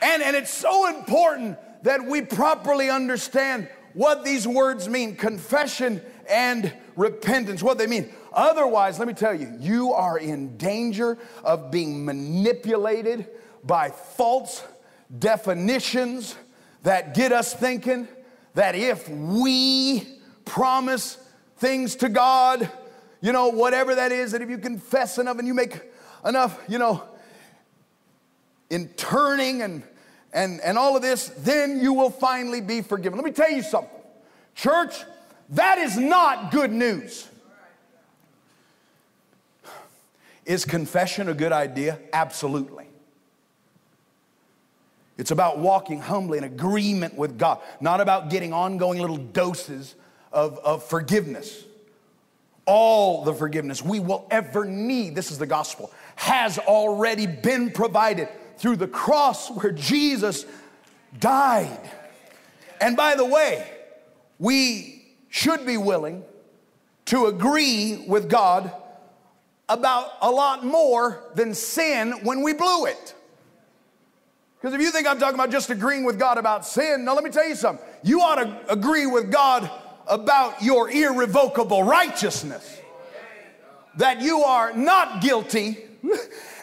And, 0.01 0.23
and 0.23 0.35
it's 0.35 0.49
so 0.49 0.87
important 0.87 1.55
that 1.83 2.03
we 2.03 2.23
properly 2.23 2.89
understand 2.89 3.67
what 3.93 4.25
these 4.25 4.47
words 4.47 4.89
mean 4.89 5.15
confession 5.15 6.01
and 6.27 6.73
repentance, 6.95 7.61
what 7.61 7.77
they 7.77 7.85
mean. 7.85 8.11
Otherwise, 8.33 8.97
let 8.97 9.07
me 9.07 9.13
tell 9.13 9.35
you, 9.35 9.53
you 9.59 9.93
are 9.93 10.17
in 10.17 10.57
danger 10.57 11.19
of 11.43 11.69
being 11.69 12.03
manipulated 12.03 13.27
by 13.63 13.91
false 13.91 14.63
definitions 15.19 16.35
that 16.81 17.13
get 17.13 17.31
us 17.31 17.53
thinking 17.53 18.07
that 18.55 18.73
if 18.73 19.07
we 19.07 20.07
promise 20.43 21.19
things 21.57 21.97
to 21.97 22.09
God, 22.09 22.67
you 23.21 23.31
know, 23.31 23.49
whatever 23.49 23.93
that 23.93 24.11
is, 24.11 24.31
that 24.31 24.41
if 24.41 24.49
you 24.49 24.57
confess 24.57 25.19
enough 25.19 25.37
and 25.37 25.47
you 25.47 25.53
make 25.53 25.81
enough, 26.25 26.59
you 26.67 26.79
know, 26.79 27.03
in 28.71 28.87
turning 28.95 29.61
and, 29.61 29.83
and, 30.33 30.61
and 30.61 30.77
all 30.77 30.95
of 30.95 31.01
this, 31.01 31.27
then 31.39 31.79
you 31.79 31.93
will 31.93 32.09
finally 32.09 32.61
be 32.61 32.81
forgiven. 32.81 33.19
Let 33.19 33.25
me 33.25 33.31
tell 33.31 33.51
you 33.51 33.61
something. 33.61 33.91
Church, 34.55 34.95
that 35.49 35.77
is 35.77 35.97
not 35.97 36.51
good 36.51 36.71
news. 36.71 37.27
Is 40.45 40.65
confession 40.65 41.27
a 41.29 41.33
good 41.33 41.51
idea? 41.51 41.99
Absolutely. 42.13 42.85
It's 45.17 45.31
about 45.31 45.59
walking 45.59 45.99
humbly 45.99 46.37
in 46.37 46.45
agreement 46.45 47.15
with 47.15 47.37
God, 47.37 47.59
not 47.81 47.99
about 47.99 48.29
getting 48.29 48.53
ongoing 48.53 48.99
little 48.99 49.17
doses 49.17 49.95
of, 50.31 50.57
of 50.59 50.83
forgiveness. 50.83 51.65
All 52.65 53.25
the 53.25 53.33
forgiveness 53.33 53.83
we 53.83 53.99
will 53.99 54.25
ever 54.31 54.63
need, 54.63 55.13
this 55.13 55.29
is 55.29 55.37
the 55.37 55.45
gospel, 55.45 55.91
has 56.15 56.57
already 56.57 57.27
been 57.27 57.69
provided 57.71 58.29
through 58.61 58.75
the 58.75 58.87
cross 58.87 59.49
where 59.49 59.71
Jesus 59.71 60.45
died. 61.19 61.79
And 62.79 62.95
by 62.95 63.15
the 63.15 63.25
way, 63.25 63.67
we 64.37 65.03
should 65.29 65.65
be 65.65 65.77
willing 65.77 66.23
to 67.05 67.25
agree 67.25 68.05
with 68.07 68.29
God 68.29 68.71
about 69.67 70.11
a 70.21 70.29
lot 70.29 70.63
more 70.63 71.23
than 71.33 71.55
sin 71.55 72.11
when 72.23 72.43
we 72.43 72.53
blew 72.53 72.85
it. 72.85 73.15
Because 74.59 74.75
if 74.75 74.81
you 74.81 74.91
think 74.91 75.07
I'm 75.07 75.17
talking 75.17 75.33
about 75.33 75.49
just 75.49 75.71
agreeing 75.71 76.03
with 76.03 76.19
God 76.19 76.37
about 76.37 76.63
sin, 76.63 77.03
now 77.03 77.15
let 77.15 77.23
me 77.23 77.31
tell 77.31 77.47
you 77.47 77.55
something. 77.55 77.83
You 78.03 78.21
ought 78.21 78.35
to 78.35 78.71
agree 78.71 79.07
with 79.07 79.31
God 79.31 79.71
about 80.05 80.61
your 80.61 80.87
irrevocable 80.87 81.81
righteousness. 81.81 82.79
That 83.97 84.21
you 84.21 84.43
are 84.43 84.71
not 84.71 85.19
guilty 85.19 85.79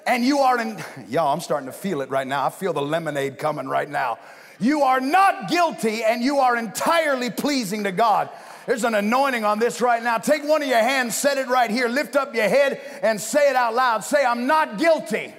and 0.08 0.24
you 0.24 0.38
are 0.38 0.58
in, 0.58 0.82
y'all, 1.08 1.32
I'm 1.32 1.40
starting 1.40 1.66
to 1.66 1.72
feel 1.72 2.00
it 2.00 2.08
right 2.08 2.26
now. 2.26 2.46
I 2.46 2.50
feel 2.50 2.72
the 2.72 2.82
lemonade 2.82 3.38
coming 3.38 3.68
right 3.68 3.88
now. 3.88 4.18
You 4.58 4.82
are 4.82 5.00
not 5.00 5.48
guilty 5.48 6.02
and 6.02 6.24
you 6.24 6.38
are 6.38 6.56
entirely 6.56 7.30
pleasing 7.30 7.84
to 7.84 7.92
God. 7.92 8.30
There's 8.66 8.84
an 8.84 8.94
anointing 8.94 9.44
on 9.44 9.58
this 9.58 9.80
right 9.80 10.02
now. 10.02 10.18
Take 10.18 10.44
one 10.44 10.62
of 10.62 10.68
your 10.68 10.78
hands, 10.78 11.14
set 11.14 11.36
it 11.38 11.46
right 11.46 11.70
here, 11.70 11.88
lift 11.88 12.16
up 12.16 12.34
your 12.34 12.48
head, 12.48 12.80
and 13.02 13.20
say 13.20 13.50
it 13.50 13.56
out 13.56 13.74
loud. 13.74 14.02
Say, 14.02 14.24
I'm 14.24 14.46
not 14.46 14.78
guilty. 14.78 15.32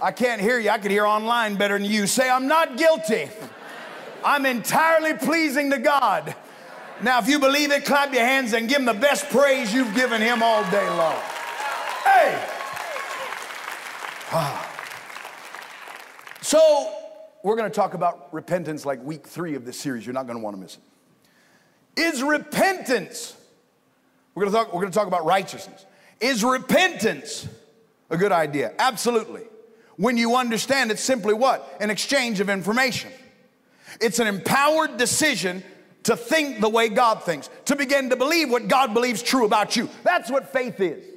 I 0.00 0.12
can't 0.12 0.40
hear 0.40 0.58
you. 0.58 0.70
I 0.70 0.78
could 0.78 0.90
hear 0.90 1.04
online 1.04 1.56
better 1.56 1.76
than 1.78 1.88
you. 1.88 2.06
Say, 2.06 2.30
I'm 2.30 2.46
not 2.46 2.76
guilty. 2.78 3.28
I'm 4.24 4.46
entirely 4.46 5.14
pleasing 5.14 5.70
to 5.70 5.78
God. 5.78 6.34
Now, 7.02 7.18
if 7.18 7.28
you 7.28 7.40
believe 7.40 7.72
it, 7.72 7.84
clap 7.84 8.12
your 8.12 8.24
hands 8.24 8.52
and 8.52 8.68
give 8.68 8.78
him 8.78 8.86
the 8.86 8.94
best 8.94 9.28
praise 9.28 9.74
you've 9.74 9.94
given 9.94 10.20
him 10.20 10.40
all 10.40 10.62
day 10.70 10.88
long. 10.90 11.20
Hey! 12.04 12.61
Ah. 14.34 14.68
So, 16.40 16.90
we're 17.42 17.56
going 17.56 17.70
to 17.70 17.74
talk 17.74 17.92
about 17.92 18.32
repentance 18.32 18.86
like 18.86 19.02
week 19.02 19.26
three 19.26 19.54
of 19.54 19.66
this 19.66 19.78
series. 19.78 20.06
You're 20.06 20.14
not 20.14 20.26
going 20.26 20.38
to 20.38 20.42
want 20.42 20.56
to 20.56 20.62
miss 20.62 20.76
it. 20.76 22.00
Is 22.00 22.22
repentance, 22.22 23.36
we're 24.34 24.44
going, 24.44 24.52
to 24.52 24.58
talk, 24.58 24.72
we're 24.72 24.80
going 24.80 24.92
to 24.92 24.98
talk 24.98 25.06
about 25.06 25.26
righteousness. 25.26 25.84
Is 26.20 26.42
repentance 26.42 27.46
a 28.08 28.16
good 28.16 28.32
idea? 28.32 28.72
Absolutely. 28.78 29.42
When 29.96 30.16
you 30.16 30.36
understand 30.36 30.90
it's 30.90 31.02
simply 31.02 31.34
what? 31.34 31.76
An 31.80 31.90
exchange 31.90 32.40
of 32.40 32.48
information. 32.48 33.10
It's 34.00 34.18
an 34.18 34.26
empowered 34.26 34.96
decision 34.96 35.62
to 36.04 36.16
think 36.16 36.60
the 36.60 36.68
way 36.68 36.88
God 36.88 37.22
thinks, 37.22 37.50
to 37.66 37.76
begin 37.76 38.08
to 38.10 38.16
believe 38.16 38.50
what 38.50 38.66
God 38.66 38.94
believes 38.94 39.22
true 39.22 39.44
about 39.44 39.76
you. 39.76 39.90
That's 40.02 40.30
what 40.30 40.52
faith 40.52 40.80
is. 40.80 41.11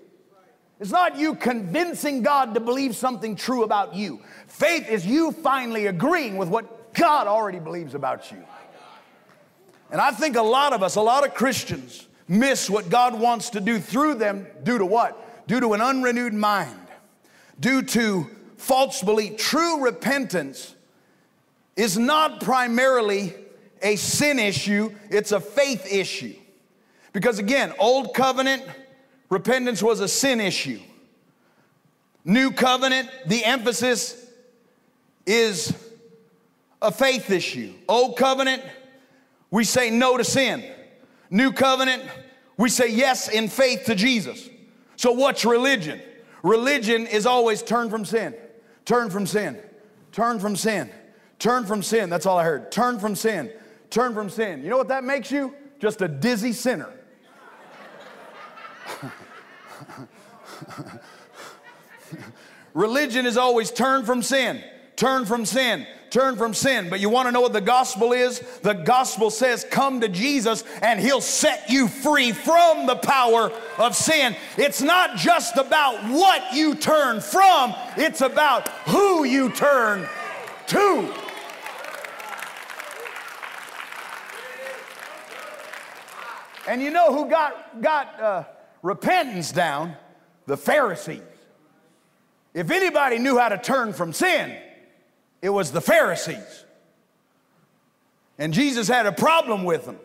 It's 0.80 0.92
not 0.92 1.18
you 1.18 1.36
convincing 1.36 2.22
God 2.22 2.54
to 2.54 2.60
believe 2.60 2.96
something 2.96 3.36
true 3.36 3.64
about 3.64 3.96
you. 3.96 4.20
Faith 4.48 4.90
is 4.90 5.06
you 5.06 5.32
finally 5.32 5.86
agreeing 5.86 6.38
with 6.38 6.50
what 6.50 6.94
God 6.94 7.28
already 7.28 7.60
believes 7.60 7.96
about 7.96 8.32
you. 8.32 8.44
And 9.92 10.02
I 10.02 10.12
think 10.12 10.36
a 10.36 10.42
lot 10.42 10.74
of 10.74 10.84
us, 10.84 10.96
a 10.96 11.02
lot 11.02 11.26
of 11.26 11.34
Christians, 11.34 12.08
miss 12.28 12.70
what 12.70 12.90
God 12.90 13.18
wants 13.18 13.52
to 13.52 13.62
do 13.62 13.80
through 13.80 14.16
them 14.16 14.48
due 14.64 14.78
to 14.78 14.86
what? 14.86 15.48
Due 15.48 15.60
to 15.60 15.74
an 15.74 15.82
unrenewed 15.82 16.34
mind, 16.34 16.80
due 17.60 17.82
to 17.84 18.28
false 18.58 19.02
belief. 19.02 19.38
True 19.38 19.84
repentance 19.84 20.76
is 21.76 21.98
not 21.98 22.42
primarily 22.42 23.36
a 23.82 23.96
sin 23.96 24.40
issue, 24.40 24.92
it's 25.10 25.32
a 25.32 25.40
faith 25.40 25.86
issue. 25.92 26.36
Because 27.14 27.40
again, 27.40 27.74
old 27.80 28.14
covenant 28.14 28.64
repentance 29.36 29.84
was 29.84 30.00
a 30.00 30.08
sin 30.08 30.40
issue. 30.40 30.80
New 32.24 32.52
covenant, 32.52 33.10
the 33.28 33.44
emphasis 33.44 34.30
is 35.26 35.76
a 36.82 36.90
faith 36.90 37.30
issue. 37.30 37.74
Old 37.90 38.16
covenant, 38.18 38.64
we 39.52 39.66
say 39.66 39.90
no 39.90 40.16
to 40.16 40.24
sin. 40.24 40.64
New 41.30 41.52
covenant, 41.52 42.04
we 42.56 42.70
say 42.70 42.90
yes 42.90 43.28
in 43.28 43.50
faith 43.50 43.84
to 43.88 43.94
Jesus. 43.96 44.50
So, 44.96 45.12
what's 45.12 45.44
religion? 45.44 46.02
Religion 46.42 47.06
is 47.06 47.26
always 47.26 47.62
turn 47.62 47.90
from 47.90 48.06
sin, 48.06 48.34
turn 48.86 49.10
from 49.10 49.28
sin, 49.28 49.60
turn 50.14 50.40
from 50.40 50.56
sin, 50.56 50.90
turn 51.40 51.66
from 51.66 51.84
sin. 51.84 52.10
That's 52.10 52.26
all 52.26 52.38
I 52.38 52.46
heard. 52.46 52.72
Turn 52.72 53.00
from 53.00 53.16
sin, 53.16 53.52
turn 53.90 54.14
from 54.14 54.30
sin. 54.30 54.64
You 54.64 54.70
know 54.70 54.78
what 54.78 54.88
that 54.88 55.04
makes 55.04 55.30
you? 55.30 55.54
Just 55.82 56.02
a 56.02 56.08
dizzy 56.08 56.54
sinner. 56.54 56.94
Religion 62.74 63.26
is 63.26 63.38
always 63.38 63.72
turn 63.72 64.06
from 64.06 64.22
sin, 64.22 64.62
turn 64.96 65.26
from 65.26 65.46
sin, 65.46 65.88
turn 66.10 66.36
from 66.36 66.54
sin. 66.54 66.90
But 66.90 67.00
you 67.00 67.10
want 67.10 67.28
to 67.28 67.32
know 67.32 67.42
what 67.42 67.54
the 67.54 67.62
gospel 67.62 68.14
is? 68.14 68.40
The 68.62 68.74
gospel 68.74 69.30
says, 69.30 69.66
Come 69.70 70.02
to 70.02 70.10
Jesus 70.10 70.64
and 70.82 71.00
he'll 71.00 71.22
set 71.22 71.70
you 71.70 71.88
free 71.88 72.32
from 72.32 72.86
the 72.86 72.96
power 72.96 73.52
of 73.78 73.96
sin. 73.96 74.36
It's 74.58 74.82
not 74.82 75.18
just 75.18 75.58
about 75.58 76.04
what 76.10 76.54
you 76.54 76.76
turn 76.76 77.22
from, 77.22 77.74
it's 77.98 78.22
about 78.22 78.68
who 78.88 79.24
you 79.24 79.52
turn 79.52 80.08
to. 80.68 81.14
And 86.68 86.82
you 86.82 86.90
know 86.90 87.14
who 87.14 87.30
got, 87.30 87.82
got 87.82 88.20
uh, 88.20 88.44
repentance 88.86 89.52
down? 89.52 89.96
The 90.46 90.56
Pharisees. 90.56 91.22
If 92.54 92.70
anybody 92.70 93.18
knew 93.18 93.38
how 93.38 93.50
to 93.50 93.58
turn 93.58 93.94
from 93.94 94.14
sin, 94.14 94.56
it 95.42 95.50
was 95.50 95.72
the 95.72 95.82
Pharisees. 95.82 96.64
And 98.38 98.54
Jesus 98.54 98.88
had 98.88 99.08
a 99.08 99.12
problem 99.12 99.64
with 99.64 99.86
them. 99.86 99.98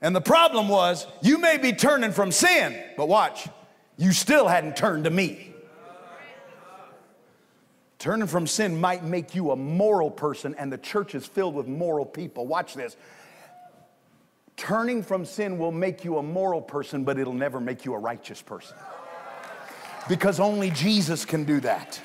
And 0.00 0.16
the 0.16 0.20
problem 0.20 0.68
was, 0.68 1.06
you 1.22 1.38
may 1.38 1.58
be 1.58 1.72
turning 1.72 2.12
from 2.12 2.32
sin, 2.32 2.82
but 2.96 3.08
watch, 3.08 3.48
you 3.96 4.12
still 4.12 4.48
hadn't 4.48 4.76
turned 4.76 5.04
to 5.04 5.10
me. 5.10 5.52
Turning 7.98 8.28
from 8.28 8.46
sin 8.46 8.80
might 8.80 9.04
make 9.04 9.34
you 9.34 9.50
a 9.50 9.56
moral 9.56 10.10
person, 10.10 10.54
and 10.58 10.72
the 10.72 10.78
church 10.78 11.14
is 11.14 11.26
filled 11.26 11.54
with 11.54 11.66
moral 11.66 12.04
people. 12.04 12.46
Watch 12.46 12.74
this. 12.74 12.96
Turning 14.56 15.02
from 15.02 15.24
sin 15.24 15.58
will 15.58 15.72
make 15.72 16.04
you 16.04 16.18
a 16.18 16.22
moral 16.22 16.62
person, 16.62 17.04
but 17.04 17.18
it'll 17.18 17.34
never 17.34 17.60
make 17.60 17.84
you 17.84 17.94
a 17.94 17.98
righteous 17.98 18.40
person. 18.40 18.76
Because 20.08 20.40
only 20.40 20.70
Jesus 20.70 21.24
can 21.24 21.44
do 21.44 21.60
that. 21.60 22.00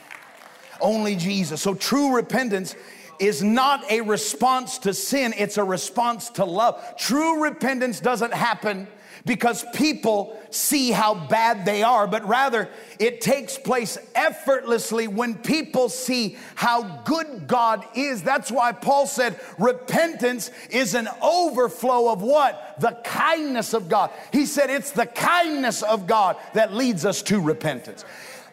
Only 0.82 1.16
Jesus. 1.16 1.62
So 1.62 1.74
true 1.74 2.16
repentance 2.16 2.76
is 3.20 3.44
not 3.44 3.90
a 3.92 4.02
response 4.02 4.80
to 4.80 4.94
sin, 4.94 5.34
it's 5.38 5.58
a 5.58 5.64
response 5.64 6.30
to 6.32 6.44
love. 6.44 6.96
True 6.98 7.44
repentance 7.44 8.00
doesn't 8.00 8.34
happen 8.34 8.88
because 9.26 9.66
people 9.74 10.38
see 10.50 10.92
how 10.92 11.14
bad 11.14 11.66
they 11.66 11.84
are, 11.84 12.08
but 12.08 12.28
rather 12.28 12.70
it 13.00 13.22
takes 13.22 13.58
place 13.58 13.98
effortlessly 14.16 15.08
when 15.08 15.36
people 15.36 15.90
see 15.90 16.38
how 16.56 16.84
good 17.06 17.48
God 17.48 17.86
is. 17.96 18.24
That's 18.24 18.52
why 18.52 18.72
Paul 18.72 19.08
said 19.08 19.40
repentance 19.58 20.52
is 20.70 20.96
an 20.96 21.08
overflow 21.22 22.12
of 22.12 22.22
what? 22.22 22.76
The 22.80 23.00
kindness 23.04 23.74
of 23.74 23.90
God. 23.90 24.12
He 24.32 24.46
said 24.46 24.70
it's 24.70 24.92
the 24.92 25.06
kindness 25.06 25.84
of 25.84 26.08
God 26.08 26.38
that 26.54 26.74
leads 26.74 27.06
us 27.06 27.22
to 27.24 27.40
repentance. 27.40 28.06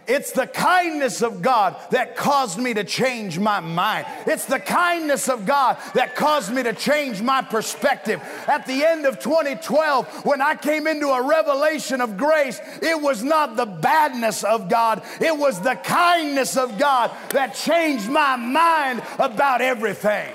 It's 0.08 0.32
the 0.32 0.46
kindness 0.46 1.20
of 1.22 1.42
God 1.42 1.76
that 1.90 2.16
caused 2.16 2.58
me 2.58 2.72
to 2.72 2.82
change 2.82 3.38
my 3.38 3.60
mind. 3.60 4.06
It's 4.26 4.46
the 4.46 4.58
kindness 4.58 5.28
of 5.28 5.44
God 5.44 5.76
that 5.92 6.16
caused 6.16 6.50
me 6.50 6.62
to 6.62 6.72
change 6.72 7.20
my 7.20 7.42
perspective. 7.42 8.22
At 8.46 8.66
the 8.66 8.84
end 8.84 9.04
of 9.04 9.20
2012, 9.20 10.24
when 10.24 10.40
I 10.40 10.54
came 10.54 10.86
into 10.86 11.08
a 11.08 11.22
revelation 11.22 12.00
of 12.00 12.16
grace, 12.16 12.58
it 12.80 12.98
was 12.98 13.22
not 13.22 13.56
the 13.56 13.66
badness 13.66 14.44
of 14.44 14.70
God, 14.70 15.02
it 15.20 15.36
was 15.36 15.60
the 15.60 15.74
kindness 15.74 16.56
of 16.56 16.78
God 16.78 17.10
that 17.30 17.54
changed 17.54 18.08
my 18.08 18.36
mind 18.36 19.02
about 19.18 19.60
everything. 19.60 20.34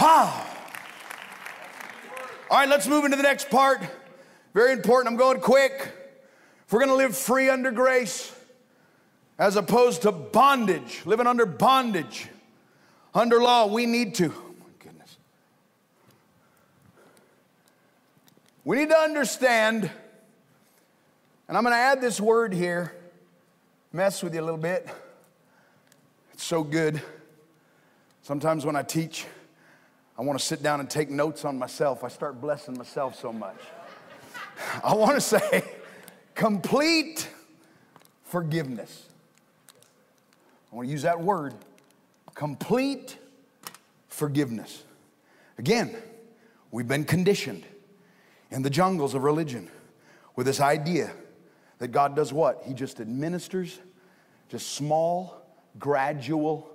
Wow. 0.00 0.46
All 2.50 2.60
right, 2.60 2.68
let's 2.68 2.86
move 2.86 3.04
into 3.04 3.18
the 3.18 3.22
next 3.22 3.50
part. 3.50 3.82
Very 4.54 4.72
important. 4.72 5.12
I'm 5.12 5.18
going 5.18 5.38
quick. 5.40 5.92
If 6.64 6.72
we're 6.72 6.80
going 6.80 6.90
to 6.90 6.96
live 6.96 7.14
free 7.14 7.50
under 7.50 7.70
grace, 7.70 8.34
as 9.38 9.54
opposed 9.56 10.02
to 10.02 10.12
bondage, 10.12 11.02
living 11.04 11.26
under 11.26 11.46
bondage, 11.46 12.28
under 13.14 13.40
law, 13.40 13.66
we 13.66 13.86
need 13.86 14.14
to. 14.16 14.26
Oh 14.26 14.54
my 14.60 14.66
goodness. 14.80 15.16
We 18.64 18.78
need 18.78 18.90
to 18.90 18.98
understand, 18.98 19.90
and 21.46 21.56
I'm 21.56 21.62
going 21.62 21.72
to 21.72 21.78
add 21.78 22.00
this 22.00 22.20
word 22.20 22.52
here, 22.52 22.92
mess 23.92 24.22
with 24.22 24.34
you 24.34 24.40
a 24.40 24.42
little 24.42 24.58
bit. 24.58 24.88
It's 26.32 26.44
so 26.44 26.62
good. 26.62 27.00
Sometimes 28.22 28.66
when 28.66 28.76
I 28.76 28.82
teach, 28.82 29.24
I 30.18 30.22
want 30.22 30.38
to 30.38 30.44
sit 30.44 30.62
down 30.62 30.80
and 30.80 30.90
take 30.90 31.10
notes 31.10 31.44
on 31.44 31.58
myself. 31.58 32.02
I 32.02 32.08
start 32.08 32.40
blessing 32.40 32.76
myself 32.76 33.18
so 33.18 33.32
much. 33.32 33.56
I 34.84 34.94
want 34.94 35.14
to 35.14 35.20
say 35.20 35.62
complete 36.34 37.28
forgiveness. 38.24 39.07
I 40.70 40.76
want 40.76 40.88
to 40.88 40.92
use 40.92 41.02
that 41.02 41.20
word 41.20 41.54
complete 42.34 43.18
forgiveness. 44.08 44.84
Again, 45.58 45.96
we've 46.70 46.86
been 46.86 47.04
conditioned 47.04 47.64
in 48.50 48.62
the 48.62 48.70
jungles 48.70 49.14
of 49.14 49.24
religion 49.24 49.68
with 50.36 50.46
this 50.46 50.60
idea 50.60 51.10
that 51.78 51.88
God 51.88 52.14
does 52.14 52.32
what? 52.32 52.62
He 52.64 52.74
just 52.74 53.00
administers 53.00 53.80
just 54.48 54.74
small, 54.74 55.42
gradual 55.78 56.70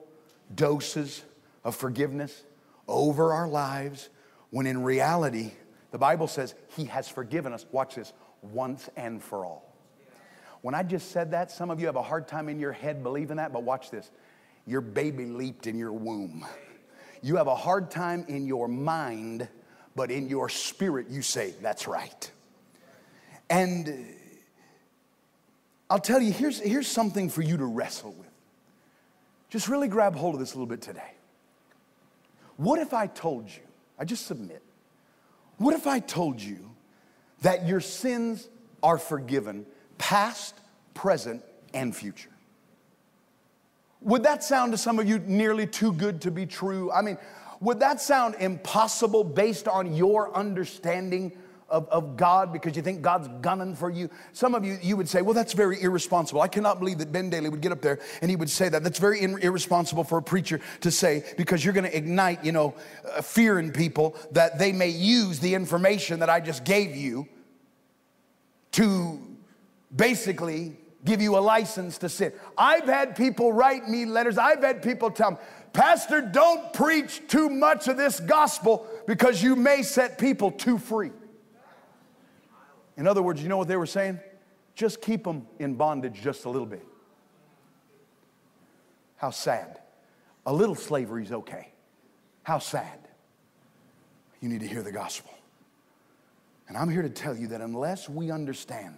doses 0.54 1.24
of 1.64 1.76
forgiveness 1.76 2.44
over 2.88 3.34
our 3.34 3.48
lives 3.48 4.10
when 4.50 4.68
in 4.68 4.84
reality, 4.84 5.52
the 5.92 5.98
Bible 5.98 6.28
says 6.28 6.54
He 6.76 6.86
has 6.86 7.08
forgiven 7.08 7.54
us, 7.54 7.66
watch 7.72 7.96
this, 7.96 8.14
once 8.42 8.90
and 8.96 9.22
for 9.24 9.46
all. 9.46 9.73
When 10.64 10.74
I 10.74 10.82
just 10.82 11.12
said 11.12 11.32
that, 11.32 11.52
some 11.52 11.70
of 11.70 11.82
you 11.82 11.88
have 11.88 11.98
a 11.98 12.02
hard 12.02 12.26
time 12.26 12.48
in 12.48 12.58
your 12.58 12.72
head 12.72 13.04
believing 13.04 13.36
that, 13.36 13.52
but 13.52 13.64
watch 13.64 13.92
this. 13.92 14.10
Your 14.66 14.80
baby 14.80 15.26
leaped 15.26 15.68
in 15.68 15.78
your 15.78 15.92
womb. 15.92 16.46
You 17.22 17.36
have 17.36 17.48
a 17.48 17.56
hard 17.56 17.92
time 17.92 18.24
in 18.30 18.48
your 18.48 18.70
mind, 18.70 19.50
but 19.94 20.10
in 20.10 20.30
your 20.30 20.48
spirit, 20.48 21.08
you 21.10 21.22
say, 21.22 21.54
That's 21.62 21.86
right. 21.86 22.32
And 23.50 24.08
I'll 25.90 26.00
tell 26.00 26.22
you, 26.22 26.32
here's, 26.32 26.62
here's 26.62 26.88
something 26.88 27.28
for 27.28 27.42
you 27.42 27.58
to 27.58 27.66
wrestle 27.66 28.14
with. 28.14 28.32
Just 29.50 29.68
really 29.68 29.90
grab 29.90 30.16
hold 30.16 30.34
of 30.34 30.40
this 30.40 30.54
a 30.54 30.56
little 30.56 30.66
bit 30.66 30.82
today. 30.82 31.12
What 32.56 32.80
if 32.80 32.94
I 32.94 33.08
told 33.08 33.50
you, 33.50 33.64
I 34.00 34.06
just 34.06 34.26
submit, 34.28 34.62
what 35.58 35.76
if 35.76 35.88
I 35.88 36.00
told 36.00 36.42
you 36.42 36.72
that 37.42 37.68
your 37.68 37.82
sins 37.82 38.48
are 38.82 38.98
forgiven 38.98 39.66
past, 39.98 40.56
present, 40.94 41.44
and 41.74 41.96
future. 41.96 42.30
Would 44.02 44.24
that 44.24 44.44
sound 44.44 44.74
to 44.74 44.78
some 44.78 45.00
of 45.00 45.08
you 45.08 45.20
nearly 45.20 45.66
too 45.66 45.94
good 45.94 46.22
to 46.22 46.32
be 46.32 46.46
true? 46.46 46.92
I 46.92 47.02
mean, 47.02 47.18
would 47.62 47.80
that 47.80 48.02
sound 48.02 48.36
impossible 48.40 49.24
based 49.24 49.70
on 49.70 49.96
your 49.96 50.36
understanding 50.36 51.32
of, 51.70 51.88
of 51.88 52.18
God 52.18 52.52
because 52.52 52.76
you 52.76 52.82
think 52.82 53.02
God's 53.02 53.30
gunning 53.42 53.76
for 53.76 53.90
you? 53.90 54.10
Some 54.34 54.54
of 54.54 54.66
you, 54.66 54.78
you 54.82 54.98
would 54.98 55.08
say, 55.08 55.22
well, 55.22 55.34
that's 55.34 55.54
very 55.54 55.82
irresponsible. 55.82 56.42
I 56.42 56.50
cannot 56.50 56.80
believe 56.80 56.98
that 56.98 57.14
Ben 57.14 57.32
Dailey 57.32 57.50
would 57.50 57.62
get 57.62 57.72
up 57.72 57.82
there 57.82 58.00
and 58.22 58.30
he 58.30 58.36
would 58.36 58.50
say 58.50 58.68
that. 58.68 58.84
That's 58.84 59.00
very 59.00 59.22
in, 59.22 59.38
irresponsible 59.40 60.04
for 60.04 60.18
a 60.18 60.22
preacher 60.22 60.60
to 60.82 60.92
say 60.92 61.24
because 61.38 61.64
you're 61.64 61.74
going 61.74 61.90
to 61.90 61.98
ignite, 61.98 62.44
you 62.44 62.52
know, 62.52 62.76
uh, 63.16 63.22
fear 63.22 63.58
in 63.58 63.72
people 63.72 64.18
that 64.32 64.60
they 64.60 64.74
may 64.74 64.90
use 64.90 65.40
the 65.40 65.56
information 65.56 66.20
that 66.20 66.30
I 66.30 66.42
just 66.42 66.66
gave 66.66 66.98
you 66.98 67.30
to 68.74 69.33
basically 69.96 70.78
give 71.06 71.22
you 71.22 71.38
a 71.38 71.40
license 71.40 71.98
to 72.00 72.10
sin. 72.10 72.34
I've 72.58 72.86
had 72.86 73.16
people 73.16 73.52
write 73.52 73.88
me 73.88 74.06
letters, 74.06 74.38
I've 74.38 74.64
had 74.64 74.82
people 74.82 75.12
tell 75.12 75.32
me, 75.32 75.38
Pastor, 75.74 76.22
don't 76.22 76.72
preach 76.72 77.22
too 77.28 77.50
much 77.50 77.88
of 77.88 77.98
this 77.98 78.20
gospel 78.20 78.88
because 79.08 79.42
you 79.42 79.56
may 79.56 79.82
set 79.82 80.20
people 80.20 80.52
too 80.52 80.78
free. 80.78 81.12
In 82.96 83.08
other 83.08 83.24
words, 83.24 83.42
you 83.42 83.50
know 83.50 83.58
what 83.58 83.68
they 83.68 83.76
were 83.76 83.88
saying? 83.88 84.20
Just 84.76 85.02
keep 85.02 85.24
them 85.24 85.48
in 85.60 85.74
bondage 85.76 86.22
just 86.22 86.46
a 86.46 86.50
little 86.50 86.68
bit. 86.68 86.86
How 89.16 89.32
sad. 89.32 89.80
A 90.46 90.54
little 90.54 90.76
slavery 90.76 91.24
is 91.24 91.32
okay. 91.32 91.70
How 92.44 92.60
sad. 92.60 93.00
You 94.42 94.50
need 94.50 94.60
to 94.60 94.68
hear 94.68 94.84
the 94.84 94.92
gospel. 94.92 95.32
And 96.68 96.78
I'm 96.78 96.90
here 96.90 97.02
to 97.02 97.10
tell 97.10 97.36
you 97.36 97.48
that 97.48 97.62
unless 97.62 98.08
we 98.08 98.30
understand 98.30 98.98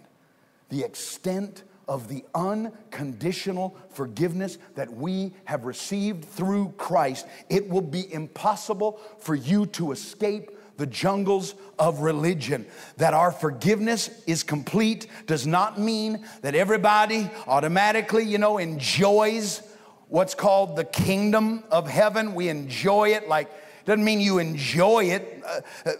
the 0.68 0.82
extent 0.82 1.62
of 1.88 2.08
the 2.08 2.24
unconditional 2.34 3.76
forgiveness 3.90 4.58
that 4.74 4.92
we 4.92 5.32
have 5.44 5.64
received 5.64 6.24
through 6.24 6.74
Christ, 6.76 7.26
it 7.48 7.68
will 7.68 7.80
be 7.80 8.12
impossible 8.12 9.00
for 9.18 9.34
you 9.34 9.66
to 9.66 9.92
escape 9.92 10.50
the 10.76 10.86
jungles 10.86 11.54
of 11.78 12.00
religion. 12.00 12.66
That 12.96 13.14
our 13.14 13.30
forgiveness 13.30 14.10
is 14.26 14.42
complete 14.42 15.06
does 15.26 15.46
not 15.46 15.80
mean 15.80 16.26
that 16.42 16.54
everybody 16.54 17.30
automatically, 17.46 18.24
you 18.24 18.38
know, 18.38 18.58
enjoys 18.58 19.62
what's 20.08 20.34
called 20.34 20.76
the 20.76 20.84
kingdom 20.84 21.64
of 21.70 21.88
heaven. 21.88 22.34
We 22.34 22.48
enjoy 22.48 23.10
it 23.10 23.28
like, 23.28 23.48
doesn't 23.84 24.04
mean 24.04 24.20
you 24.20 24.38
enjoy 24.38 25.04
it 25.04 25.42
uh, 25.46 25.60
uh, 25.86 25.92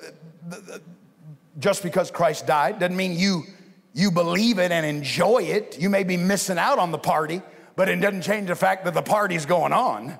just 1.59 1.83
because 1.83 2.11
Christ 2.11 2.47
died, 2.47 2.81
doesn't 2.81 2.97
mean 2.97 3.13
you 3.19 3.45
you 3.97 4.11
believe 4.11 4.59
it 4.59 4.71
and 4.73 4.85
enjoy 4.85 5.39
it. 5.39 5.81
You 5.81 5.89
may 5.89 6.05
be 6.05 6.19
missing 6.19 6.59
out 6.59 6.79
on 6.79 6.91
the 6.93 6.99
party, 6.99 7.41
but 7.77 7.89
it 7.89 7.97
doesn't 7.97 8.23
change 8.23 8.49
the 8.49 8.55
fact 8.55 8.85
that 8.85 8.93
the 8.93 9.01
party's 9.01 9.47
going 9.47 9.73
on. 9.73 10.19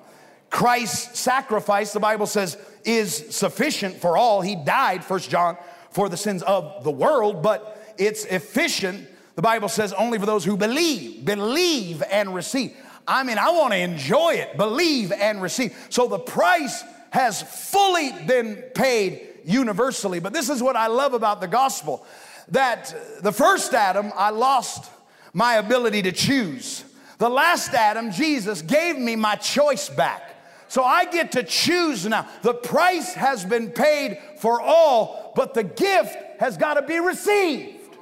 Christ's 0.49 1.19
sacrifice, 1.19 1.93
the 1.93 1.99
Bible 1.99 2.25
says, 2.25 2.57
is 2.83 3.35
sufficient 3.35 3.97
for 3.97 4.17
all. 4.17 4.41
He 4.41 4.55
died, 4.55 5.05
First 5.05 5.29
John, 5.29 5.57
for 5.91 6.09
the 6.09 6.17
sins 6.17 6.41
of 6.41 6.83
the 6.83 6.89
world, 6.89 7.43
but 7.43 7.93
it's 7.99 8.25
efficient, 8.25 9.07
the 9.35 9.43
Bible 9.43 9.69
says, 9.69 9.93
only 9.93 10.17
for 10.17 10.25
those 10.25 10.43
who 10.43 10.57
believe, 10.57 11.23
believe 11.23 12.01
and 12.09 12.33
receive. 12.33 12.75
I 13.07 13.23
mean, 13.23 13.37
I 13.37 13.51
want 13.51 13.73
to 13.73 13.77
enjoy 13.77 14.31
it, 14.31 14.57
believe 14.57 15.11
and 15.11 15.39
receive. 15.39 15.77
So 15.89 16.07
the 16.07 16.17
price 16.17 16.83
has 17.11 17.43
fully 17.43 18.11
been 18.25 18.55
paid 18.73 19.27
universally. 19.45 20.19
But 20.19 20.33
this 20.33 20.49
is 20.49 20.63
what 20.63 20.75
I 20.75 20.87
love 20.87 21.13
about 21.13 21.41
the 21.41 21.47
gospel 21.47 22.05
that 22.49 22.95
the 23.21 23.31
first 23.31 23.73
Adam, 23.73 24.11
I 24.15 24.29
lost 24.29 24.91
my 25.33 25.55
ability 25.55 26.03
to 26.03 26.11
choose. 26.11 26.83
The 27.17 27.29
last 27.29 27.73
Adam, 27.73 28.11
Jesus, 28.11 28.61
gave 28.61 28.97
me 28.97 29.15
my 29.15 29.35
choice 29.35 29.89
back. 29.89 30.35
So 30.67 30.83
I 30.83 31.05
get 31.05 31.31
to 31.33 31.43
choose 31.43 32.05
now. 32.05 32.27
The 32.41 32.53
price 32.53 33.13
has 33.13 33.45
been 33.45 33.71
paid 33.71 34.19
for 34.39 34.61
all, 34.61 35.31
but 35.35 35.53
the 35.53 35.63
gift 35.63 36.15
has 36.39 36.57
got 36.57 36.75
to 36.75 36.81
be 36.81 36.99
received. 36.99 37.97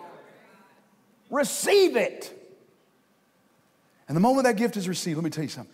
Receive 1.30 1.96
it. 1.96 2.32
And 4.08 4.16
the 4.16 4.22
moment 4.22 4.46
that 4.46 4.58
gift 4.58 4.78
is 4.78 4.88
received, 4.88 5.18
let 5.18 5.24
me 5.24 5.30
tell 5.30 5.44
you 5.44 5.50
something. 5.50 5.74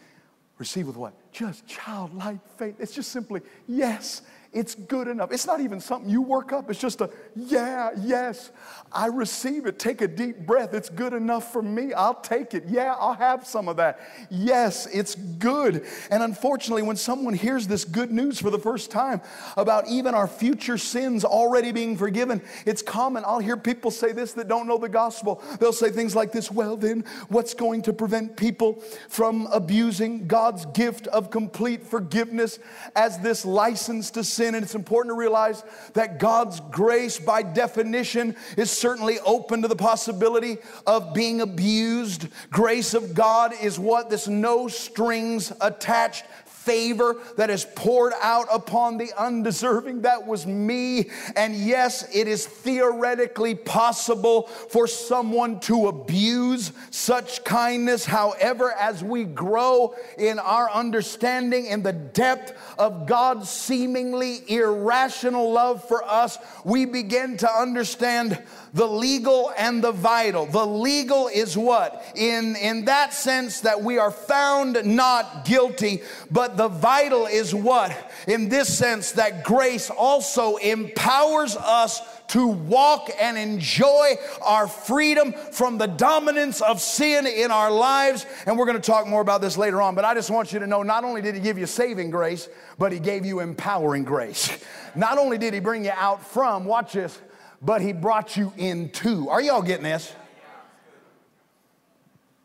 Receive 0.58 0.88
with 0.88 0.96
what? 0.96 1.14
Just 1.32 1.66
childlike 1.66 2.40
faith. 2.58 2.76
It's 2.80 2.94
just 2.94 3.12
simply, 3.12 3.42
yes, 3.68 4.22
it's 4.54 4.76
good 4.76 5.08
enough. 5.08 5.32
It's 5.32 5.48
not 5.48 5.62
even 5.62 5.80
something 5.80 6.10
you 6.10 6.22
work 6.22 6.52
up. 6.52 6.70
It's 6.70 6.80
just 6.80 7.00
a, 7.00 7.10
yeah, 7.38 7.92
yes, 7.98 8.52
I 8.92 9.06
receive 9.06 9.66
it. 9.66 9.80
Take 9.80 10.02
a 10.02 10.10
deep 10.10 10.40
breath. 10.40 10.74
It's 10.74 10.90
good 10.90 11.14
enough 11.14 11.54
for 11.54 11.62
me. 11.62 11.94
I'll 11.94 12.20
take 12.20 12.54
it. 12.54 12.66
Yeah, 12.68 12.96
I'll 13.00 13.14
have 13.14 13.48
some 13.48 13.70
of 13.70 13.78
that. 13.78 14.02
Yes, 14.30 14.88
it's 14.88 15.16
good. 15.16 15.86
And 16.10 16.22
unfortunately, 16.22 16.82
when 16.82 16.98
someone 16.98 17.34
hears 17.34 17.66
this 17.66 17.86
good 17.86 18.12
news 18.12 18.42
for 18.42 18.50
the 18.50 18.60
first 18.60 18.92
time 18.92 19.22
about 19.56 19.88
even 19.88 20.14
our 20.14 20.28
future 20.28 20.78
sins 20.78 21.24
already 21.24 21.72
being 21.72 21.96
forgiven, 21.96 22.42
it's 22.66 22.82
common. 22.82 23.24
I'll 23.26 23.40
hear 23.40 23.56
people 23.56 23.90
say 23.90 24.12
this 24.12 24.34
that 24.34 24.50
don't 24.50 24.68
know 24.68 24.78
the 24.78 24.90
gospel. 24.90 25.42
They'll 25.62 25.72
say 25.72 25.92
things 25.92 26.14
like 26.14 26.34
this 26.34 26.52
Well, 26.52 26.76
then, 26.76 27.06
what's 27.30 27.54
going 27.54 27.84
to 27.84 27.94
prevent 27.94 28.36
people 28.36 28.82
from 29.08 29.48
abusing 29.54 30.28
God's 30.28 30.66
gift 30.66 31.08
of 31.08 31.32
complete 31.32 31.84
forgiveness 31.84 32.60
as 32.98 33.18
this 33.20 33.46
license 33.46 34.12
to 34.12 34.26
sin? 34.26 34.41
Sin. 34.42 34.56
And 34.56 34.64
it's 34.64 34.76
important 34.76 35.12
to 35.12 35.18
realize 35.18 35.64
that 35.94 36.20
God's 36.20 36.60
grace, 36.72 37.20
by 37.20 37.44
definition, 37.44 38.36
is 38.58 38.72
certainly 38.72 39.20
open 39.20 39.62
to 39.62 39.68
the 39.68 39.76
possibility 39.76 40.58
of 40.88 41.14
being 41.14 41.42
abused. 41.42 42.28
Grace 42.50 42.94
of 42.94 43.14
God 43.14 43.54
is 43.62 43.78
what? 43.78 44.10
This 44.10 44.28
no 44.28 44.68
strings 44.68 45.54
attached 45.62 46.26
favor 46.64 47.18
that 47.38 47.50
is 47.50 47.66
poured 47.76 48.14
out 48.22 48.48
upon 48.52 48.98
the 48.98 49.12
undeserving. 49.18 50.02
That 50.02 50.28
was 50.28 50.46
me. 50.46 51.10
And 51.36 51.56
yes, 51.56 52.08
it 52.14 52.28
is 52.28 52.46
theoretically 52.46 53.56
possible 53.56 54.44
for 54.44 54.88
someone 54.88 55.60
to 55.62 55.88
abuse 55.88 56.72
such 56.92 57.44
kindness. 57.44 58.06
However, 58.06 58.72
as 58.74 59.04
we 59.04 59.24
grow 59.24 59.96
in 60.18 60.38
our 60.40 60.70
understanding 60.70 61.66
in 61.66 61.82
the 61.82 61.94
depth 61.94 62.54
of 62.78 63.08
God's 63.08 63.50
seemingly 63.50 64.44
irrational 64.48 65.52
love 65.52 65.88
for 65.88 66.04
us, 66.04 66.38
we 66.64 66.86
begin 66.86 67.38
to 67.38 67.50
understand 67.50 68.42
the 68.74 68.88
legal 68.88 69.52
and 69.58 69.84
the 69.84 69.92
vital. 69.92 70.46
The 70.46 70.66
legal 70.66 71.28
is 71.28 71.58
what? 71.58 72.06
In, 72.16 72.56
in 72.56 72.86
that 72.86 73.14
sense 73.14 73.62
that 73.62 73.82
we 73.82 73.98
are 73.98 74.12
found 74.12 74.86
not 74.86 75.46
guilty, 75.46 76.02
but 76.30 76.56
the 76.56 76.70
vital 76.70 77.26
is 77.26 77.54
what? 77.54 78.12
In 78.28 78.48
this 78.50 78.76
sense 78.76 79.14
that 79.14 79.44
grace 79.44 79.90
also 79.90 80.56
empowers 80.58 81.58
us 81.58 82.02
to 82.28 82.48
walk 82.48 83.10
and 83.20 83.38
enjoy 83.38 84.14
our 84.42 84.66
freedom 84.66 85.34
from 85.52 85.78
the 85.78 85.88
dominance 85.88 86.62
of 86.62 86.80
sin 86.80 87.28
in 87.28 87.52
our 87.52 87.70
lives. 87.70 88.26
And 88.46 88.58
we're 88.58 88.66
going 88.66 88.78
to 88.78 88.82
talk 88.82 89.06
more 89.06 89.20
about 89.20 89.42
this 89.42 89.58
later 89.58 89.82
on. 89.82 89.96
But 89.96 90.06
I 90.06 90.14
just 90.14 90.30
want 90.30 90.54
you 90.54 90.60
to 90.60 90.68
know 90.68 90.82
not 90.82 91.04
only 91.04 91.22
did 91.22 91.36
He 91.36 91.42
give 91.42 91.58
you 91.58 91.66
saving 91.66 92.10
grace, 92.10 92.48
but 92.80 92.94
He 92.94 93.00
gave 93.00 93.26
you 93.26 93.42
empowering 93.42 94.06
grace. 94.06 94.64
Not 94.96 95.18
only 95.18 95.38
did 95.38 95.54
He 95.54 95.62
bring 95.62 95.86
you 95.86 95.92
out 95.96 96.26
from, 96.26 96.66
watch 96.66 96.94
this, 96.94 97.18
but 97.62 97.82
he 97.82 97.94
brought 97.94 98.36
you 98.38 98.52
into. 98.58 99.30
Are 99.30 99.42
y'all 99.42 99.62
getting 99.62 99.84
this? 99.84 100.14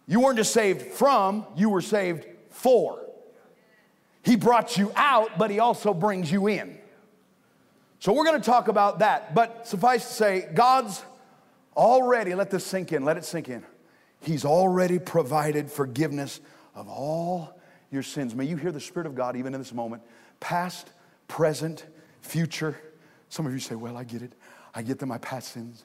You 0.07 0.21
weren't 0.21 0.37
just 0.37 0.53
saved 0.53 0.83
from, 0.93 1.47
you 1.57 1.69
were 1.69 1.81
saved 1.81 2.27
for. 2.51 3.01
He 4.23 4.37
brought 4.37 4.77
you 4.77 4.93
out, 4.95 5.39
but 5.39 5.51
he 5.51 5.59
also 5.59 5.95
brings 5.95 6.31
you 6.31 6.49
in. 6.49 6.79
So 7.99 8.13
we're 8.13 8.25
going 8.25 8.41
to 8.41 8.45
talk 8.45 8.69
about 8.69 9.01
that. 9.01 9.35
But 9.35 9.67
suffice 9.67 10.07
to 10.07 10.13
say, 10.13 10.49
God's 10.55 11.03
already, 11.77 12.35
let 12.35 12.51
this 12.51 12.65
sink 12.65 12.93
in, 12.93 13.05
let 13.05 13.17
it 13.17 13.25
sink 13.25 13.49
in. 13.49 13.65
He's 14.21 14.45
already 14.45 14.99
provided 14.99 15.71
forgiveness 15.71 16.41
of 16.75 16.89
all 16.89 17.59
your 17.91 18.03
sins. 18.03 18.35
May 18.35 18.45
you 18.45 18.57
hear 18.57 18.73
the 18.73 18.81
Spirit 18.81 19.07
of 19.07 19.15
God 19.15 19.37
even 19.37 19.55
in 19.55 19.61
this 19.61 19.73
moment, 19.73 20.03
past, 20.41 20.91
present, 21.29 21.85
future. 22.21 22.81
Some 23.29 23.47
of 23.47 23.53
you 23.53 23.61
say, 23.61 23.75
Well, 23.75 23.97
I 23.97 24.05
get 24.05 24.23
it. 24.23 24.33
I 24.77 24.83
get 24.83 24.99
to 24.99 25.07
my 25.07 25.17
past 25.19 25.53
sins 25.53 25.85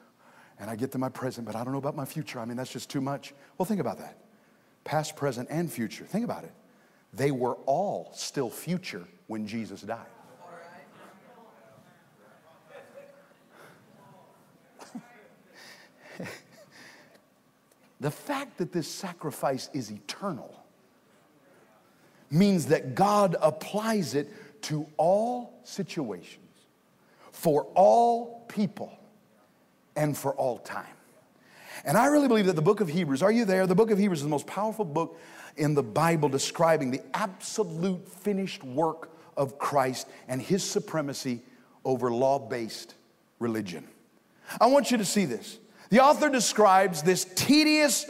and 0.60 0.68
I 0.68 0.76
get 0.76 0.92
to 0.92 0.98
my 0.98 1.08
present, 1.08 1.46
but 1.46 1.56
I 1.56 1.64
don't 1.64 1.72
know 1.72 1.78
about 1.78 1.96
my 1.96 2.04
future. 2.04 2.38
I 2.38 2.44
mean, 2.44 2.58
that's 2.58 2.70
just 2.70 2.90
too 2.90 3.00
much. 3.00 3.32
Well, 3.56 3.64
think 3.64 3.80
about 3.80 3.98
that 3.98 4.18
past, 4.84 5.16
present, 5.16 5.48
and 5.50 5.72
future. 5.72 6.04
Think 6.04 6.24
about 6.24 6.44
it. 6.44 6.52
They 7.14 7.30
were 7.30 7.54
all 7.66 8.10
still 8.14 8.50
future 8.50 9.04
when 9.28 9.46
Jesus 9.46 9.80
died. 9.80 10.04
the 18.00 18.10
fact 18.10 18.58
that 18.58 18.72
this 18.72 18.88
sacrifice 18.88 19.70
is 19.72 19.90
eternal 19.90 20.62
means 22.30 22.66
that 22.66 22.94
God 22.94 23.36
applies 23.40 24.14
it 24.14 24.28
to 24.62 24.86
all 24.98 25.60
situations 25.64 26.41
for 27.32 27.64
all 27.74 28.44
people 28.48 28.96
and 29.96 30.16
for 30.16 30.32
all 30.34 30.58
time. 30.58 30.86
And 31.84 31.96
I 31.96 32.06
really 32.06 32.28
believe 32.28 32.46
that 32.46 32.56
the 32.56 32.62
book 32.62 32.80
of 32.80 32.88
Hebrews, 32.88 33.22
are 33.22 33.32
you 33.32 33.44
there? 33.44 33.66
The 33.66 33.74
book 33.74 33.90
of 33.90 33.98
Hebrews 33.98 34.20
is 34.20 34.24
the 34.24 34.30
most 34.30 34.46
powerful 34.46 34.84
book 34.84 35.18
in 35.56 35.74
the 35.74 35.82
Bible 35.82 36.28
describing 36.28 36.90
the 36.90 37.00
absolute 37.14 38.08
finished 38.08 38.62
work 38.62 39.10
of 39.36 39.58
Christ 39.58 40.06
and 40.28 40.40
his 40.40 40.62
supremacy 40.62 41.42
over 41.84 42.10
law 42.10 42.38
based 42.38 42.94
religion. 43.38 43.86
I 44.60 44.66
want 44.66 44.90
you 44.90 44.98
to 44.98 45.04
see 45.04 45.24
this. 45.24 45.58
The 45.90 46.00
author 46.00 46.30
describes 46.30 47.02
this 47.02 47.24
tedious 47.34 48.06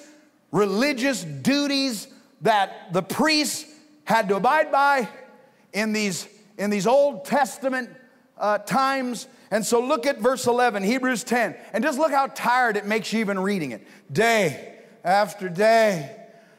religious 0.51 1.25
duties 1.25 2.09
that 2.43 2.93
the 2.93 3.03
priests 3.03 3.65
had 4.05 4.29
to 4.29 4.37
abide 4.37 4.71
by 4.71 5.09
in 5.73 5.93
these, 5.93 6.29
in 6.59 6.71
these 6.71 6.87
Old 6.87 7.25
Testament 7.25 7.89
uh, 8.43 8.59
times. 8.59 9.27
And 9.51 9.65
so 9.65 9.81
look 9.81 10.05
at 10.05 10.19
verse 10.19 10.47
11, 10.47 10.83
Hebrews 10.83 11.25
10, 11.25 11.57
and 11.73 11.83
just 11.83 11.99
look 11.99 12.11
how 12.11 12.27
tired 12.27 12.77
it 12.77 12.85
makes 12.85 13.13
you 13.13 13.21
even 13.21 13.39
reading 13.39 13.73
it. 13.73 13.87
Day 14.13 14.75
after 15.05 15.49
day 15.49 16.15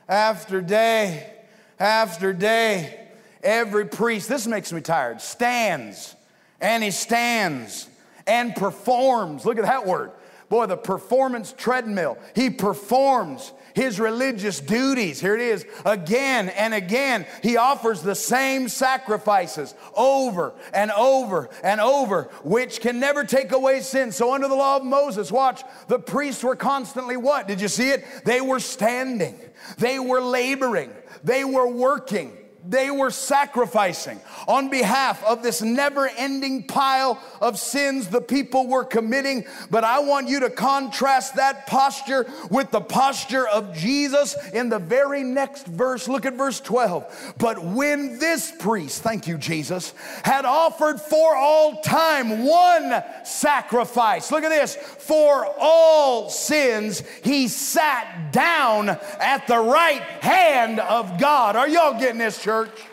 after 0.07 0.61
day 0.61 1.31
after 1.79 2.33
day. 2.33 2.99
Every 3.43 3.85
priest, 3.85 4.29
this 4.29 4.47
makes 4.47 4.71
me 4.71 4.79
tired, 4.79 5.21
stands 5.21 6.15
and 6.63 6.81
he 6.81 6.91
stands 6.91 7.87
and 8.25 8.55
performs. 8.55 9.45
Look 9.45 9.57
at 9.57 9.65
that 9.65 9.85
word. 9.85 10.11
Boy, 10.47 10.65
the 10.65 10.77
performance 10.77 11.53
treadmill. 11.55 12.17
He 12.35 12.49
performs 12.49 13.51
his 13.73 13.99
religious 13.99 14.59
duties. 14.59 15.19
Here 15.19 15.35
it 15.35 15.41
is. 15.41 15.65
Again 15.85 16.49
and 16.49 16.73
again, 16.73 17.25
he 17.41 17.57
offers 17.57 18.01
the 18.01 18.15
same 18.15 18.69
sacrifices 18.69 19.75
over 19.95 20.53
and 20.73 20.91
over 20.91 21.49
and 21.63 21.81
over, 21.81 22.23
which 22.43 22.81
can 22.81 22.99
never 22.99 23.23
take 23.23 23.51
away 23.51 23.81
sin. 23.81 24.11
So, 24.11 24.33
under 24.33 24.47
the 24.47 24.55
law 24.55 24.77
of 24.77 24.83
Moses, 24.83 25.31
watch, 25.31 25.63
the 25.87 25.99
priests 25.99 26.43
were 26.43 26.55
constantly 26.55 27.17
what? 27.17 27.47
Did 27.47 27.61
you 27.61 27.67
see 27.67 27.89
it? 27.89 28.05
They 28.25 28.41
were 28.41 28.59
standing, 28.59 29.39
they 29.77 29.99
were 29.99 30.21
laboring, 30.21 30.91
they 31.23 31.43
were 31.43 31.67
working. 31.67 32.37
They 32.65 32.89
were 32.89 33.11
sacrificing 33.11 34.21
on 34.47 34.69
behalf 34.69 35.21
of 35.25 35.43
this 35.43 35.61
never 35.61 36.07
ending 36.07 36.63
pile 36.63 37.21
of 37.41 37.59
sins 37.59 38.07
the 38.07 38.21
people 38.21 38.67
were 38.67 38.85
committing. 38.85 39.45
But 39.69 39.83
I 39.83 39.99
want 39.99 40.29
you 40.29 40.39
to 40.41 40.49
contrast 40.49 41.35
that 41.35 41.67
posture 41.67 42.25
with 42.49 42.71
the 42.71 42.79
posture 42.79 43.45
of 43.45 43.75
Jesus 43.75 44.37
in 44.53 44.69
the 44.69 44.79
very 44.79 45.23
next 45.23 45.67
verse. 45.67 46.07
Look 46.07 46.25
at 46.25 46.35
verse 46.35 46.61
12. 46.61 47.33
But 47.37 47.61
when 47.61 48.17
this 48.17 48.53
priest, 48.57 49.03
thank 49.03 49.27
you, 49.27 49.37
Jesus, 49.37 49.93
had 50.23 50.45
offered 50.45 51.01
for 51.01 51.35
all 51.35 51.81
time 51.81 52.45
one 52.45 53.03
sacrifice, 53.25 54.31
look 54.31 54.45
at 54.45 54.49
this, 54.49 54.75
for 54.75 55.45
all 55.59 56.29
sins, 56.29 57.03
he 57.23 57.49
sat 57.49 58.31
down 58.31 58.87
at 58.87 59.47
the 59.47 59.59
right 59.59 60.01
hand 60.21 60.79
of 60.79 61.19
God. 61.19 61.57
Are 61.57 61.67
y'all 61.67 61.99
getting 61.99 62.19
this, 62.19 62.41
church? 62.41 62.52
Church. 62.53 62.85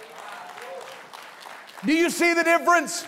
Do 1.84 1.92
you 1.92 2.08
see 2.08 2.32
the 2.32 2.42
difference? 2.42 3.04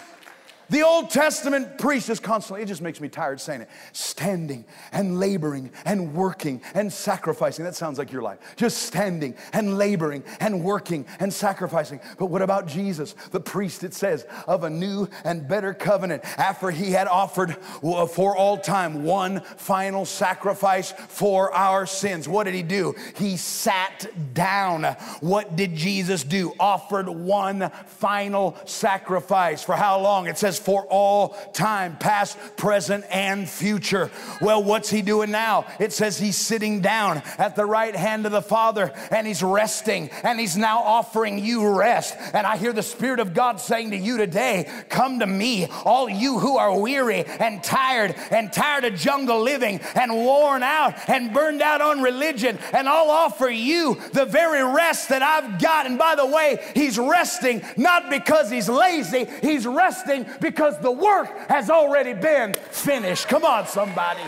The 0.72 0.82
Old 0.84 1.10
Testament 1.10 1.76
priest 1.76 2.08
is 2.08 2.18
constantly, 2.18 2.62
it 2.62 2.66
just 2.66 2.80
makes 2.80 2.98
me 2.98 3.10
tired 3.10 3.42
saying 3.42 3.60
it, 3.60 3.68
standing 3.92 4.64
and 4.90 5.20
laboring 5.20 5.70
and 5.84 6.14
working 6.14 6.62
and 6.72 6.90
sacrificing. 6.90 7.66
That 7.66 7.74
sounds 7.74 7.98
like 7.98 8.10
your 8.10 8.22
life. 8.22 8.38
Just 8.56 8.78
standing 8.84 9.34
and 9.52 9.76
laboring 9.76 10.24
and 10.40 10.64
working 10.64 11.04
and 11.20 11.30
sacrificing. 11.30 12.00
But 12.18 12.26
what 12.26 12.40
about 12.40 12.68
Jesus, 12.68 13.12
the 13.32 13.38
priest, 13.38 13.84
it 13.84 13.92
says, 13.92 14.24
of 14.46 14.64
a 14.64 14.70
new 14.70 15.10
and 15.24 15.46
better 15.46 15.74
covenant 15.74 16.24
after 16.38 16.70
he 16.70 16.92
had 16.92 17.06
offered 17.06 17.54
for 17.58 18.34
all 18.34 18.56
time 18.56 19.04
one 19.04 19.42
final 19.58 20.06
sacrifice 20.06 20.92
for 20.92 21.52
our 21.52 21.84
sins? 21.84 22.26
What 22.26 22.44
did 22.44 22.54
he 22.54 22.62
do? 22.62 22.94
He 23.16 23.36
sat 23.36 24.10
down. 24.32 24.84
What 25.20 25.54
did 25.54 25.74
Jesus 25.74 26.24
do? 26.24 26.54
Offered 26.58 27.10
one 27.10 27.68
final 27.84 28.56
sacrifice. 28.64 29.62
For 29.62 29.76
how 29.76 30.00
long? 30.00 30.28
It 30.28 30.38
says 30.38 30.61
for 30.62 30.86
all 30.88 31.30
time, 31.52 31.96
past, 31.96 32.38
present, 32.56 33.04
and 33.10 33.48
future. 33.48 34.10
Well, 34.40 34.62
what's 34.62 34.90
he 34.90 35.02
doing 35.02 35.30
now? 35.30 35.66
It 35.78 35.92
says 35.92 36.18
he's 36.18 36.36
sitting 36.36 36.80
down 36.80 37.22
at 37.38 37.56
the 37.56 37.66
right 37.66 37.94
hand 37.94 38.26
of 38.26 38.32
the 38.32 38.42
Father 38.42 38.92
and 39.10 39.26
he's 39.26 39.42
resting 39.42 40.10
and 40.22 40.38
he's 40.38 40.56
now 40.56 40.80
offering 40.80 41.38
you 41.38 41.68
rest. 41.76 42.16
And 42.32 42.46
I 42.46 42.56
hear 42.56 42.72
the 42.72 42.82
Spirit 42.82 43.20
of 43.20 43.34
God 43.34 43.60
saying 43.60 43.90
to 43.90 43.96
you 43.96 44.16
today, 44.16 44.70
Come 44.88 45.20
to 45.20 45.26
me, 45.26 45.66
all 45.84 46.08
you 46.08 46.38
who 46.38 46.56
are 46.56 46.78
weary 46.78 47.24
and 47.24 47.62
tired 47.62 48.14
and 48.30 48.52
tired 48.52 48.84
of 48.84 48.94
jungle 48.94 49.40
living 49.40 49.80
and 49.94 50.12
worn 50.12 50.62
out 50.62 50.94
and 51.08 51.32
burned 51.32 51.62
out 51.62 51.80
on 51.80 52.02
religion, 52.02 52.58
and 52.72 52.88
I'll 52.88 53.10
offer 53.10 53.48
you 53.48 54.00
the 54.12 54.24
very 54.24 54.62
rest 54.64 55.08
that 55.08 55.22
I've 55.22 55.60
got. 55.60 55.86
And 55.86 55.98
by 55.98 56.14
the 56.14 56.26
way, 56.26 56.58
he's 56.74 56.98
resting 56.98 57.62
not 57.76 58.10
because 58.10 58.50
he's 58.50 58.68
lazy, 58.68 59.26
he's 59.40 59.66
resting 59.66 60.26
because 60.40 60.51
because 60.52 60.78
the 60.80 60.92
work 60.92 61.48
has 61.48 61.70
already 61.70 62.12
been 62.12 62.52
finished. 62.52 63.26
Come 63.26 63.44
on, 63.44 63.66
somebody. 63.66 64.20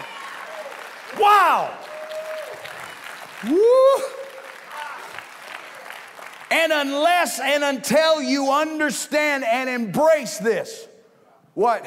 Wow. 1.18 1.77
Woo. 3.47 4.05
And 6.51 6.72
unless 6.72 7.41
and 7.41 7.62
until 7.62 8.22
you 8.22 8.51
understand 8.51 9.45
and 9.45 9.68
embrace 9.68 10.39
this, 10.39 10.89
what? 11.53 11.85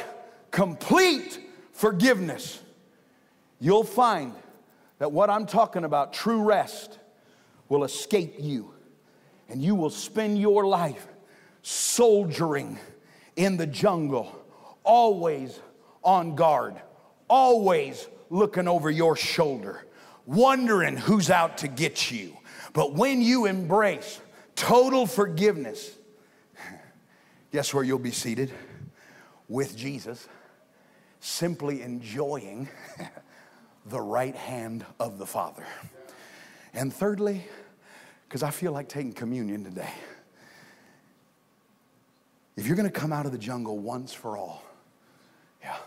Complete 0.52 1.40
forgiveness, 1.72 2.62
you'll 3.60 3.84
find 3.84 4.34
that 5.00 5.12
what 5.12 5.32
I'm 5.32 5.48
talking 5.48 5.84
about, 5.84 6.14
true 6.14 6.44
rest, 6.44 7.00
will 7.70 7.84
escape 7.84 8.36
you. 8.38 8.72
And 9.50 9.64
you 9.64 9.74
will 9.74 9.90
spend 9.90 10.40
your 10.40 10.68
life 10.68 11.08
soldiering 11.64 12.78
in 13.38 13.56
the 13.56 13.68
jungle, 13.68 14.36
always 14.84 15.58
on 16.04 16.36
guard, 16.36 16.76
always 17.30 18.08
looking 18.30 18.68
over 18.68 18.90
your 18.90 19.16
shoulder, 19.16 19.86
wondering 20.26 20.98
who's 20.98 21.30
out 21.30 21.60
to 21.60 21.70
get 21.70 22.12
you. 22.12 22.36
But 22.74 22.94
when 22.94 23.22
you 23.22 23.46
embrace 23.46 24.20
total 24.56 25.06
forgiveness, 25.06 25.96
guess 27.52 27.74
where 27.74 27.84
you'll 27.84 28.00
be 28.00 28.12
seated? 28.12 28.52
With 29.48 29.78
Jesus, 29.78 30.28
simply 31.22 31.82
enjoying 31.84 32.68
the 33.86 34.02
right 34.02 34.36
hand 34.36 34.86
of 35.00 35.20
the 35.20 35.26
Father. 35.26 35.66
And 36.74 36.94
thirdly, 36.94 37.46
because 38.28 38.44
I 38.44 38.52
feel 38.52 38.74
like 38.74 38.90
taking 38.90 39.14
communion 39.14 39.64
today. 39.64 39.90
If 42.58 42.66
you're 42.66 42.76
going 42.76 42.90
to 42.90 43.00
come 43.00 43.14
out 43.14 43.28
of 43.28 43.32
the 43.32 43.38
jungle 43.38 43.78
once 43.78 44.14
for 44.14 44.36
all, 44.36 44.64
yeah. 45.62 45.78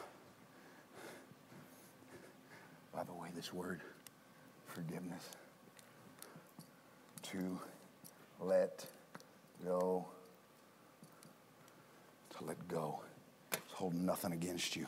By 2.95 3.03
the 3.03 3.13
way, 3.13 3.29
this 3.35 3.53
word, 3.53 3.81
forgiveness, 4.69 5.31
to 7.25 7.59
let 8.41 8.87
go, 9.65 10.07
to 12.39 12.45
let 12.45 12.69
go. 12.69 13.01
It's 13.53 13.73
holding 13.73 14.07
nothing 14.07 14.33
against 14.33 14.77
you. 14.77 14.87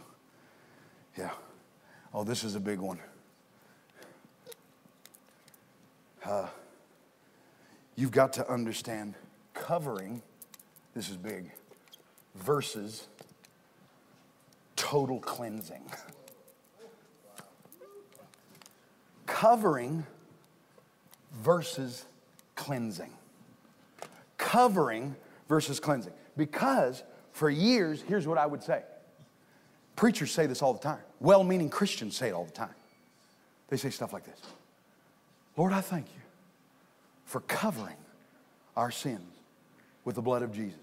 Yeah. 1.18 1.30
Oh, 2.14 2.22
this 2.22 2.45
is 2.45 2.55
a 2.55 2.61
big 2.61 2.78
one. 2.78 3.01
Uh, 6.24 6.47
you've 7.97 8.12
got 8.12 8.33
to 8.35 8.49
understand 8.49 9.14
covering, 9.53 10.22
this 10.95 11.11
is 11.11 11.16
big, 11.16 11.51
versus 12.35 13.07
total 14.76 15.20
cleansing. 15.20 15.83
Covering 19.26 20.07
versus 21.33 22.05
cleansing. 22.55 23.11
Covering 24.39 25.16
versus 25.49 25.80
cleansing. 25.80 26.12
Because 26.37 27.03
for 27.33 27.51
years, 27.51 28.03
here's 28.03 28.26
what 28.26 28.39
I 28.39 28.47
would 28.47 28.62
say 28.62 28.83
preachers 29.97 30.33
say 30.33 30.47
this 30.47 30.62
all 30.62 30.72
the 30.72 30.80
time, 30.80 31.01
well 31.20 31.45
meaning 31.45 31.70
Christians 31.70 32.16
say 32.16 32.28
it 32.28 32.33
all 32.33 32.45
the 32.45 32.53
time. 32.53 32.74
They 33.68 33.76
say 33.76 33.91
stuff 33.91 34.12
like 34.12 34.24
this 34.24 34.41
Lord, 35.57 35.72
I 35.72 35.80
thank 35.80 36.07
you 36.07 36.20
for 37.24 37.41
covering 37.41 37.97
our 38.76 38.91
sins 38.91 39.33
with 40.05 40.16
the 40.16 40.22
blood 40.22 40.43
of 40.43 40.53
Jesus. 40.53 40.80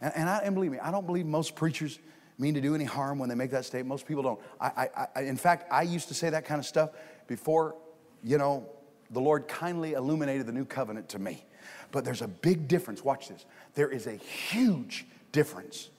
And, 0.00 0.12
and, 0.16 0.28
I, 0.28 0.38
and 0.38 0.54
believe 0.54 0.72
me, 0.72 0.78
I 0.78 0.90
don't 0.90 1.06
believe 1.06 1.26
most 1.26 1.54
preachers 1.54 1.98
mean 2.38 2.54
to 2.54 2.60
do 2.60 2.74
any 2.74 2.84
harm 2.84 3.18
when 3.18 3.28
they 3.28 3.34
make 3.34 3.50
that 3.50 3.64
statement. 3.64 3.88
Most 3.88 4.06
people 4.06 4.22
don't. 4.22 4.40
I, 4.60 4.88
I, 4.96 5.06
I, 5.16 5.22
in 5.22 5.36
fact, 5.36 5.70
I 5.70 5.82
used 5.82 6.08
to 6.08 6.14
say 6.14 6.30
that 6.30 6.44
kind 6.44 6.58
of 6.58 6.66
stuff 6.66 6.90
before, 7.26 7.76
you 8.24 8.38
know, 8.38 8.66
the 9.10 9.20
Lord 9.20 9.48
kindly 9.48 9.92
illuminated 9.92 10.46
the 10.46 10.52
new 10.52 10.64
covenant 10.64 11.08
to 11.10 11.18
me. 11.18 11.44
But 11.92 12.04
there's 12.04 12.22
a 12.22 12.28
big 12.28 12.68
difference. 12.68 13.04
Watch 13.04 13.28
this. 13.28 13.44
There 13.74 13.90
is 13.90 14.06
a 14.06 14.14
huge 14.14 15.06
difference 15.32 15.90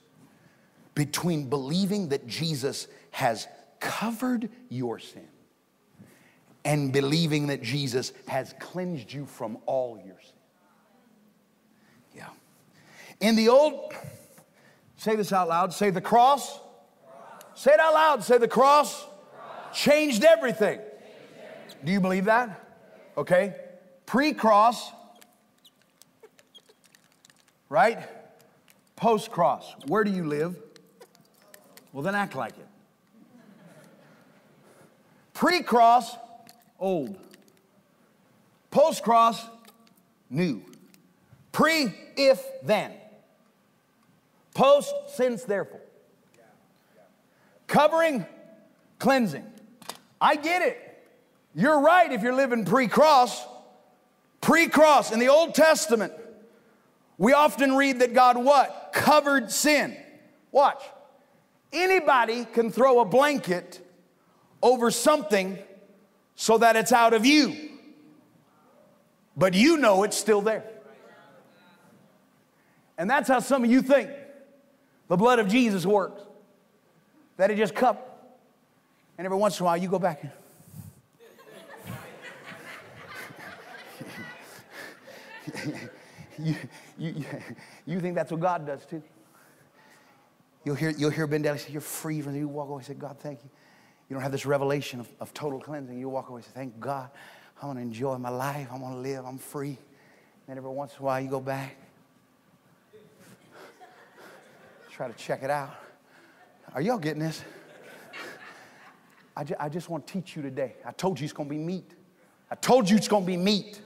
between 0.96 1.50
believing 1.50 2.10
that 2.10 2.28
Jesus 2.28 2.88
has 3.12 3.48
covered 3.80 4.50
your 4.70 5.00
sin 5.00 5.28
and 6.64 6.94
believing 6.94 7.48
that 7.48 7.62
Jesus 7.62 8.14
has 8.28 8.54
cleansed 8.60 9.12
you 9.12 9.26
from 9.26 9.58
all 9.66 9.98
your 9.98 10.20
sin. 10.22 10.41
In 13.22 13.36
the 13.36 13.50
old, 13.50 13.94
say 14.98 15.16
this 15.16 15.32
out 15.32 15.48
loud, 15.48 15.74
say 15.74 15.92
the 15.92 16.02
cross. 16.02 16.58
cross. 16.58 16.62
Say 17.54 17.72
it 17.72 17.80
out 17.80 17.94
loud, 17.94 18.24
say 18.24 18.40
the 18.40 18.48
cross, 18.48 19.04
cross. 19.04 19.80
Changed, 19.80 20.24
everything. 20.24 20.80
changed 20.80 20.90
everything. 21.40 21.86
Do 21.86 21.92
you 21.92 22.02
believe 22.02 22.26
that? 22.26 22.68
Okay. 23.16 23.56
Pre 24.08 24.34
cross, 24.34 24.92
right? 27.70 28.00
Post 28.96 29.32
cross. 29.32 29.76
Where 29.86 30.04
do 30.04 30.12
you 30.12 30.26
live? 30.26 30.58
Well, 31.94 32.02
then 32.04 32.16
act 32.16 32.36
like 32.36 32.58
it. 32.58 32.68
Pre 35.34 35.62
cross, 35.62 36.16
old. 36.80 37.18
Post 38.72 39.04
cross, 39.04 39.46
new. 40.30 40.64
Pre, 41.52 41.94
if, 42.16 42.44
then. 42.64 42.94
Post, 44.62 44.94
since, 45.16 45.44
therefore. 45.44 45.82
Covering, 47.66 48.28
cleansing. 49.00 49.44
I 50.22 50.36
get 50.36 50.62
it. 50.62 50.78
You're 51.56 51.80
right 51.80 52.12
if 52.12 52.22
you're 52.22 52.36
living 52.36 52.64
pre 52.64 52.88
cross. 52.88 53.44
Pre 54.40 54.68
cross. 54.68 55.12
In 55.12 55.18
the 55.18 55.30
Old 55.30 55.56
Testament, 55.56 56.14
we 57.18 57.34
often 57.34 57.76
read 57.76 58.02
that 58.02 58.14
God 58.14 58.38
what? 58.38 58.92
Covered 58.94 59.52
sin. 59.52 59.98
Watch. 60.52 60.84
Anybody 61.74 62.46
can 62.46 62.72
throw 62.72 63.00
a 63.00 63.06
blanket 63.06 63.84
over 64.62 64.92
something 64.92 65.58
so 66.36 66.60
that 66.60 66.76
it's 66.76 66.92
out 66.92 67.16
of 67.16 67.26
you, 67.26 67.56
but 69.36 69.56
you 69.56 69.78
know 69.78 70.04
it's 70.04 70.18
still 70.18 70.42
there. 70.42 70.66
And 73.00 73.10
that's 73.10 73.28
how 73.28 73.40
some 73.40 73.64
of 73.64 73.72
you 73.72 73.82
think 73.82 74.12
the 75.12 75.18
blood 75.18 75.40
of 75.40 75.50
Jesus 75.50 75.86
works. 75.86 76.22
That 77.36 77.52
it 77.52 77.58
just 77.58 77.76
cup. 77.76 78.40
And 79.18 79.26
every 79.26 79.38
once 79.38 79.60
in 79.60 79.64
a 79.64 79.66
while 79.66 79.76
you 79.76 79.90
go 79.90 80.00
back. 80.00 80.24
you, 86.40 86.56
you, 86.98 87.26
you 87.86 88.00
think 88.00 88.16
that's 88.16 88.32
what 88.32 88.40
God 88.40 88.66
does 88.66 88.86
too. 88.86 89.04
You'll 90.64 90.76
hear, 90.76 90.92
you'll 90.92 91.10
hear 91.10 91.28
Ben 91.28 91.44
Dailey 91.44 91.60
say, 91.60 91.74
You're 91.74 91.82
free 91.82 92.22
from 92.22 92.34
You 92.34 92.48
walk 92.48 92.70
away 92.70 92.78
and 92.78 92.86
say, 92.86 92.94
God, 92.94 93.18
thank 93.20 93.44
you. 93.44 93.50
You 94.08 94.14
don't 94.14 94.24
have 94.24 94.32
this 94.32 94.46
revelation 94.46 95.02
of, 95.02 95.10
of 95.20 95.34
total 95.34 95.60
cleansing. 95.60 96.00
You 96.00 96.08
walk 96.08 96.30
away 96.30 96.38
and 96.38 96.46
say, 96.46 96.52
Thank 96.54 96.80
God. 96.80 97.10
I 97.62 97.66
want 97.66 97.80
to 97.80 97.84
enjoy 97.84 98.18
my 98.18 98.30
life. 98.30 98.70
I 98.72 98.78
want 98.78 98.96
to 98.96 99.02
live. 99.02 99.26
I'm 99.26 99.40
free. 99.40 99.78
And 100.48 100.58
every 100.58 100.72
once 100.72 100.94
in 100.94 101.00
a 101.00 101.04
while, 101.04 101.20
you 101.20 101.30
go 101.30 101.42
back, 101.42 101.76
try 105.02 105.08
to 105.08 105.18
check 105.18 105.42
it 105.42 105.50
out. 105.50 105.74
Are 106.76 106.82
y'all 106.82 107.00
getting 107.00 107.24
this? 107.24 107.44
I, 109.36 109.44
ju- 109.44 109.56
I 109.60 109.68
just 109.68 109.90
want 109.90 110.06
to 110.06 110.14
teach 110.14 110.36
you 110.36 110.44
today. 110.44 110.76
I 110.86 110.92
told 110.92 111.20
you 111.20 111.24
it's 111.24 111.34
going 111.34 111.50
to 111.50 111.56
be 111.56 111.58
meat. 111.58 111.96
I 112.52 112.54
told 112.54 112.88
you 112.88 112.98
it's 112.98 113.08
going 113.08 113.24
to 113.24 113.28
be 113.28 113.36
meat. 113.36 113.82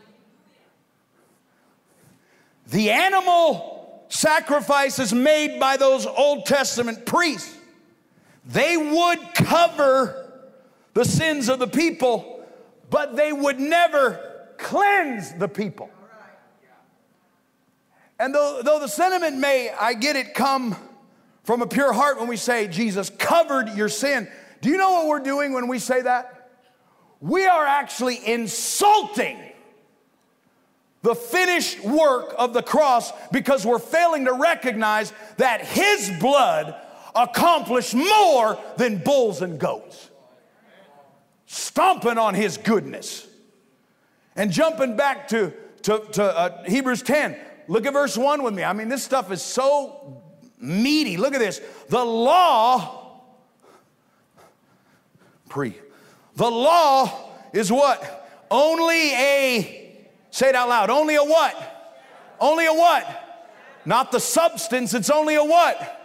The 2.67 2.91
animal 2.91 4.03
sacrifices 4.09 5.13
made 5.13 5.57
by 5.57 5.77
those 5.77 6.05
Old 6.05 6.45
Testament 6.45 7.05
priests, 7.05 7.55
they 8.45 8.75
would 8.75 9.19
cover 9.35 10.33
the 10.95 11.05
sins 11.05 11.47
of 11.47 11.59
the 11.59 11.67
people, 11.67 12.45
but 12.89 13.15
they 13.15 13.31
would 13.31 13.57
never 13.57 14.19
cleanse 14.57 15.33
the 15.35 15.47
people. 15.47 15.89
And 18.19 18.35
though, 18.35 18.59
though 18.61 18.79
the 18.79 18.89
sentiment 18.89 19.37
may, 19.37 19.69
I 19.69 19.93
get 19.93 20.17
it, 20.17 20.33
come 20.33 20.75
from 21.45 21.61
a 21.61 21.67
pure 21.67 21.93
heart 21.93 22.19
when 22.19 22.27
we 22.27 22.37
say 22.37 22.67
Jesus 22.67 23.11
covered 23.11 23.69
your 23.69 23.87
sin, 23.87 24.27
do 24.61 24.69
you 24.69 24.77
know 24.77 24.91
what 24.91 25.07
we're 25.07 25.19
doing 25.19 25.53
when 25.53 25.67
we 25.67 25.77
say 25.77 26.01
that? 26.01 26.49
We 27.21 27.45
are 27.45 27.65
actually 27.65 28.19
insulting 28.25 29.37
the 31.03 31.13
finished 31.13 31.83
work 31.83 32.33
of 32.35 32.53
the 32.53 32.63
cross 32.63 33.11
because 33.31 33.63
we're 33.63 33.77
failing 33.77 34.25
to 34.25 34.33
recognize 34.33 35.13
that 35.37 35.61
His 35.61 36.11
blood 36.19 36.75
accomplished 37.13 37.93
more 37.93 38.57
than 38.77 38.97
bulls 38.97 39.43
and 39.43 39.59
goats. 39.59 40.09
Stomping 41.45 42.17
on 42.17 42.33
His 42.33 42.57
goodness. 42.57 43.27
And 44.35 44.51
jumping 44.51 44.97
back 44.97 45.27
to, 45.27 45.53
to, 45.83 45.99
to 46.13 46.23
uh, 46.23 46.63
Hebrews 46.63 47.03
10, 47.03 47.37
look 47.67 47.85
at 47.85 47.93
verse 47.93 48.17
1 48.17 48.41
with 48.41 48.55
me. 48.55 48.63
I 48.63 48.73
mean, 48.73 48.89
this 48.89 49.03
stuff 49.03 49.31
is 49.31 49.43
so 49.43 50.23
meaty. 50.59 51.17
Look 51.17 51.33
at 51.33 51.39
this. 51.39 51.61
The 51.89 52.03
law, 52.03 53.21
pre, 55.49 55.75
the 56.35 56.49
law 56.49 57.31
is 57.53 57.71
what? 57.71 58.27
Only 58.49 59.13
a 59.13 59.85
Say 60.35 60.49
it 60.49 60.55
out 60.55 60.67
loud. 60.67 60.89
Only 60.89 61.15
a 61.15 61.23
what? 61.23 61.95
Only 62.41 62.65
a 62.65 62.73
what? 62.73 63.47
Not 63.85 64.11
the 64.11 64.19
substance, 64.19 64.93
it's 64.93 65.09
only 65.09 65.35
a 65.35 65.43
what? 65.45 66.04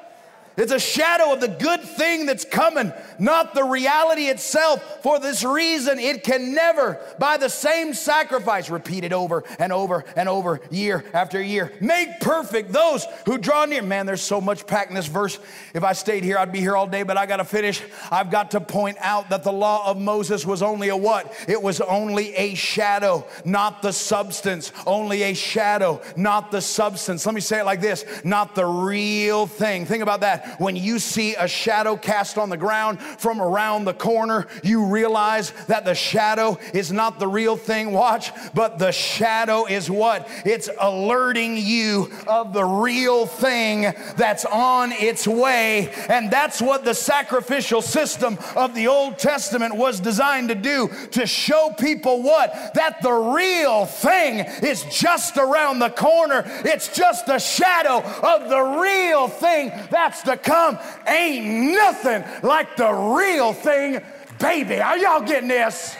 It's 0.57 0.73
a 0.73 0.79
shadow 0.79 1.33
of 1.33 1.41
the 1.41 1.49
good 1.49 1.81
thing 1.81 2.27
that's 2.27 2.45
coming, 2.45 2.93
not 3.19 3.55
the 3.55 3.65
reality 3.65 4.25
itself. 4.25 5.03
For 5.03 5.19
this 5.19 5.45
reason, 5.45 5.99
it 5.99 6.25
can 6.25 6.55
never, 6.55 7.01
by 7.19 7.37
the 7.37 7.49
same 7.49 7.95
sacrifice, 7.95 8.69
repeated 8.69 9.13
over 9.13 9.45
and 9.59 9.73
over 9.73 10.05
and 10.17 10.29
over, 10.29 10.61
year 10.71 11.05
after 11.15 11.41
year, 11.41 11.73
make 11.81 12.21
perfect 12.21 12.73
those 12.73 13.07
who 13.27 13.39
draw 13.39 13.65
near. 13.65 13.83
Man, 13.83 14.07
there's 14.07 14.23
so 14.23 14.41
much 14.41 14.67
packed 14.67 14.91
in 14.91 14.97
this 14.97 15.07
verse. 15.07 15.39
If 15.73 15.85
I 15.85 15.93
stayed 15.93 16.25
here, 16.25 16.37
I'd 16.37 16.53
be 16.53 16.61
here 16.61 16.77
all 16.77 16.87
day, 16.87 17.05
but 17.05 17.17
I 17.17 17.27
got 17.27 17.39
to 17.39 17.45
finish. 17.45 17.83
I've 18.11 18.31
got 18.31 18.51
to 18.51 18.61
point 18.61 18.99
out 19.01 19.31
that 19.31 19.45
the 19.45 19.53
law 19.53 19.89
of 19.89 19.99
Moses 19.99 20.45
was 20.45 20.63
only 20.63 20.89
a 20.89 20.97
what? 20.97 21.33
It 21.49 21.63
was 21.63 21.81
only 21.81 22.35
a 22.35 22.55
shadow, 22.55 23.27
not 23.45 23.83
the 23.83 23.93
substance. 23.93 24.73
Only 24.87 25.23
a 25.23 25.35
shadow, 25.35 26.03
not 26.17 26.51
the 26.51 26.61
substance. 26.61 27.25
Let 27.25 27.35
me 27.35 27.41
say 27.41 27.61
it 27.61 27.65
like 27.65 27.81
this 27.81 28.05
not 28.25 28.55
the 28.55 28.67
real 28.67 29.47
thing. 29.47 29.87
Think 29.87 30.03
about 30.03 30.21
that 30.21 30.40
when 30.59 30.77
you 30.77 30.99
see 30.99 31.35
a 31.35 31.49
shadow 31.49 31.97
cast 31.97 32.39
on 32.39 32.51
the 32.51 32.57
ground 32.57 33.01
from 33.01 33.41
around 33.41 33.85
the 33.85 33.95
corner, 33.95 34.47
you 34.63 34.87
realize 34.87 35.53
that 35.67 35.85
the 35.85 35.95
shadow 35.95 36.59
is 36.75 36.93
not 36.93 37.19
the 37.19 37.29
real 37.29 37.57
thing. 37.57 37.93
Watch, 37.93 38.33
but 38.55 38.79
the 38.79 38.93
shadow 38.93 39.67
is 39.67 39.91
what? 39.91 40.29
It's 40.45 40.69
alerting 40.79 41.57
you 41.57 42.11
of 42.27 42.53
the 42.53 42.65
real 42.65 43.27
thing 43.27 43.93
that's 44.17 44.45
on 44.45 44.93
its 44.93 45.27
way. 45.27 45.93
And 46.09 46.31
that's 46.31 46.61
what 46.61 46.85
the 46.85 46.95
sacrificial 46.95 47.83
system 47.83 48.39
of 48.57 48.75
the 48.75 48.89
Old 48.89 49.19
Testament 49.19 49.77
was 49.77 50.01
designed 50.01 50.49
to 50.49 50.55
do 50.55 50.91
to 51.13 51.27
show 51.27 51.75
people 51.79 52.23
what? 52.23 52.75
That 52.75 53.03
the 53.03 53.13
real 53.13 53.87
thing 53.87 54.47
is 54.63 54.85
just 54.85 55.37
around 55.37 55.79
the 55.79 55.91
corner. 55.91 56.45
It's 56.65 56.95
just 56.97 57.29
a 57.29 57.39
shadow 57.39 57.99
of 57.99 58.49
the 58.49 58.61
real 58.81 59.29
thing 59.29 59.73
that's 59.91 60.23
to 60.31 60.37
come 60.37 60.79
ain't 61.07 61.73
nothing 61.73 62.25
like 62.43 62.77
the 62.77 62.93
real 62.93 63.53
thing, 63.53 64.01
baby. 64.39 64.81
Are 64.81 64.97
y'all 64.97 65.23
getting 65.23 65.49
this? 65.49 65.97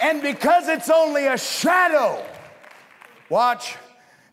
And 0.00 0.22
because 0.22 0.68
it's 0.68 0.90
only 0.90 1.26
a 1.26 1.36
shadow, 1.36 2.24
watch, 3.28 3.76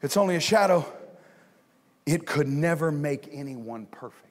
it's 0.02 0.16
only 0.16 0.36
a 0.36 0.40
shadow, 0.40 0.86
it 2.06 2.26
could 2.26 2.48
never 2.48 2.92
make 2.92 3.30
anyone 3.32 3.88
perfect. 3.88 4.22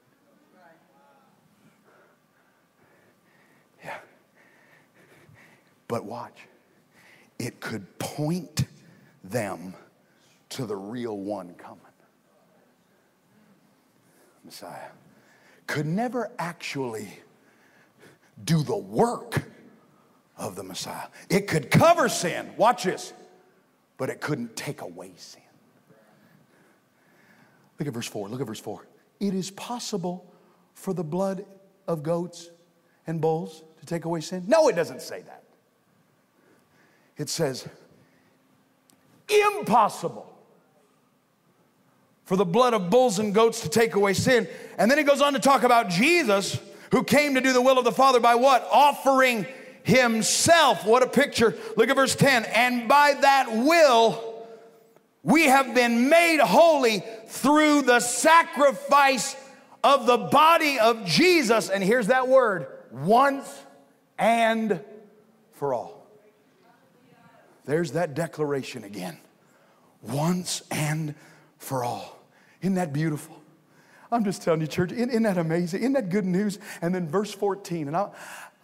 Yeah. 3.85 3.97
But 5.89 6.05
watch, 6.05 6.39
it 7.39 7.61
could 7.61 7.99
point 7.99 8.64
them 9.25 9.75
to 10.51 10.66
the 10.66 10.77
real 10.77 11.16
one 11.16 11.55
coming. 11.55 11.84
Messiah, 14.45 14.90
could 15.66 15.86
never 15.86 16.30
actually 16.38 17.09
do 18.45 18.62
the 18.62 18.76
work 18.76 19.42
of 20.36 20.57
the 20.57 20.62
Messiah. 20.62 21.09
It 21.30 21.47
could 21.49 21.70
cover 21.70 22.09
sin, 22.09 22.51
watch 22.57 22.84
this, 22.84 23.12
but 23.97 24.11
it 24.11 24.20
couldn't 24.20 24.57
take 24.57 24.80
away 24.80 25.12
sin. 25.16 25.40
Look 27.78 27.88
at 27.88 27.95
verse 27.95 28.07
4. 28.07 28.28
Look 28.28 28.40
at 28.40 28.47
verse 28.47 28.61
4. 28.61 28.86
It 29.20 29.34
is 29.34 29.51
possible 29.51 30.32
for 30.74 30.92
the 30.92 31.05
blood 31.05 31.45
of 31.86 32.03
goats 32.03 32.51
and 33.07 33.20
bulls 33.20 33.64
to 33.80 33.86
take 33.86 34.05
away 34.05 34.20
sin? 34.20 34.45
No, 34.47 34.68
it 34.68 34.76
doesn't 34.76 35.03
say 35.03 35.22
that. 35.22 35.42
It 37.16 37.28
says, 37.28 37.68
impossible 39.28 40.34
for 42.25 42.37
the 42.37 42.45
blood 42.45 42.75
of 42.75 42.91
bulls 42.91 43.18
and 43.18 43.35
goats 43.35 43.61
to 43.61 43.68
take 43.68 43.95
away 43.95 44.14
sin. 44.14 44.49
And 44.79 44.91
then 44.91 44.99
he 44.99 45.05
goes 45.05 45.20
on 45.20 45.35
to 45.35 45.39
talk 45.39 45.62
about 45.62 45.91
Jesus 45.91 46.59
who 46.91 47.05
came 47.05 47.35
to 47.35 47.41
do 47.41 47.53
the 47.53 47.61
will 47.61 47.79
of 47.79 47.85
the 47.85 47.93
Father 47.93 48.20
by 48.20 48.35
what? 48.35 48.66
Offering 48.72 49.47
himself. 49.83 50.87
What 50.87 51.03
a 51.03 51.07
picture. 51.07 51.55
Look 51.77 51.89
at 51.89 51.97
verse 51.97 52.14
10. 52.14 52.45
And 52.47 52.89
by 52.89 53.14
that 53.20 53.53
will, 53.53 54.47
we 55.22 55.45
have 55.45 55.75
been 55.75 56.09
made 56.09 56.41
holy 56.41 57.03
through 57.27 57.83
the 57.83 58.01
sacrifice 58.01 59.37
of 59.83 60.07
the 60.07 60.16
body 60.16 60.79
of 60.79 61.05
Jesus. 61.05 61.68
And 61.68 61.85
here's 61.85 62.07
that 62.07 62.29
word 62.29 62.66
once 62.91 63.47
and 64.18 64.81
for 65.53 65.75
all. 65.75 66.07
There's 67.66 67.93
that 67.93 68.14
declaration 68.14 68.85
again. 68.85 69.18
Once 70.03 70.62
and 70.70 71.14
for 71.59 71.85
all. 71.85 72.14
Isn't 72.65 72.77
that 72.77 72.95
beautiful? 72.95 73.43
I'm 74.11 74.25
just 74.25 74.41
telling 74.41 74.62
you, 74.62 74.67
church, 74.67 74.91
isn't, 74.91 75.23
that 75.25 75.37
amazing? 75.37 75.81
Isn't 75.81 75.93
that 75.93 76.09
good 76.09 76.25
news? 76.25 76.59
And 76.81 76.95
then 76.95 77.07
verse 77.07 77.31
14, 77.31 77.89
and 77.89 77.95
I'll, 77.95 78.15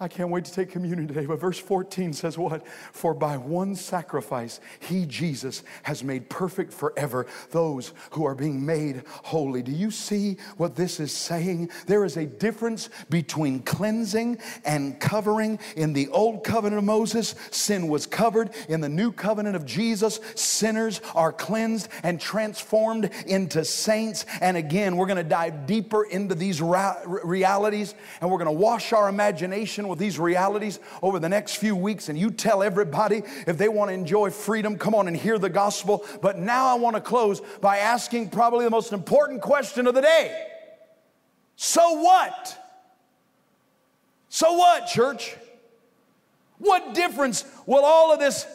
I 0.02 0.08
can't 0.08 0.30
wait 0.30 0.46
to 0.46 0.52
take 0.52 0.70
communion 0.70 1.06
today. 1.06 1.26
But 1.26 1.38
verse 1.38 1.58
14 1.58 2.14
says 2.14 2.38
what? 2.38 2.66
For 2.66 3.12
by 3.12 3.36
one 3.36 3.74
sacrifice, 3.74 4.58
he, 4.78 5.04
Jesus, 5.04 5.62
has 5.82 6.02
made 6.02 6.30
perfect 6.30 6.72
forever 6.72 7.26
those 7.50 7.92
who 8.12 8.24
are 8.24 8.34
being 8.34 8.64
made 8.64 9.02
holy. 9.06 9.60
Do 9.60 9.72
you 9.72 9.90
see 9.90 10.38
what 10.56 10.74
this 10.74 11.00
is 11.00 11.12
saying? 11.12 11.68
There 11.84 12.06
is 12.06 12.16
a 12.16 12.24
difference 12.24 12.88
between 13.10 13.60
cleansing 13.60 14.38
and 14.64 14.98
covering. 14.98 15.58
In 15.76 15.92
the 15.92 16.08
old 16.08 16.44
covenant 16.44 16.78
of 16.78 16.84
Moses, 16.84 17.34
sin 17.50 17.86
was 17.86 18.06
covered. 18.06 18.52
In 18.70 18.80
the 18.80 18.88
new 18.88 19.12
covenant 19.12 19.54
of 19.54 19.66
Jesus, 19.66 20.18
sinners 20.34 21.02
are 21.14 21.30
cleansed 21.30 21.90
and 22.02 22.18
transformed 22.18 23.10
into 23.26 23.66
saints. 23.66 24.24
And 24.40 24.56
again, 24.56 24.96
we're 24.96 25.08
going 25.08 25.18
to 25.18 25.24
dive 25.24 25.66
deeper 25.66 26.04
into 26.04 26.34
these 26.34 26.62
realities 26.62 27.94
and 28.22 28.30
we're 28.30 28.38
going 28.38 28.46
to 28.46 28.52
wash 28.52 28.94
our 28.94 29.10
imagination 29.10 29.89
with 29.90 29.98
these 29.98 30.18
realities 30.18 30.80
over 31.02 31.18
the 31.18 31.28
next 31.28 31.56
few 31.56 31.76
weeks, 31.76 32.08
and 32.08 32.18
you 32.18 32.30
tell 32.30 32.62
everybody 32.62 33.22
if 33.46 33.58
they 33.58 33.68
want 33.68 33.90
to 33.90 33.94
enjoy 33.94 34.30
freedom, 34.30 34.78
come 34.78 34.94
on 34.94 35.08
and 35.08 35.16
hear 35.16 35.38
the 35.38 35.50
gospel. 35.50 36.04
But 36.22 36.38
now 36.38 36.66
I 36.66 36.74
want 36.74 36.96
to 36.96 37.02
close 37.02 37.40
by 37.60 37.78
asking 37.78 38.30
probably 38.30 38.64
the 38.64 38.70
most 38.70 38.92
important 38.92 39.42
question 39.42 39.86
of 39.86 39.94
the 39.94 40.02
day 40.02 40.46
So 41.56 42.00
what? 42.00 42.56
So 44.28 44.54
what, 44.54 44.86
church? 44.86 45.36
What 46.58 46.94
difference 46.94 47.44
will 47.66 47.84
all 47.84 48.12
of 48.12 48.20
this 48.20 48.46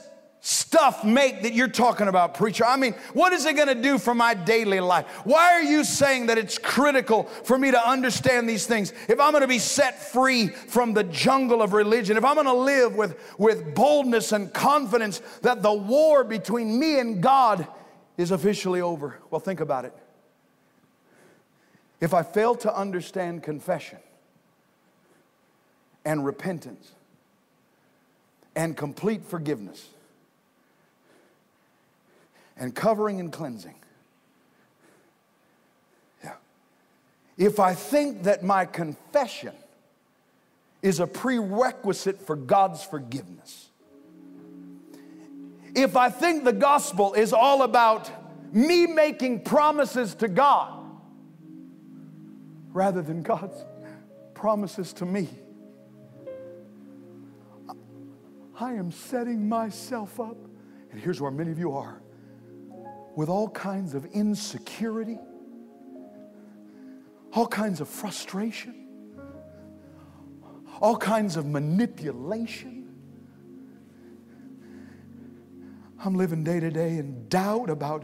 stuff 0.45 1.03
make 1.03 1.41
that 1.41 1.55
you're 1.55 1.67
talking 1.67 2.07
about, 2.07 2.35
preacher? 2.35 2.63
I 2.63 2.77
mean, 2.77 2.93
what 3.13 3.33
is 3.33 3.47
it 3.47 3.55
going 3.55 3.67
to 3.67 3.73
do 3.73 3.97
for 3.97 4.13
my 4.13 4.35
daily 4.35 4.79
life? 4.79 5.07
Why 5.23 5.53
are 5.53 5.63
you 5.63 5.83
saying 5.83 6.27
that 6.27 6.37
it's 6.37 6.59
critical 6.59 7.23
for 7.23 7.57
me 7.57 7.71
to 7.71 7.89
understand 7.89 8.47
these 8.47 8.67
things? 8.67 8.93
If 9.09 9.19
I'm 9.19 9.31
going 9.31 9.41
to 9.41 9.47
be 9.47 9.57
set 9.57 9.99
free 10.11 10.49
from 10.49 10.93
the 10.93 11.03
jungle 11.03 11.63
of 11.63 11.73
religion, 11.73 12.15
if 12.15 12.23
I'm 12.23 12.35
going 12.35 12.45
to 12.45 12.53
live 12.53 12.95
with, 12.95 13.19
with 13.39 13.73
boldness 13.73 14.33
and 14.33 14.53
confidence 14.53 15.19
that 15.41 15.63
the 15.63 15.73
war 15.73 16.23
between 16.23 16.79
me 16.79 16.99
and 16.99 17.23
God 17.23 17.67
is 18.15 18.29
officially 18.29 18.81
over, 18.81 19.17
well, 19.31 19.39
think 19.41 19.61
about 19.61 19.83
it. 19.85 19.97
If 21.99 22.13
I 22.13 22.21
fail 22.21 22.53
to 22.57 22.77
understand 22.77 23.41
confession 23.41 23.97
and 26.05 26.23
repentance 26.23 26.91
and 28.55 28.77
complete 28.77 29.23
forgiveness, 29.25 29.89
and 32.57 32.73
covering 32.73 33.19
and 33.19 33.31
cleansing. 33.31 33.75
Yeah. 36.23 36.33
If 37.37 37.59
I 37.59 37.73
think 37.73 38.23
that 38.23 38.43
my 38.43 38.65
confession 38.65 39.53
is 40.81 40.99
a 40.99 41.07
prerequisite 41.07 42.21
for 42.21 42.35
God's 42.35 42.83
forgiveness, 42.83 43.69
if 45.75 45.97
I 45.97 46.09
think 46.09 46.45
the 46.45 46.53
gospel 46.53 47.13
is 47.13 47.33
all 47.33 47.63
about 47.63 48.09
me 48.53 48.87
making 48.87 49.41
promises 49.41 50.15
to 50.15 50.29
God 50.29 50.83
rather 52.71 53.01
than 53.01 53.23
God's 53.23 53.61
promises 54.33 54.93
to 54.93 55.05
me, 55.05 55.27
I 58.57 58.73
am 58.73 58.91
setting 58.91 59.49
myself 59.49 60.17
up. 60.19 60.37
And 60.91 61.01
here's 61.01 61.19
where 61.19 61.31
many 61.31 61.51
of 61.51 61.59
you 61.59 61.73
are 61.73 61.99
with 63.15 63.29
all 63.29 63.49
kinds 63.49 63.93
of 63.93 64.05
insecurity, 64.07 65.17
all 67.33 67.47
kinds 67.47 67.81
of 67.81 67.87
frustration, 67.87 68.87
all 70.81 70.97
kinds 70.97 71.37
of 71.37 71.45
manipulation. 71.45 72.93
I'm 76.03 76.15
living 76.15 76.43
day 76.43 76.59
to 76.59 76.69
day 76.69 76.97
in 76.97 77.27
doubt 77.29 77.69
about 77.69 78.03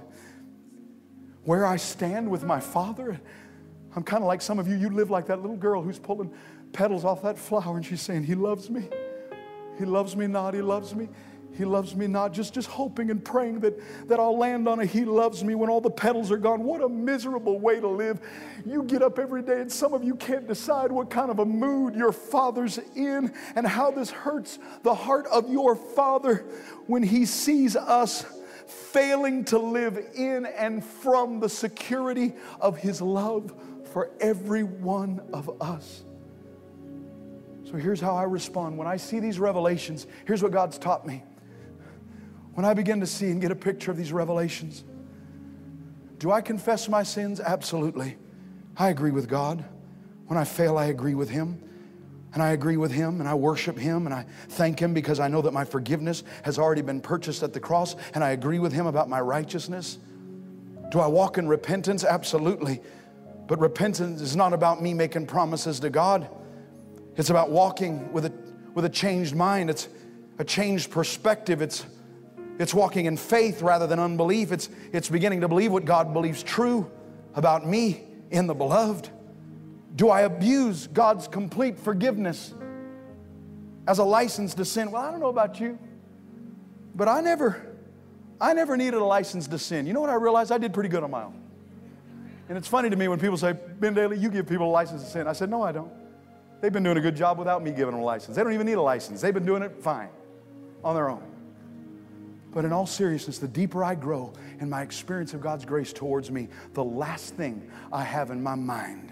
where 1.44 1.66
I 1.66 1.76
stand 1.76 2.30
with 2.30 2.44
my 2.44 2.60
father. 2.60 3.20
I'm 3.96 4.04
kind 4.04 4.24
of 4.24 4.28
like 4.28 4.42
some 4.42 4.60
of 4.60 4.68
you, 4.68 4.76
you 4.76 4.90
live 4.90 5.10
like 5.10 5.28
that 5.28 5.42
little 5.42 5.58
girl 5.58 5.82
who's 5.82 6.00
pulling 6.00 6.34
petals 6.72 7.04
off 7.04 7.22
that 7.24 7.38
flower 7.38 7.76
and 7.76 7.86
she's 7.86 8.02
saying, 8.02 8.24
He 8.24 8.36
loves 8.36 8.70
me. 8.70 8.88
He 9.78 9.86
loves 9.86 10.16
me 10.16 10.28
not. 10.28 10.54
He 10.54 10.62
loves 10.62 10.96
me. 10.96 11.10
He 11.58 11.66
loves 11.66 11.96
me 11.96 12.08
not. 12.08 12.34
Just, 12.34 12.54
just 12.54 12.68
hoping 12.68 13.12
and 13.12 13.24
praying 13.24 13.60
that, 13.62 13.80
that 14.08 14.20
I'll 14.20 14.38
land 14.38 14.68
on 14.68 14.80
a 14.80 14.86
He 14.86 15.06
loves 15.06 15.44
me 15.44 15.56
when 15.56 15.70
all 15.70 15.82
the 15.82 15.90
petals 15.90 16.32
are 16.32 16.38
gone. 16.38 16.64
What 16.64 16.82
a 16.82 16.90
miserable 16.90 17.60
way 17.60 17.80
to 17.80 17.88
live. 17.88 18.22
You 18.66 18.84
get 18.84 19.02
up 19.02 19.20
every 19.20 19.42
day, 19.42 19.62
and 19.62 19.72
some 19.72 19.94
of 19.94 20.04
you 20.04 20.16
can't 20.16 20.48
decide 20.48 20.92
what 20.92 21.10
kind 21.10 21.30
of 21.30 21.40
a 21.40 21.46
mood 21.46 21.96
your 21.96 22.12
father's 22.12 22.80
in 22.96 23.34
and 23.56 23.68
how 23.68 23.92
this 23.92 24.10
hurts 24.10 24.60
the 24.84 24.96
heart 24.96 25.28
of 25.28 25.50
your 25.50 25.76
father 25.76 26.46
when 26.88 27.04
he 27.04 27.26
sees 27.26 27.76
us 27.76 28.26
failing 28.66 29.44
to 29.46 29.58
live 29.60 30.00
in 30.16 30.46
and 30.46 30.84
from 30.84 31.40
the 31.40 31.50
security 31.50 32.34
of 32.62 32.78
his 32.78 33.02
love 33.02 33.54
for 33.92 34.12
every 34.22 34.64
one 34.64 35.22
of 35.34 35.62
us. 35.62 36.04
So 37.66 37.78
here's 37.78 38.02
how 38.02 38.16
I 38.16 38.24
respond. 38.24 38.78
When 38.78 38.88
I 38.88 38.98
see 38.98 39.20
these 39.20 39.40
revelations, 39.40 40.08
here's 40.26 40.44
what 40.44 40.52
God's 40.52 40.78
taught 40.78 41.06
me. 41.06 41.24
When 42.54 42.66
I 42.66 42.74
begin 42.74 43.00
to 43.00 43.08
see 43.08 43.32
and 43.32 43.40
get 43.40 43.52
a 43.52 43.56
picture 43.56 43.92
of 43.92 43.98
these 43.98 44.12
revelations, 44.12 44.84
do 46.20 46.32
I 46.32 46.42
confess 46.42 46.88
my 46.90 47.04
sins? 47.04 47.40
Absolutely. 47.40 48.18
I 48.78 48.90
agree 48.90 49.12
with 49.12 49.28
God. 49.28 49.64
When 50.28 50.38
I 50.38 50.44
fail, 50.44 50.78
I 50.78 50.86
agree 50.86 51.16
with 51.16 51.30
Him. 51.30 51.62
And 52.34 52.42
I 52.42 52.52
agree 52.52 52.78
with 52.78 52.92
Him 52.92 53.20
and 53.20 53.28
I 53.28 53.34
worship 53.34 53.78
Him 53.78 54.06
and 54.06 54.14
I 54.14 54.26
thank 54.50 54.80
Him 54.80 54.94
because 54.94 55.20
I 55.20 55.28
know 55.28 55.42
that 55.42 55.52
my 55.52 55.66
forgiveness 55.66 56.24
has 56.44 56.58
already 56.58 56.82
been 56.82 57.02
purchased 57.02 57.44
at 57.44 57.52
the 57.52 57.60
cross 57.60 57.96
and 58.14 58.24
I 58.24 58.30
agree 58.30 58.60
with 58.60 58.72
Him 58.72 58.86
about 58.86 59.10
my 59.10 59.20
righteousness. 59.20 59.98
Do 60.92 61.00
I 61.00 61.08
walk 61.08 61.38
in 61.38 61.48
repentance? 61.48 62.06
Absolutely. 62.06 62.82
But 63.48 63.60
repentance 63.60 64.22
is 64.22 64.36
not 64.36 64.54
about 64.54 64.82
me 64.82 64.94
making 64.94 65.26
promises 65.26 65.82
to 65.82 65.90
God. 65.90 66.30
It's 67.18 67.30
about 67.30 67.50
walking 67.50 68.14
with 68.14 68.26
a, 68.26 68.34
with 68.74 68.86
a 68.86 68.90
changed 68.90 69.36
mind. 69.36 69.70
It's 69.70 69.90
a 70.40 70.46
changed 70.46 70.90
perspective. 70.92 71.62
It's 71.62 71.86
it's 72.62 72.74
walking 72.74 73.06
in 73.06 73.18
faith 73.18 73.62
rather 73.62 73.88
than 73.88 74.00
unbelief. 74.00 74.52
It's, 74.52 74.70
it's 74.92 75.10
beginning 75.10 75.42
to 75.42 75.48
believe 75.48 75.72
what 75.72 75.86
God 75.86 76.14
believes 76.14 76.44
true 76.44 76.90
about 77.34 77.66
me 77.66 78.04
in 78.30 78.48
the 78.48 78.54
beloved. 78.54 79.10
Do 79.96 80.10
I 80.10 80.22
abuse 80.22 80.88
God's 80.88 81.28
complete 81.28 81.80
forgiveness 81.80 82.54
as 83.88 84.00
a 84.00 84.04
license 84.04 84.54
to 84.56 84.66
sin? 84.66 84.92
Well, 84.92 85.02
I 85.02 85.12
don't 85.12 85.20
know 85.20 85.30
about 85.30 85.60
you, 85.60 85.80
but 86.96 87.08
I 87.08 87.22
never, 87.22 87.66
I 88.40 88.54
never 88.54 88.78
needed 88.78 88.96
a 88.96 89.06
license 89.06 89.48
to 89.48 89.58
sin. 89.58 89.88
You 89.88 89.94
know 89.94 90.02
what 90.02 90.10
I 90.10 90.16
realized? 90.16 90.52
I 90.52 90.58
did 90.58 90.74
pretty 90.74 90.90
good 90.90 91.04
on 91.04 91.12
my 91.12 91.24
own. 91.24 91.42
And 92.48 92.58
it's 92.58 92.68
funny 92.68 92.90
to 92.90 92.96
me 92.96 93.08
when 93.08 93.20
people 93.20 93.38
say, 93.38 93.54
Ben 93.54 93.96
Dailey, 93.96 94.22
you 94.22 94.30
give 94.30 94.48
people 94.48 94.70
a 94.70 94.72
license 94.72 95.04
to 95.04 95.10
sin. 95.10 95.28
I 95.28 95.34
said, 95.34 95.50
no, 95.50 95.62
I 95.64 95.72
don't. 95.72 95.92
They've 96.60 96.72
been 96.72 96.84
doing 96.84 96.98
a 96.98 97.02
good 97.02 97.16
job 97.16 97.40
without 97.40 97.64
me 97.64 97.72
giving 97.72 97.94
them 97.94 98.02
a 98.02 98.06
license. 98.06 98.36
They 98.38 98.44
don't 98.44 98.54
even 98.54 98.68
need 98.68 98.74
a 98.74 98.82
license. 98.82 99.22
They've 99.22 99.34
been 99.34 99.46
doing 99.46 99.64
it 99.64 99.82
fine 99.82 100.10
on 100.84 100.96
their 100.96 101.10
own. 101.10 101.31
But 102.54 102.66
in 102.66 102.74
all 102.74 102.86
seriousness, 102.86 103.38
the 103.38 103.48
deeper 103.48 103.84
I 103.84 103.96
grow 103.96 104.34
in 104.60 104.70
my 104.70 104.82
experience 104.82 105.34
of 105.34 105.42
God's 105.42 105.66
grace 105.66 105.94
towards 105.94 106.30
me, 106.30 106.50
the 106.74 106.84
last 106.84 107.36
thing 107.36 107.70
I 107.92 108.04
have 108.04 108.30
in 108.30 108.44
my 108.44 108.56
mind 108.56 109.12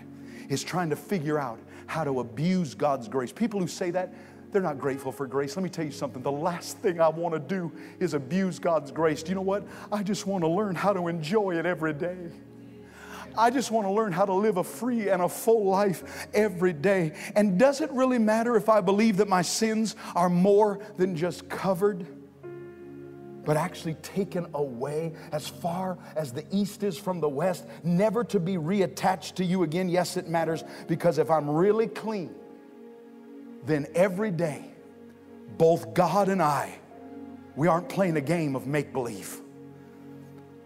is 0.50 0.64
trying 0.64 0.90
to 0.90 0.96
figure 0.96 1.40
out 1.40 1.60
how 1.88 2.04
to 2.04 2.20
abuse 2.20 2.76
God's 2.76 3.08
grace. 3.08 3.32
People 3.32 3.60
who 3.60 3.68
say 3.68 3.92
that, 3.92 4.14
they're 4.52 4.62
not 4.62 4.80
grateful 4.80 5.12
for 5.12 5.28
grace. 5.28 5.56
Let 5.56 5.64
me 5.64 5.70
tell 5.70 5.86
you 5.86 5.92
something. 5.92 6.24
The 6.24 6.32
last 6.32 6.80
thing 6.80 7.00
I 7.00 7.08
want 7.08 7.34
to 7.34 7.40
do 7.40 7.72
is 8.00 8.14
abuse 8.14 8.60
God's 8.60 8.92
grace. 8.92 9.22
Do 9.22 9.30
you 9.30 9.36
know 9.36 9.42
what? 9.42 9.68
I 9.92 10.04
just 10.04 10.26
want 10.26 10.44
to 10.44 10.48
learn 10.48 10.76
how 10.76 10.92
to 10.92 11.08
enjoy 11.08 11.58
it 11.58 11.66
every 11.66 11.94
day. 11.94 12.32
I 13.38 13.52
just 13.52 13.70
want 13.70 13.86
to 13.88 13.92
learn 13.92 14.12
how 14.12 14.26
to 14.26 14.34
live 14.34 14.58
a 14.58 14.64
free 14.64 15.10
and 15.10 15.22
a 15.22 15.30
full 15.30 15.66
life 15.66 16.28
every 16.34 16.74
day. 16.74 17.14
And 17.36 17.60
does 17.60 17.80
it 17.80 17.92
really 17.92 18.18
matter 18.18 18.56
if 18.56 18.70
I 18.70 18.82
believe 18.82 19.18
that 19.18 19.28
my 19.28 19.44
sins 19.44 19.96
are 20.16 20.30
more 20.30 20.80
than 20.98 21.16
just 21.16 21.48
covered? 21.48 22.08
But 23.50 23.58
actually 23.58 23.95
taken 23.95 24.45
away 24.54 25.12
as 25.32 25.47
far 25.47 25.97
as 26.16 26.32
the 26.32 26.45
east 26.52 26.84
is 26.84 27.00
from 27.00 27.20
the 27.20 27.28
west, 27.28 27.66
never 27.84 28.24
to 28.24 28.39
be 28.39 28.58
reattached 28.58 29.34
to 29.34 29.43
you 29.43 29.64
again. 29.64 29.89
Yes, 29.89 30.18
it 30.18 30.28
matters 30.28 30.64
because 30.88 31.18
if 31.18 31.32
I'm 31.32 31.50
really 31.50 31.88
clean, 31.88 32.30
then 33.66 33.88
every 33.95 34.30
day, 34.30 34.70
both 35.58 35.95
God 35.95 36.30
and 36.30 36.43
I, 36.43 36.78
we 37.56 37.68
aren't 37.68 37.89
playing 37.89 38.18
a 38.18 38.22
game 38.22 38.56
of 38.56 38.68
make 38.68 38.93
believe. 38.93 39.41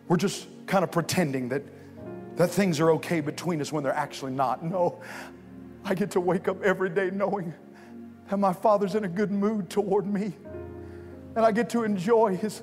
We're 0.10 0.18
just 0.18 0.50
kind 0.68 0.84
of 0.84 0.92
pretending 0.92 1.48
that, 1.48 1.64
that 2.36 2.50
things 2.50 2.82
are 2.82 2.92
okay 2.96 3.22
between 3.22 3.62
us 3.62 3.72
when 3.72 3.86
they're 3.86 3.96
actually 3.96 4.34
not. 4.34 4.62
No, 4.62 5.00
I 5.86 5.96
get 5.96 6.12
to 6.12 6.20
wake 6.20 6.50
up 6.50 6.62
every 6.62 6.90
day 6.90 7.12
knowing 7.14 7.54
that 8.30 8.36
my 8.36 8.52
Father's 8.52 8.96
in 8.96 9.06
a 9.06 9.08
good 9.08 9.32
mood 9.32 9.70
toward 9.70 10.06
me. 10.06 10.34
And 11.38 11.46
I 11.46 11.54
get 11.54 11.70
to 11.70 11.84
enjoy 11.86 12.36
His 12.36 12.62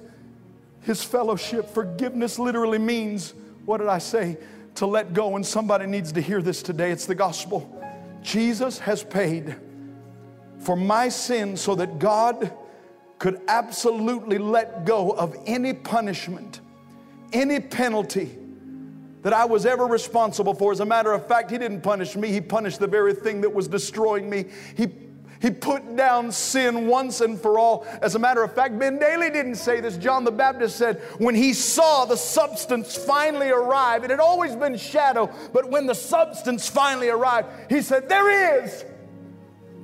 his 0.83 1.03
fellowship. 1.03 1.71
Forgiveness 1.71 2.39
literally 2.39 2.79
means, 2.79 3.35
what 3.65 3.79
did 3.79 3.89
I 3.89 3.99
say? 3.99 4.39
To 4.77 4.87
let 4.87 5.13
go. 5.13 5.37
And 5.37 5.45
somebody 5.45 5.87
needs 5.87 6.13
to 6.13 6.21
hear 6.21 6.43
this 6.43 6.63
today. 6.63 6.91
It's 6.91 7.07
the 7.07 7.15
gospel. 7.15 7.77
Jesus 8.23 8.79
has 8.79 9.03
paid 9.03 9.57
for 10.61 10.77
my 10.77 11.09
sin 11.09 11.57
so 11.57 11.75
that 11.75 11.99
God 11.99 12.53
could 13.19 13.41
absolutely 13.49 14.39
let 14.39 14.85
go 14.85 15.11
of 15.11 15.37
any 15.47 15.73
punishment, 15.73 16.61
any 17.33 17.61
penalty 17.61 18.37
that 19.23 19.35
I 19.35 19.45
was 19.45 19.67
ever 19.67 19.87
responsible 19.87 20.55
for. 20.55 20.73
As 20.73 20.81
a 20.81 20.87
matter 20.87 21.13
of 21.13 21.27
fact, 21.27 21.51
He 21.51 21.59
didn't 21.59 21.83
punish 21.83 22.17
me, 22.17 22.33
He 22.33 22.41
punished 22.41 22.81
the 22.81 22.87
very 22.87 23.13
thing 23.13 23.43
that 23.43 23.53
was 23.53 23.69
destroying 23.69 24.31
me. 24.31 24.47
He 24.77 24.87
he 25.41 25.51
put 25.51 25.97
down 25.97 26.31
sin 26.33 26.87
once 26.87 27.23
and 27.23 27.41
for 27.41 27.59
all. 27.59 27.87
As 28.03 28.15
a 28.15 28.19
matter 28.19 28.43
of 28.43 28.55
fact, 28.55 28.79
Ben 28.79 28.99
Dailey 28.99 29.33
didn't 29.33 29.55
say 29.55 29.81
this. 29.81 29.97
John 29.97 30.23
the 30.23 30.31
Baptist 30.31 30.77
said, 30.77 31.01
when 31.17 31.35
he 31.35 31.55
saw 31.55 32.05
the 32.05 32.17
substance 32.17 32.95
finally 32.95 33.49
arrive, 33.49 34.05
it 34.05 34.11
had 34.11 34.21
always 34.21 34.55
been 34.55 34.77
shadow, 34.77 35.31
but 35.55 35.71
when 35.71 35.87
the 35.87 35.95
substance 35.95 36.69
finally 36.69 37.09
arrived, 37.09 37.49
he 37.71 37.81
said, 37.81 38.07
There 38.07 38.63
is 38.63 38.85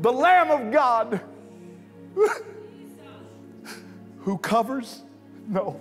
the 0.00 0.12
Lamb 0.12 0.50
of 0.50 0.70
God 0.70 1.22
who 4.18 4.36
covers, 4.38 5.02
no, 5.48 5.80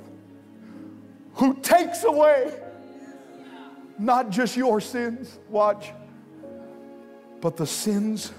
who 1.33 1.53
takes 1.55 2.05
away 2.05 2.53
not 3.99 4.29
just 4.29 4.55
your 4.55 4.79
sins, 4.79 5.37
watch, 5.49 5.91
but 7.41 7.57
the 7.57 7.67
sins 7.67 8.31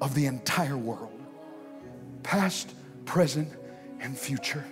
of 0.00 0.14
the 0.14 0.26
entire 0.26 0.76
world 0.76 1.12
past, 2.22 2.74
present, 3.04 3.48
and 4.00 4.16
future. 4.16 4.64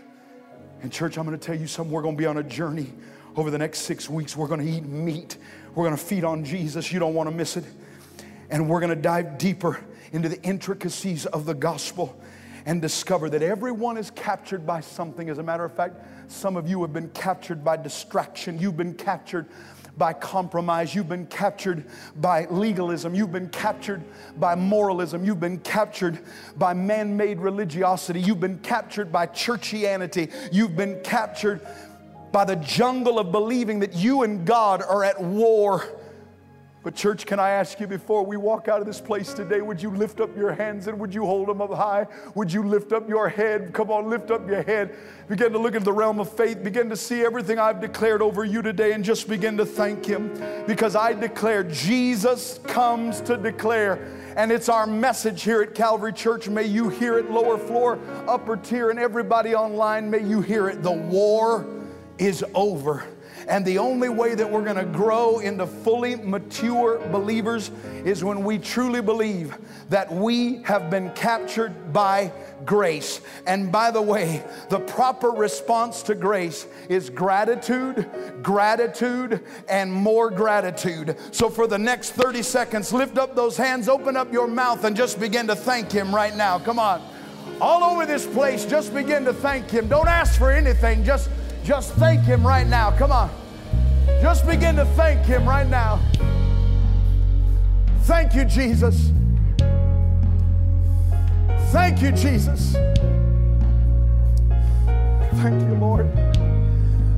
And, 0.83 0.93
church, 0.93 1.19
I'm 1.19 1.27
going 1.27 1.39
to 1.39 1.45
tell 1.45 1.57
you 1.57 1.67
something. 1.67 1.93
We're 1.93 2.03
going 2.03 2.15
to 2.15 2.19
be 2.19 2.27
on 2.27 2.39
a 2.39 2.43
journey 2.43 2.93
over 3.37 3.51
the 3.51 3.59
next 3.59 3.81
six 3.81 4.09
weeks. 4.09 4.37
We're 4.37 4.47
going 4.47 4.65
to 4.65 4.71
eat 4.71 4.85
meat, 4.85 5.39
we're 5.75 5.85
going 5.85 5.97
to 5.97 6.03
feed 6.03 6.25
on 6.25 6.45
Jesus. 6.45 6.93
You 6.93 6.99
don't 6.99 7.15
want 7.15 7.29
to 7.29 7.35
miss 7.35 7.57
it. 7.57 7.65
And 8.51 8.69
we're 8.69 8.81
going 8.81 8.95
to 8.95 9.01
dive 9.01 9.39
deeper 9.39 9.81
into 10.13 10.29
the 10.29 10.41
intricacies 10.43 11.27
of 11.27 11.45
the 11.45 11.55
gospel 11.55 12.19
and 12.65 12.81
discover 12.81 13.31
that 13.31 13.43
everyone 13.43 13.97
is 13.97 14.11
captured 14.11 14.67
by 14.67 14.81
something. 14.81 15.29
As 15.29 15.39
a 15.39 15.43
matter 15.43 15.65
of 15.65 15.73
fact, 15.73 15.97
some 16.31 16.57
of 16.57 16.69
you 16.69 16.81
have 16.83 16.93
been 16.93 17.09
captured 17.11 17.65
by 17.65 17.77
distraction. 17.77 18.59
You've 18.59 18.77
been 18.77 18.95
captured 18.95 19.47
by 19.99 20.13
compromise. 20.13 20.95
You've 20.95 21.09
been 21.09 21.27
captured 21.27 21.85
by 22.17 22.47
legalism. 22.47 23.15
You've 23.15 23.33
been 23.33 23.49
captured 23.49 24.03
by 24.39 24.55
moralism. 24.55 25.25
You've 25.25 25.41
been 25.41 25.59
captured 25.59 26.21
by 26.57 26.73
man 26.75 27.17
made 27.17 27.41
religiosity. 27.41 28.21
You've 28.21 28.41
been 28.41 28.61
captured 28.61 29.11
by 29.11 29.27
churchianity. 29.27 30.33
You've 30.53 30.77
been 30.77 31.01
captured 31.03 31.61
by 32.31 32.45
the 32.45 32.57
jungle 32.57 33.19
of 33.19 33.33
believing 33.33 33.81
that 33.81 33.95
you 33.95 34.23
and 34.23 34.47
God 34.47 34.83
are 34.83 35.03
at 35.03 35.21
war. 35.21 35.98
But, 36.85 36.95
church, 36.95 37.27
can 37.27 37.41
I 37.41 37.51
ask 37.51 37.81
you 37.81 37.89
before 37.89 38.25
we 38.25 38.37
walk 38.37 38.69
out 38.69 38.81
of 38.81 38.87
this 38.87 39.01
place 39.01 39.35
today, 39.35 39.61
would 39.61 39.83
you 39.83 39.91
lift 39.91 40.21
up 40.21 40.35
your 40.37 40.53
hands 40.53 40.87
and 40.87 40.99
would 41.01 41.13
you 41.13 41.27
hold 41.27 41.49
them 41.49 41.61
up 41.61 41.75
high? 41.75 42.07
Would 42.37 42.53
you 42.53 42.63
lift 42.63 42.93
up 42.93 43.09
your 43.09 43.29
head? 43.29 43.73
Come 43.73 43.91
on, 43.91 44.09
lift 44.09 44.31
up 44.31 44.49
your 44.49 44.63
head. 44.63 44.95
Begin 45.29 45.53
to 45.53 45.59
look 45.59 45.75
into 45.75 45.85
the 45.85 45.93
realm 45.93 46.21
of 46.21 46.33
faith. 46.33 46.63
Begin 46.63 46.89
to 46.91 46.97
see 46.97 47.23
everything 47.23 47.59
I've 47.59 47.81
declared 47.81 48.23
over 48.23 48.45
you 48.45 48.63
today 48.63 48.93
and 48.93 49.05
just 49.05 49.29
begin 49.29 49.57
to 49.57 49.67
thank 49.67 50.07
Him 50.07 50.33
because 50.67 50.95
I 50.95 51.15
declare 51.15 51.65
Jesus 51.65 52.61
comes 52.65 53.21
to 53.23 53.37
declare. 53.37 54.15
And 54.37 54.53
it's 54.53 54.69
our 54.69 54.87
message 54.87 55.43
here 55.43 55.63
at 55.63 55.75
Calvary 55.75 56.13
Church. 56.13 56.49
May 56.49 56.67
you 56.67 56.91
hear 56.91 57.19
it, 57.19 57.29
lower 57.29 57.59
floor, 57.59 57.99
upper 58.29 58.57
tier, 58.57 58.91
and 58.91 58.99
everybody 59.01 59.53
online, 59.53 60.09
may 60.09 60.25
you 60.25 60.43
hear 60.43 60.69
it. 60.69 60.85
The 60.85 60.93
war 60.93 61.67
is 62.19 62.45
over. 62.55 63.05
And 63.49 63.65
the 63.65 63.79
only 63.79 64.11
way 64.11 64.35
that 64.35 64.49
we're 64.49 64.63
going 64.63 64.77
to 64.77 64.85
grow 64.85 65.39
into 65.39 65.67
fully 65.67 66.17
mature 66.17 66.99
believers 67.09 67.71
is 68.05 68.23
when 68.23 68.45
we 68.45 68.59
truly 68.59 69.01
believe 69.01 69.57
that 69.89 70.13
we 70.13 70.63
have 70.65 70.91
been 70.91 71.11
captured 71.13 71.91
by 71.91 72.31
grace. 72.67 73.23
And 73.47 73.73
by 73.73 73.91
the 73.91 74.03
way, 74.03 74.45
the 74.69 74.81
proper 74.81 75.31
response 75.31 76.03
to 76.05 76.15
grace 76.15 76.67
is 76.91 77.09
gratitude, 77.09 78.07
gratitude, 78.43 79.43
and 79.67 79.91
more 79.91 80.31
gratitude. 80.31 81.17
So 81.31 81.49
for 81.49 81.67
the 81.67 81.79
next 81.79 82.11
30 82.11 82.43
seconds, 82.43 82.93
lift 82.93 83.17
up 83.17 83.35
those 83.35 83.57
hands, 83.57 83.89
open 83.89 84.15
up 84.15 84.31
your 84.31 84.47
mouth, 84.47 84.85
and 84.85 84.95
just 84.95 85.19
begin 85.19 85.47
to 85.47 85.57
thank 85.57 85.91
Him 85.91 86.15
right 86.15 86.37
now. 86.37 86.59
Come 86.59 86.79
on. 86.79 87.03
All 87.63 87.83
over 87.83 88.05
this 88.05 88.27
place, 88.27 88.67
just 88.67 88.93
begin 88.93 89.25
to 89.25 89.33
thank 89.33 89.71
Him. 89.71 89.89
Don't 89.89 90.07
ask 90.07 90.39
for 90.39 90.51
anything, 90.51 91.03
just, 91.03 91.31
just 91.69 91.93
thank 91.97 92.23
Him 92.23 92.47
right 92.47 92.67
now. 92.67 92.91
Come 92.97 93.13
on. 93.13 93.29
Just 94.23 94.47
begin 94.47 94.75
to 94.77 94.87
thank 94.97 95.21
Him 95.27 95.47
right 95.47 95.69
now. 95.69 96.01
Thank 98.05 98.35
you, 98.35 98.47
Jesus. 98.47 99.13
Thank 101.71 102.01
you, 102.01 102.11
Jesus. 102.13 102.73
Thank 105.43 105.61
you, 105.69 105.75
Lord. 105.79 106.11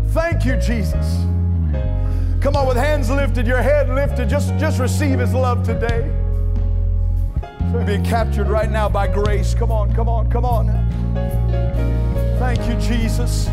Thank 0.09 0.45
you, 0.45 0.57
Jesus. 0.57 1.25
Come 2.41 2.57
on, 2.57 2.67
with 2.67 2.77
hands 2.77 3.09
lifted, 3.09 3.47
your 3.47 3.63
head 3.63 3.89
lifted, 3.89 4.29
just, 4.29 4.49
just 4.57 4.81
receive 4.81 5.21
His 5.21 5.33
love 5.33 5.63
today. 5.63 6.13
You're 7.71 7.85
being 7.85 8.05
captured 8.05 8.49
right 8.49 8.69
now 8.69 8.89
by 8.89 9.07
grace. 9.07 9.55
Come 9.55 9.71
on, 9.71 9.95
come 9.95 10.09
on, 10.09 10.29
come 10.29 10.45
on. 10.45 10.67
Thank 12.41 12.67
you, 12.67 12.75
Jesus. 12.81 13.49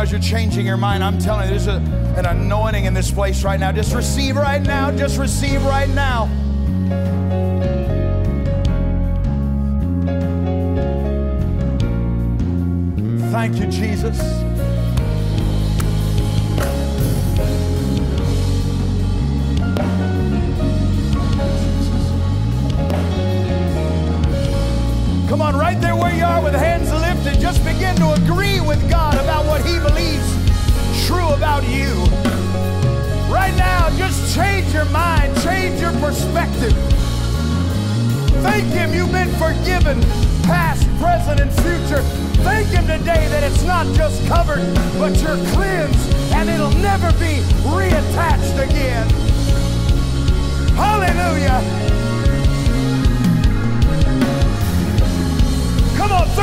As 0.00 0.10
you're 0.10 0.20
changing 0.20 0.64
your 0.64 0.78
mind, 0.78 1.04
I'm 1.04 1.18
telling 1.18 1.44
you, 1.44 1.50
there's 1.50 1.66
a, 1.66 1.76
an 2.16 2.24
anointing 2.24 2.86
in 2.86 2.94
this 2.94 3.10
place 3.10 3.44
right 3.44 3.60
now. 3.60 3.70
Just 3.70 3.94
receive 3.94 4.36
right 4.36 4.62
now. 4.62 4.90
Just 4.96 5.18
receive 5.18 5.62
right 5.64 5.90
now. 5.90 6.26
Thank 13.30 13.56
you, 13.56 13.66
Jesus. 13.66 14.18
Come 25.28 25.42
on, 25.42 25.56
right 25.56 25.78
there 25.80 25.94
where 25.94 26.14
you 26.14 26.24
are 26.24 26.42
with 26.42 26.54
hands 26.54 26.90
lifted, 26.90 27.09
just 27.24 27.64
begin 27.64 27.94
to 27.96 28.12
agree 28.12 28.60
with 28.60 28.80
God 28.88 29.14
about 29.14 29.44
what 29.44 29.64
He 29.64 29.78
believes 29.78 30.26
true 31.06 31.28
about 31.28 31.62
you. 31.68 31.90
Right 33.30 33.54
now, 33.56 33.90
just 33.96 34.34
change 34.34 34.72
your 34.72 34.86
mind, 34.86 35.34
change 35.42 35.80
your 35.80 35.92
perspective. 36.00 36.72
Thank 38.42 38.64
Him 38.72 38.94
you've 38.94 39.12
been 39.12 39.28
forgiven, 39.36 40.00
past, 40.44 40.88
present, 40.98 41.40
and 41.40 41.52
future. 41.52 42.02
Thank 42.42 42.68
Him 42.68 42.86
today 42.86 43.28
that 43.28 43.42
it's 43.42 43.64
not 43.64 43.86
just 43.94 44.26
covered, 44.26 44.64
but 44.98 45.14
you're 45.20 45.36
cleansed 45.52 46.14
and 46.34 46.48
it'll 46.48 46.70
never 46.80 47.12
be 47.18 47.42
reattached 47.68 48.68
again. 48.68 49.08
Hallelujah. 50.74 51.89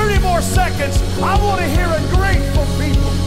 30 0.07 0.21
more 0.21 0.41
seconds. 0.41 1.01
I 1.21 1.37
want 1.43 1.59
to 1.59 1.67
hear 1.67 1.85
a 1.85 1.99
grateful 2.15 2.65
people. 2.79 3.26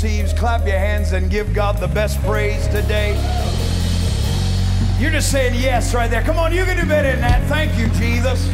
Receives, 0.00 0.32
clap 0.32 0.64
your 0.64 0.78
hands 0.78 1.10
and 1.10 1.28
give 1.28 1.52
God 1.52 1.80
the 1.80 1.88
best 1.88 2.20
praise 2.22 2.68
today. 2.68 3.14
You're 5.00 5.10
just 5.10 5.32
saying 5.32 5.56
yes 5.56 5.92
right 5.92 6.08
there. 6.08 6.22
Come 6.22 6.38
on, 6.38 6.54
you 6.54 6.64
can 6.64 6.76
do 6.76 6.88
better 6.88 7.10
than 7.10 7.20
that. 7.22 7.42
Thank 7.48 7.76
you, 7.76 7.88
Jesus. 7.98 8.46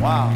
Wow. 0.00 0.30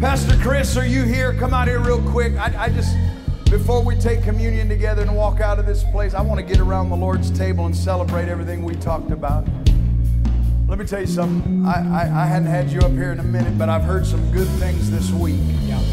Pastor 0.00 0.36
Chris, 0.42 0.76
are 0.76 0.84
you 0.84 1.04
here? 1.04 1.32
Come 1.34 1.54
out 1.54 1.68
here 1.68 1.78
real 1.78 2.02
quick. 2.10 2.34
I, 2.34 2.64
I 2.64 2.68
just, 2.68 2.96
before 3.44 3.84
we 3.84 3.94
take 3.94 4.24
communion 4.24 4.68
together 4.68 5.02
and 5.02 5.14
walk 5.14 5.40
out 5.40 5.60
of 5.60 5.66
this 5.66 5.84
place, 5.84 6.14
I 6.14 6.20
want 6.20 6.40
to 6.40 6.44
get 6.44 6.58
around 6.58 6.90
the 6.90 6.96
Lord's 6.96 7.30
table 7.30 7.64
and 7.64 7.76
celebrate 7.76 8.28
everything 8.28 8.64
we 8.64 8.74
talked 8.74 9.12
about. 9.12 9.46
Let 10.66 10.80
me 10.80 10.84
tell 10.84 11.00
you 11.00 11.06
something. 11.06 11.64
I, 11.64 12.02
I, 12.02 12.22
I 12.24 12.26
hadn't 12.26 12.48
had 12.48 12.70
you 12.70 12.80
up 12.80 12.90
here 12.90 13.12
in 13.12 13.20
a 13.20 13.24
minute, 13.24 13.56
but 13.56 13.68
I've 13.68 13.84
heard 13.84 14.04
some 14.04 14.32
good 14.32 14.48
things 14.58 14.90
this 14.90 15.12
week 15.12 15.38
that 15.68 15.91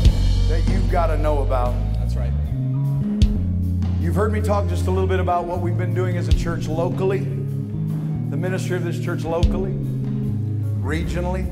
you've 0.70 0.92
got 0.92 1.08
to 1.08 1.18
know 1.18 1.42
about. 1.42 1.74
That's 1.96 2.16
right. 2.16 2.32
You've 4.00 4.16
heard 4.16 4.32
me 4.32 4.42
talk 4.42 4.68
just 4.70 4.88
a 4.88 4.92
little 4.92 5.08
bit 5.08 5.20
about 5.20 5.46
what 5.46 5.60
we've 5.60 5.78
been 5.78 5.94
doing 5.94 6.18
as 6.18 6.28
a 6.28 6.34
church 6.34 6.68
locally, 6.68 7.20
the 7.20 8.38
ministry 8.38 8.76
of 8.78 8.84
this 8.84 9.00
church 9.00 9.24
locally, 9.24 9.72
regionally. 10.82 11.52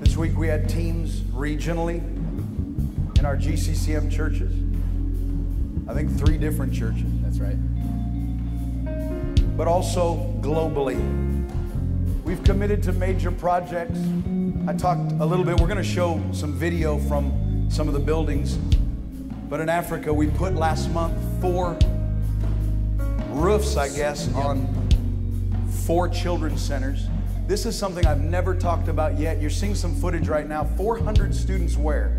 This 0.00 0.16
week 0.16 0.36
we 0.36 0.46
had 0.46 0.68
teams 0.68 1.20
regionally 1.20 1.98
in 3.18 3.24
our 3.24 3.36
GCCM 3.36 4.10
churches. 4.10 4.52
I 5.88 5.94
think 5.94 6.16
three 6.18 6.38
different 6.38 6.72
churches, 6.72 7.06
That's 7.22 7.38
right. 7.38 7.56
but 9.56 9.66
also 9.66 10.34
globally. 10.40 10.98
We've 12.24 12.44
committed 12.44 12.82
to 12.84 12.92
major 12.92 13.30
projects. 13.30 13.98
I 14.68 14.74
talked 14.74 15.12
a 15.12 15.24
little 15.24 15.46
bit, 15.46 15.58
we're 15.58 15.66
going 15.66 15.78
to 15.78 15.82
show 15.82 16.22
some 16.32 16.52
video 16.52 16.98
from 16.98 17.47
some 17.68 17.88
of 17.88 17.94
the 17.94 18.00
buildings. 18.00 18.56
But 19.48 19.60
in 19.60 19.68
Africa, 19.68 20.12
we 20.12 20.26
put 20.26 20.54
last 20.54 20.90
month 20.90 21.14
four 21.40 21.78
roofs, 23.30 23.76
I 23.76 23.88
guess, 23.88 24.32
on 24.34 24.66
four 25.86 26.08
children's 26.08 26.60
centers. 26.60 27.06
This 27.46 27.64
is 27.64 27.78
something 27.78 28.06
I've 28.06 28.20
never 28.20 28.54
talked 28.54 28.88
about 28.88 29.18
yet. 29.18 29.40
You're 29.40 29.48
seeing 29.48 29.74
some 29.74 29.94
footage 29.94 30.28
right 30.28 30.46
now. 30.46 30.64
400 30.76 31.34
students 31.34 31.76
where? 31.76 32.17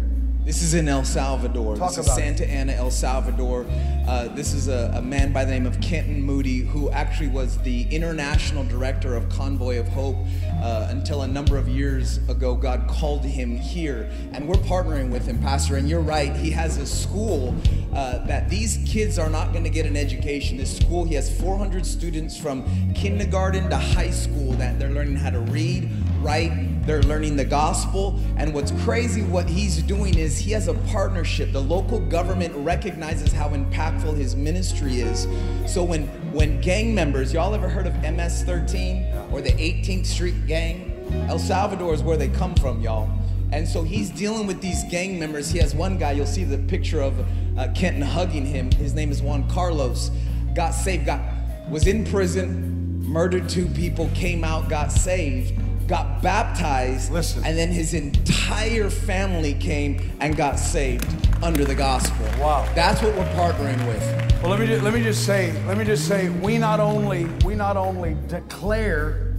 This 0.50 0.64
is 0.64 0.74
in 0.74 0.90
El 0.90 1.06
Salvador. 1.06 1.76
Talk 1.76 1.90
this 1.90 2.00
is 2.00 2.08
about 2.08 2.18
it. 2.18 2.22
Santa 2.22 2.50
Ana, 2.50 2.72
El 2.72 2.90
Salvador. 2.90 3.68
Uh, 4.08 4.30
this 4.30 4.54
is 4.54 4.68
a, 4.68 4.92
a 4.96 5.00
man 5.00 5.32
by 5.32 5.46
the 5.46 5.52
name 5.52 5.68
of 5.68 5.80
Kenton 5.80 6.24
Moody, 6.24 6.62
who 6.62 6.90
actually 6.90 7.28
was 7.28 7.60
the 7.60 7.84
international 7.92 8.64
director 8.64 9.16
of 9.16 9.30
Convoy 9.30 9.80
of 9.80 9.88
Hope 9.90 10.16
uh, 10.64 10.88
until 10.90 11.22
a 11.22 11.28
number 11.28 11.56
of 11.56 11.68
years 11.68 12.18
ago. 12.30 12.56
God 12.56 12.88
called 12.88 13.24
him 13.24 13.58
here, 13.58 14.10
and 14.34 14.48
we're 14.48 14.56
partnering 14.56 15.12
with 15.12 15.28
him, 15.28 15.40
Pastor. 15.40 15.76
And 15.76 15.88
you're 15.88 16.02
right, 16.02 16.36
he 16.36 16.50
has 16.50 16.78
a 16.78 16.86
school 16.88 17.56
uh, 17.94 18.26
that 18.26 18.50
these 18.50 18.80
kids 18.88 19.20
are 19.20 19.30
not 19.30 19.52
going 19.52 19.66
to 19.66 19.70
get 19.70 19.86
an 19.86 19.96
education. 19.96 20.58
This 20.58 20.76
school, 20.76 21.04
he 21.06 21.14
has 21.14 21.30
400 21.40 21.86
students 21.86 22.36
from 22.36 22.66
kindergarten 22.96 23.70
to 23.70 23.78
high 23.78 24.10
school 24.10 24.54
that 24.54 24.80
they're 24.80 24.90
learning 24.90 25.18
how 25.18 25.30
to 25.30 25.42
read, 25.42 25.92
write, 26.22 26.69
They're 26.90 27.04
learning 27.04 27.36
the 27.36 27.46
gospel. 27.46 28.20
And 28.38 28.52
what's 28.52 28.72
crazy, 28.84 29.22
what 29.22 29.48
he's 29.48 29.84
doing 29.84 30.18
is 30.18 30.40
he 30.40 30.54
has 30.54 30.68
a 30.68 30.74
partnership. 30.74 31.52
The 31.52 31.62
local 31.62 32.00
government 32.00 32.52
recognizes 32.56 33.32
how 33.32 33.50
impactful 33.50 34.18
his 34.18 34.36
ministry 34.36 35.02
is. 35.02 35.28
So 35.72 35.84
when 35.84 36.08
when 36.34 36.60
gang 36.62 36.96
members, 36.96 37.32
y'all 37.32 37.54
ever 37.54 37.70
heard 37.70 37.86
of 37.86 37.94
MS-13 38.02 39.32
or 39.32 39.40
the 39.40 39.52
18th 39.52 40.08
Street 40.08 40.48
Gang? 40.48 41.06
El 41.30 41.38
Salvador 41.38 41.94
is 41.94 42.02
where 42.02 42.18
they 42.18 42.30
come 42.30 42.56
from, 42.56 42.82
y'all. 42.82 43.08
And 43.52 43.68
so 43.68 43.84
he's 43.84 44.10
dealing 44.10 44.48
with 44.48 44.60
these 44.60 44.84
gang 44.86 45.20
members. 45.20 45.52
He 45.52 45.60
has 45.60 45.76
one 45.76 46.00
guy, 46.00 46.14
you'll 46.14 46.26
see 46.26 46.44
the 46.44 46.58
picture 46.58 47.02
of 47.02 47.24
uh, 47.56 47.68
Kenton 47.76 48.02
hugging 48.02 48.48
him. 48.48 48.72
His 48.72 48.96
name 48.96 49.12
is 49.12 49.22
Juan 49.22 49.48
Carlos. 49.48 50.10
Got 50.56 50.72
saved, 50.72 51.06
got 51.06 51.22
was 51.70 51.86
in 51.86 52.04
prison, 52.04 53.00
murdered 53.06 53.48
two 53.48 53.68
people, 53.68 54.10
came 54.16 54.44
out, 54.44 54.70
got 54.70 54.92
saved, 54.92 55.54
got 55.90 56.22
baptized, 56.22 57.12
Listen. 57.12 57.44
and 57.44 57.58
then 57.58 57.70
his 57.70 57.96
entire 57.96 58.90
family 58.92 59.56
came 59.56 60.00
and 60.22 60.38
got 60.38 60.60
saved 60.60 61.08
under 61.42 61.66
the 61.66 61.74
gospel. 61.74 62.26
Wow. 62.40 62.72
That's 62.76 63.02
what 63.02 63.16
we're 63.16 63.34
partnering 63.34 63.86
with. 63.88 64.42
Well, 64.42 64.52
let 64.52 64.60
me 64.60 64.68
just, 64.68 64.84
let 64.84 64.94
me 64.94 65.02
just 65.02 65.26
say, 65.26 65.52
let 65.66 65.78
me 65.78 65.84
just 65.84 66.08
say, 66.08 66.30
we 66.30 66.58
not 66.60 66.80
only 66.80 67.26
we 67.44 67.56
not 67.56 67.76
only 67.76 68.16
declare 68.28 69.36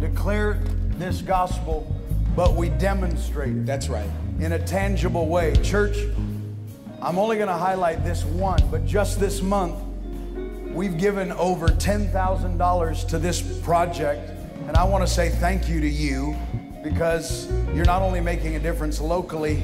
declare 0.00 0.54
this 0.96 1.22
gospel, 1.22 1.94
but 2.34 2.54
we 2.54 2.70
demonstrate 2.70 3.50
it 3.56 3.66
That's 3.66 3.88
right. 3.88 4.10
in 4.40 4.52
a 4.52 4.58
tangible 4.58 5.28
way. 5.28 5.54
Church, 5.62 5.96
I'm 7.00 7.18
only 7.18 7.36
going 7.36 7.48
to 7.48 7.54
highlight 7.54 8.04
this 8.04 8.24
one, 8.24 8.60
but 8.70 8.84
just 8.86 9.20
this 9.20 9.42
month, 9.42 9.76
we've 10.72 10.98
given 10.98 11.30
over 11.32 11.68
$10,000 11.68 13.08
to 13.08 13.18
this 13.18 13.42
project. 13.60 14.30
And 14.68 14.76
I 14.76 14.84
want 14.84 15.06
to 15.06 15.12
say 15.12 15.28
thank 15.28 15.68
you 15.68 15.80
to 15.80 15.88
you 15.88 16.36
because 16.82 17.50
you're 17.74 17.84
not 17.84 18.02
only 18.02 18.20
making 18.20 18.56
a 18.56 18.60
difference 18.60 19.00
locally, 19.00 19.62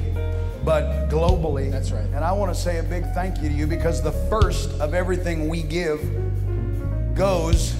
but 0.63 1.09
globally. 1.09 1.71
That's 1.71 1.91
right. 1.91 2.05
And 2.05 2.23
I 2.23 2.31
want 2.31 2.53
to 2.53 2.59
say 2.59 2.79
a 2.79 2.83
big 2.83 3.05
thank 3.13 3.41
you 3.41 3.49
to 3.49 3.55
you 3.55 3.67
because 3.67 4.01
the 4.01 4.11
first 4.11 4.69
of 4.79 4.93
everything 4.93 5.47
we 5.49 5.63
give 5.63 5.99
goes 7.15 7.75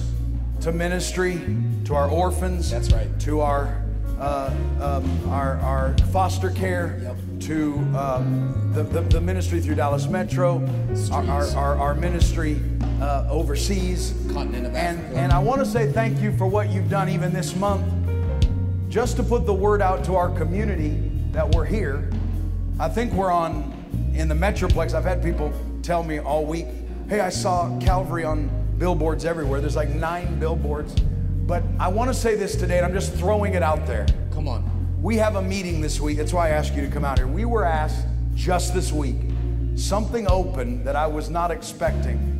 to 0.62 0.72
ministry, 0.72 1.40
to 1.84 1.94
our 1.94 2.08
orphans. 2.08 2.70
That's 2.70 2.92
right. 2.92 3.08
To 3.20 3.40
our 3.40 3.82
uh, 4.18 4.54
um, 4.80 5.30
our, 5.30 5.56
our 5.60 5.96
foster 6.12 6.50
care, 6.50 7.00
Yep. 7.02 7.16
to 7.40 7.72
um, 7.96 8.70
the, 8.74 8.82
the, 8.82 9.00
the 9.00 9.20
ministry 9.20 9.60
through 9.60 9.76
Dallas 9.76 10.06
Metro, 10.08 10.58
our, 11.10 11.24
our, 11.24 11.46
our, 11.56 11.78
our 11.78 11.94
ministry 11.94 12.60
uh, 13.00 13.26
overseas. 13.30 14.14
Continent 14.32 14.66
of 14.66 14.74
and, 14.74 14.98
Africa. 14.98 15.18
and 15.18 15.32
I 15.32 15.38
want 15.38 15.60
to 15.60 15.66
say 15.66 15.90
thank 15.90 16.20
you 16.20 16.36
for 16.36 16.46
what 16.46 16.70
you've 16.70 16.90
done 16.90 17.08
even 17.08 17.32
this 17.32 17.56
month, 17.56 17.84
just 18.88 19.16
to 19.16 19.22
put 19.22 19.46
the 19.46 19.54
word 19.54 19.82
out 19.82 20.04
to 20.04 20.16
our 20.16 20.30
community 20.30 21.10
that 21.32 21.54
we're 21.54 21.64
here. 21.64 22.10
I 22.78 22.88
think 22.88 23.12
we're 23.12 23.30
on 23.30 24.12
in 24.14 24.28
the 24.28 24.34
Metroplex. 24.34 24.94
I've 24.94 25.04
had 25.04 25.22
people 25.22 25.52
tell 25.82 26.02
me 26.02 26.18
all 26.18 26.44
week, 26.44 26.66
hey, 27.08 27.20
I 27.20 27.28
saw 27.30 27.78
Calvary 27.80 28.24
on 28.24 28.50
billboards 28.78 29.24
everywhere. 29.24 29.60
There's 29.60 29.76
like 29.76 29.90
nine 29.90 30.38
billboards. 30.38 30.94
But 31.46 31.62
I 31.78 31.88
want 31.88 32.08
to 32.10 32.14
say 32.14 32.36
this 32.36 32.54
today, 32.54 32.78
and 32.78 32.86
I'm 32.86 32.92
just 32.92 33.12
throwing 33.14 33.54
it 33.54 33.62
out 33.62 33.86
there. 33.86 34.06
Come 34.32 34.46
on. 34.48 34.64
We 35.02 35.16
have 35.16 35.36
a 35.36 35.42
meeting 35.42 35.80
this 35.80 36.00
week. 36.00 36.16
That's 36.16 36.32
why 36.32 36.48
I 36.48 36.50
asked 36.50 36.74
you 36.74 36.82
to 36.82 36.88
come 36.88 37.04
out 37.04 37.18
here. 37.18 37.26
We 37.26 37.44
were 37.44 37.64
asked 37.64 38.06
just 38.34 38.74
this 38.74 38.92
week 38.92 39.16
something 39.74 40.28
open 40.28 40.84
that 40.84 40.94
I 40.96 41.06
was 41.06 41.30
not 41.30 41.50
expecting, 41.50 42.39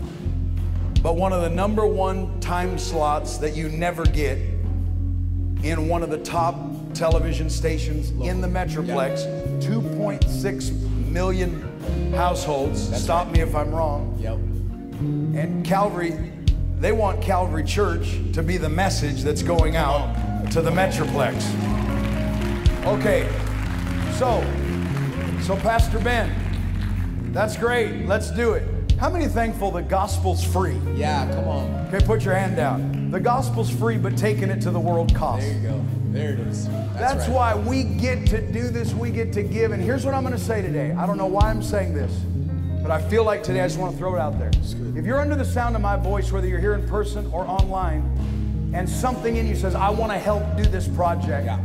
but 1.03 1.17
one 1.17 1.33
of 1.33 1.43
the 1.43 1.49
number 1.49 1.87
one 1.87 2.39
time 2.41 2.79
slots 2.79 3.39
that 3.39 3.57
you 3.57 3.69
never 3.69 4.05
get 4.05 4.39
in 5.63 5.89
one 5.89 6.03
of 6.03 6.11
the 6.11 6.19
top 6.19 6.57
television 6.95 7.49
stations 7.49 8.11
in 8.27 8.41
the 8.41 8.49
Metroplex, 8.49 9.25
2.6 9.63 11.09
million 11.09 12.13
households. 12.13 12.97
Stop 12.97 13.31
me 13.31 13.41
if 13.41 13.55
I'm 13.55 13.71
wrong. 13.71 14.17
Yep. 14.21 14.35
And 15.41 15.65
Calvary, 15.65 16.19
they 16.79 16.93
want 16.93 17.23
Calvary 17.23 17.65
Church 17.65 18.19
to 18.33 18.43
be 18.43 18.57
the 18.57 18.69
message 18.69 19.23
that's 19.23 19.43
going 19.43 19.77
out 19.77 20.51
to 20.51 20.61
the 20.61 20.71
Metroplex. 20.71 21.37
Okay, 22.87 23.29
so, 24.19 24.43
so 25.43 25.57
Pastor 25.57 25.99
Ben, 25.99 26.35
that's 27.33 27.57
great. 27.57 28.07
Let's 28.07 28.31
do 28.31 28.53
it. 28.53 28.80
How 29.01 29.09
many 29.09 29.29
thankful 29.29 29.71
the 29.71 29.81
gospel's 29.81 30.45
free? 30.45 30.79
Yeah, 30.95 31.27
come 31.33 31.49
on. 31.49 31.87
Okay, 31.87 32.05
put 32.05 32.23
your 32.23 32.35
hand 32.35 32.55
down. 32.55 33.11
The 33.11 33.19
gospel's 33.19 33.71
free, 33.71 33.97
but 33.97 34.15
taking 34.15 34.51
it 34.51 34.61
to 34.61 34.71
the 34.71 34.79
world 34.79 35.15
costs. 35.15 35.47
There 35.47 35.57
you 35.57 35.69
go. 35.69 35.85
There 36.11 36.35
it 36.35 36.41
is. 36.41 36.69
That's, 36.69 36.99
That's 36.99 37.29
right. 37.29 37.35
why 37.35 37.55
we 37.55 37.85
get 37.85 38.27
to 38.27 38.43
do 38.43 38.69
this, 38.69 38.93
we 38.93 39.11
get 39.11 39.33
to 39.33 39.43
give. 39.43 39.73
And 39.73 39.83
here's 39.83 40.05
what 40.05 40.13
I'm 40.13 40.23
going 40.23 40.35
to 40.35 40.39
say 40.39 40.61
today. 40.61 40.93
I 40.93 41.07
don't 41.07 41.17
know 41.17 41.25
why 41.25 41.49
I'm 41.49 41.63
saying 41.63 41.95
this, 41.95 42.13
but 42.83 42.91
I 42.91 43.01
feel 43.01 43.25
like 43.25 43.43
today 43.43 43.63
I 43.63 43.69
just 43.69 43.79
want 43.79 43.93
to 43.93 43.99
throw 43.99 44.17
it 44.17 44.21
out 44.21 44.39
there. 44.39 44.51
If 44.95 45.07
you're 45.07 45.19
under 45.19 45.35
the 45.35 45.47
sound 45.47 45.77
of 45.77 45.81
my 45.81 45.97
voice, 45.97 46.31
whether 46.31 46.47
you're 46.47 46.61
here 46.61 46.75
in 46.75 46.87
person 46.87 47.25
or 47.33 47.47
online, 47.47 48.03
and 48.75 48.87
something 48.87 49.35
in 49.35 49.47
you 49.47 49.57
says, 49.57 49.75
I 49.75 49.89
want 49.89 50.13
to 50.13 50.19
help 50.19 50.59
do 50.59 50.65
this 50.65 50.87
project. 50.87 51.47
Yeah. 51.47 51.59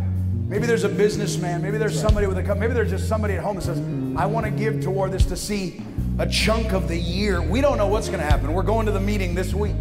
Maybe 0.47 0.67
there's 0.67 0.85
a 0.85 0.89
businessman, 0.89 1.61
maybe 1.61 1.79
there's 1.79 1.99
somebody 1.99 2.27
with 2.27 2.37
a 2.37 2.43
company, 2.43 2.61
maybe 2.61 2.75
there's 2.75 2.91
just 2.91 3.09
somebody 3.09 3.33
at 3.33 3.43
home 3.43 3.57
that 3.57 3.63
says, 3.63 3.79
I 4.15 4.25
want 4.25 4.45
to 4.45 4.51
give 4.53 4.81
toward 4.81 5.11
this 5.11 5.25
to 5.25 5.35
see 5.35 5.81
a 6.19 6.27
chunk 6.27 6.71
of 6.73 6.87
the 6.87 6.97
year. 6.97 7.41
We 7.41 7.61
don't 7.61 7.77
know 7.77 7.87
what's 7.87 8.07
going 8.07 8.19
to 8.19 8.25
happen. 8.25 8.53
We're 8.53 8.63
going 8.63 8.85
to 8.85 8.91
the 8.91 8.99
meeting 8.99 9.35
this 9.35 9.53
week. 9.53 9.75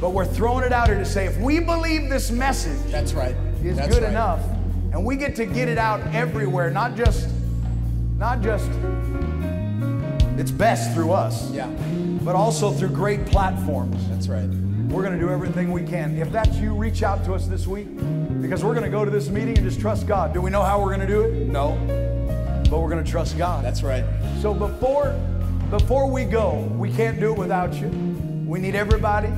But 0.00 0.10
we're 0.10 0.24
throwing 0.26 0.64
it 0.64 0.72
out 0.72 0.88
here 0.88 0.98
to 0.98 1.04
say 1.04 1.26
if 1.26 1.38
we 1.38 1.60
believe 1.60 2.10
this 2.10 2.30
message, 2.32 2.90
That's 2.90 3.12
right. 3.12 3.36
is 3.62 3.76
That's 3.76 3.94
good 3.94 4.02
right. 4.02 4.10
enough 4.10 4.40
and 4.92 5.04
we 5.06 5.16
get 5.16 5.36
to 5.36 5.46
get 5.46 5.68
it 5.68 5.78
out 5.78 6.00
everywhere 6.14 6.70
not 6.70 6.94
just 6.96 7.28
not 8.18 8.42
just 8.42 8.68
it's 10.38 10.50
best 10.50 10.92
through 10.92 11.12
us 11.12 11.50
Yeah. 11.52 11.66
but 12.22 12.34
also 12.34 12.70
through 12.72 12.90
great 12.90 13.24
platforms 13.24 13.96
That's 14.10 14.28
right. 14.28 14.44
we're 14.90 15.02
going 15.02 15.14
to 15.14 15.18
do 15.18 15.30
everything 15.30 15.72
we 15.72 15.82
can 15.82 16.18
if 16.18 16.30
that's 16.30 16.56
you 16.58 16.74
reach 16.74 17.02
out 17.02 17.24
to 17.24 17.32
us 17.32 17.46
this 17.46 17.66
week 17.66 17.86
because 18.42 18.62
we're 18.64 18.74
going 18.74 18.84
to 18.84 18.90
go 18.90 19.04
to 19.04 19.10
this 19.10 19.28
meeting 19.28 19.56
and 19.56 19.66
just 19.66 19.80
trust 19.80 20.06
god 20.06 20.34
do 20.34 20.42
we 20.42 20.50
know 20.50 20.62
how 20.62 20.78
we're 20.78 20.94
going 20.94 21.00
to 21.00 21.06
do 21.06 21.22
it 21.22 21.46
no 21.46 21.76
but 22.68 22.80
we're 22.80 22.90
going 22.90 23.02
to 23.02 23.10
trust 23.10 23.38
god 23.38 23.64
That's 23.64 23.82
right. 23.82 24.04
so 24.42 24.52
before 24.52 25.18
before 25.72 26.06
we 26.06 26.24
go, 26.24 26.70
we 26.76 26.92
can't 26.92 27.18
do 27.18 27.32
it 27.32 27.38
without 27.38 27.72
you. 27.72 27.88
We 28.46 28.60
need 28.60 28.74
everybody 28.74 29.32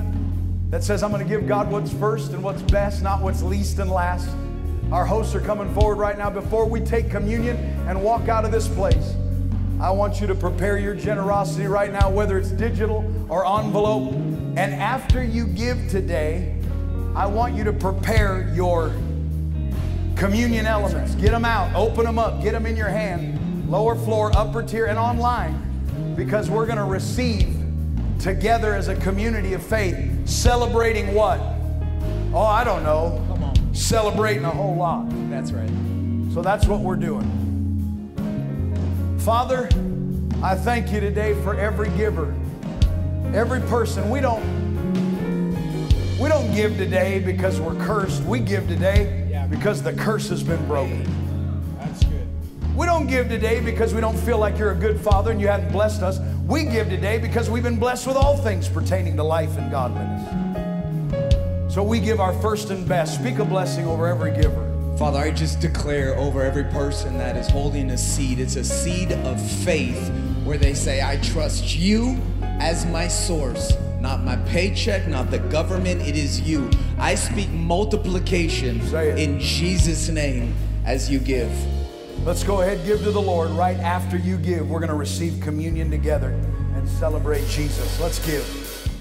that 0.71 0.83
says 0.83 1.05
I'm 1.05 1.13
going 1.13 1.23
to 1.23 1.29
give 1.29 1.47
God 1.47 1.71
what's 1.71 1.93
first 1.93 2.33
and 2.33 2.43
what's 2.43 2.61
best, 2.61 3.05
not 3.05 3.23
what's 3.23 3.41
least 3.41 3.79
and 3.79 3.89
last. 3.89 4.29
Our 4.91 5.07
hosts 5.07 5.37
are 5.37 5.41
coming 5.41 5.73
forward 5.73 5.95
right 5.95 6.19
now 6.19 6.31
before 6.31 6.69
we 6.69 6.81
take 6.81 7.09
communion 7.09 7.57
and 7.87 8.03
walk 8.03 8.29
out 8.29 8.45
of 8.45 8.51
this 8.51 8.67
place. 8.67 9.15
I 9.81 9.93
want 9.93 10.21
you 10.21 10.27
to 10.27 10.35
prepare 10.35 10.77
your 10.77 10.97
generosity 10.97 11.67
right 11.67 11.93
now, 11.93 12.11
whether 12.11 12.37
it's 12.37 12.51
digital 12.51 13.09
or 13.29 13.47
envelope. 13.47 14.13
And 14.13 14.75
after 14.75 15.23
you 15.23 15.47
give 15.47 15.89
today, 15.89 16.61
I 17.15 17.27
want 17.27 17.55
you 17.55 17.63
to 17.63 17.73
prepare 17.73 18.53
your 18.53 18.93
communion 20.17 20.67
elements. 20.67 21.15
Get 21.15 21.31
them 21.31 21.45
out, 21.45 21.73
open 21.77 22.05
them 22.05 22.19
up, 22.19 22.43
get 22.43 22.55
them 22.55 22.67
in 22.67 22.77
your 22.77 22.89
hand, 22.89 23.71
lower 23.71 23.95
floor, 23.95 24.37
upper 24.37 24.65
tier, 24.65 24.87
and 24.87 24.99
online, 24.99 25.64
because 26.17 26.51
we're 26.51 26.67
going 26.67 26.79
to 26.79 26.85
receive 26.85 27.49
together 28.21 28.75
as 28.75 28.89
a 28.89 28.97
community 28.97 29.53
of 29.55 29.63
faith, 29.63 30.29
celebrating 30.29 31.15
what? 31.15 31.41
Oh, 32.33 32.47
I 32.47 32.65
don't 32.65 32.83
know. 32.83 33.23
Come 33.29 33.45
on. 33.45 33.75
Celebrating 33.75 34.45
a 34.45 34.51
whole 34.51 34.75
lot. 34.77 35.07
That's 35.31 35.53
right. 35.53 35.71
So 36.33 36.43
that's 36.43 36.67
what 36.67 36.81
we're 36.81 36.97
doing. 36.97 37.31
Father, 39.21 39.69
I 40.43 40.55
thank 40.55 40.93
you 40.93 41.01
today 41.01 41.35
for 41.43 41.55
every 41.59 41.91
giver, 41.91 42.35
every 43.33 43.61
person. 43.61 44.11
We 44.11 44.21
don't 44.21 44.43
we 46.21 46.29
don't 46.29 46.55
give 46.55 46.77
today 46.77 47.21
because 47.21 47.61
we're 47.61 47.75
cursed. 47.85 48.23
We 48.25 48.41
give 48.41 48.67
today 48.69 49.47
because 49.51 49.83
the 49.83 49.93
curse 49.93 50.29
has 50.29 50.43
been 50.43 50.65
broken. 50.67 51.14
We 52.77 52.87
don't 52.87 53.07
give 53.07 53.29
today 53.29 53.61
because 53.61 53.95
we 53.95 54.01
don't 54.01 54.19
feel 54.19 54.39
like 54.39 54.59
you're 54.59 54.73
a 54.73 54.77
good 54.77 55.01
father 55.01 55.31
and 55.31 55.41
you 55.41 55.47
haven't 55.47 55.71
blessed 55.71 56.03
us. 56.03 56.19
We 56.45 56.65
give 56.65 56.89
today 56.89 57.19
because 57.19 57.49
we've 57.49 57.63
been 57.63 57.79
blessed 57.79 58.09
with 58.09 58.17
all 58.17 58.37
things 58.37 58.69
pertaining 58.69 59.17
to 59.17 59.23
life 59.23 59.57
and 59.57 59.71
godliness. 59.71 61.73
So 61.73 61.85
we 61.85 62.01
give 62.01 62.19
our 62.19 62.33
first 62.41 62.71
and 62.71 62.89
best. 62.89 63.21
Speak 63.21 63.39
a 63.39 63.45
blessing 63.45 63.87
over 63.87 64.09
every 64.09 64.33
giver. 64.33 64.97
Father, 64.99 65.21
I 65.21 65.31
just 65.31 65.61
declare 65.61 66.17
over 66.17 66.43
every 66.43 66.65
person 66.65 67.17
that 67.19 67.37
is 67.37 67.49
holding 67.49 67.91
a 67.91 67.99
seed, 67.99 68.41
it's 68.41 68.57
a 68.57 68.65
seed 68.65 69.13
of 69.13 69.41
faith 69.63 70.11
where 70.43 70.59
they 70.59 70.75
say, 70.75 71.01
I 71.01 71.19
trust 71.19 71.77
you 71.77 72.21
as 72.43 72.87
my 72.87 73.07
source, 73.07 73.73
not 74.01 74.25
my 74.25 74.35
paycheck, 74.49 75.07
not 75.07 75.31
the 75.31 75.39
government, 75.39 76.03
it 76.03 76.17
is 76.17 76.41
you. 76.41 76.69
I 76.99 77.15
speak 77.15 77.51
multiplication 77.51 78.81
in 79.17 79.39
Jesus' 79.39 80.09
name 80.09 80.57
as 80.85 81.09
you 81.09 81.21
give. 81.21 81.53
Let's 82.25 82.43
go 82.43 82.63
ahead, 82.63 82.87
give 82.87 83.03
to 83.03 83.11
the 83.11 83.21
Lord. 83.21 83.51
Right 83.51 83.77
after 83.77 84.17
you 84.17 84.39
give, 84.39 84.71
we're 84.71 84.81
going 84.81 84.89
to 84.89 84.97
receive 84.97 85.43
communion 85.43 85.91
together 85.91 86.31
and 86.75 86.89
celebrate 86.89 87.47
Jesus. 87.49 88.01
Let's 88.01 88.25
give. 88.25 88.64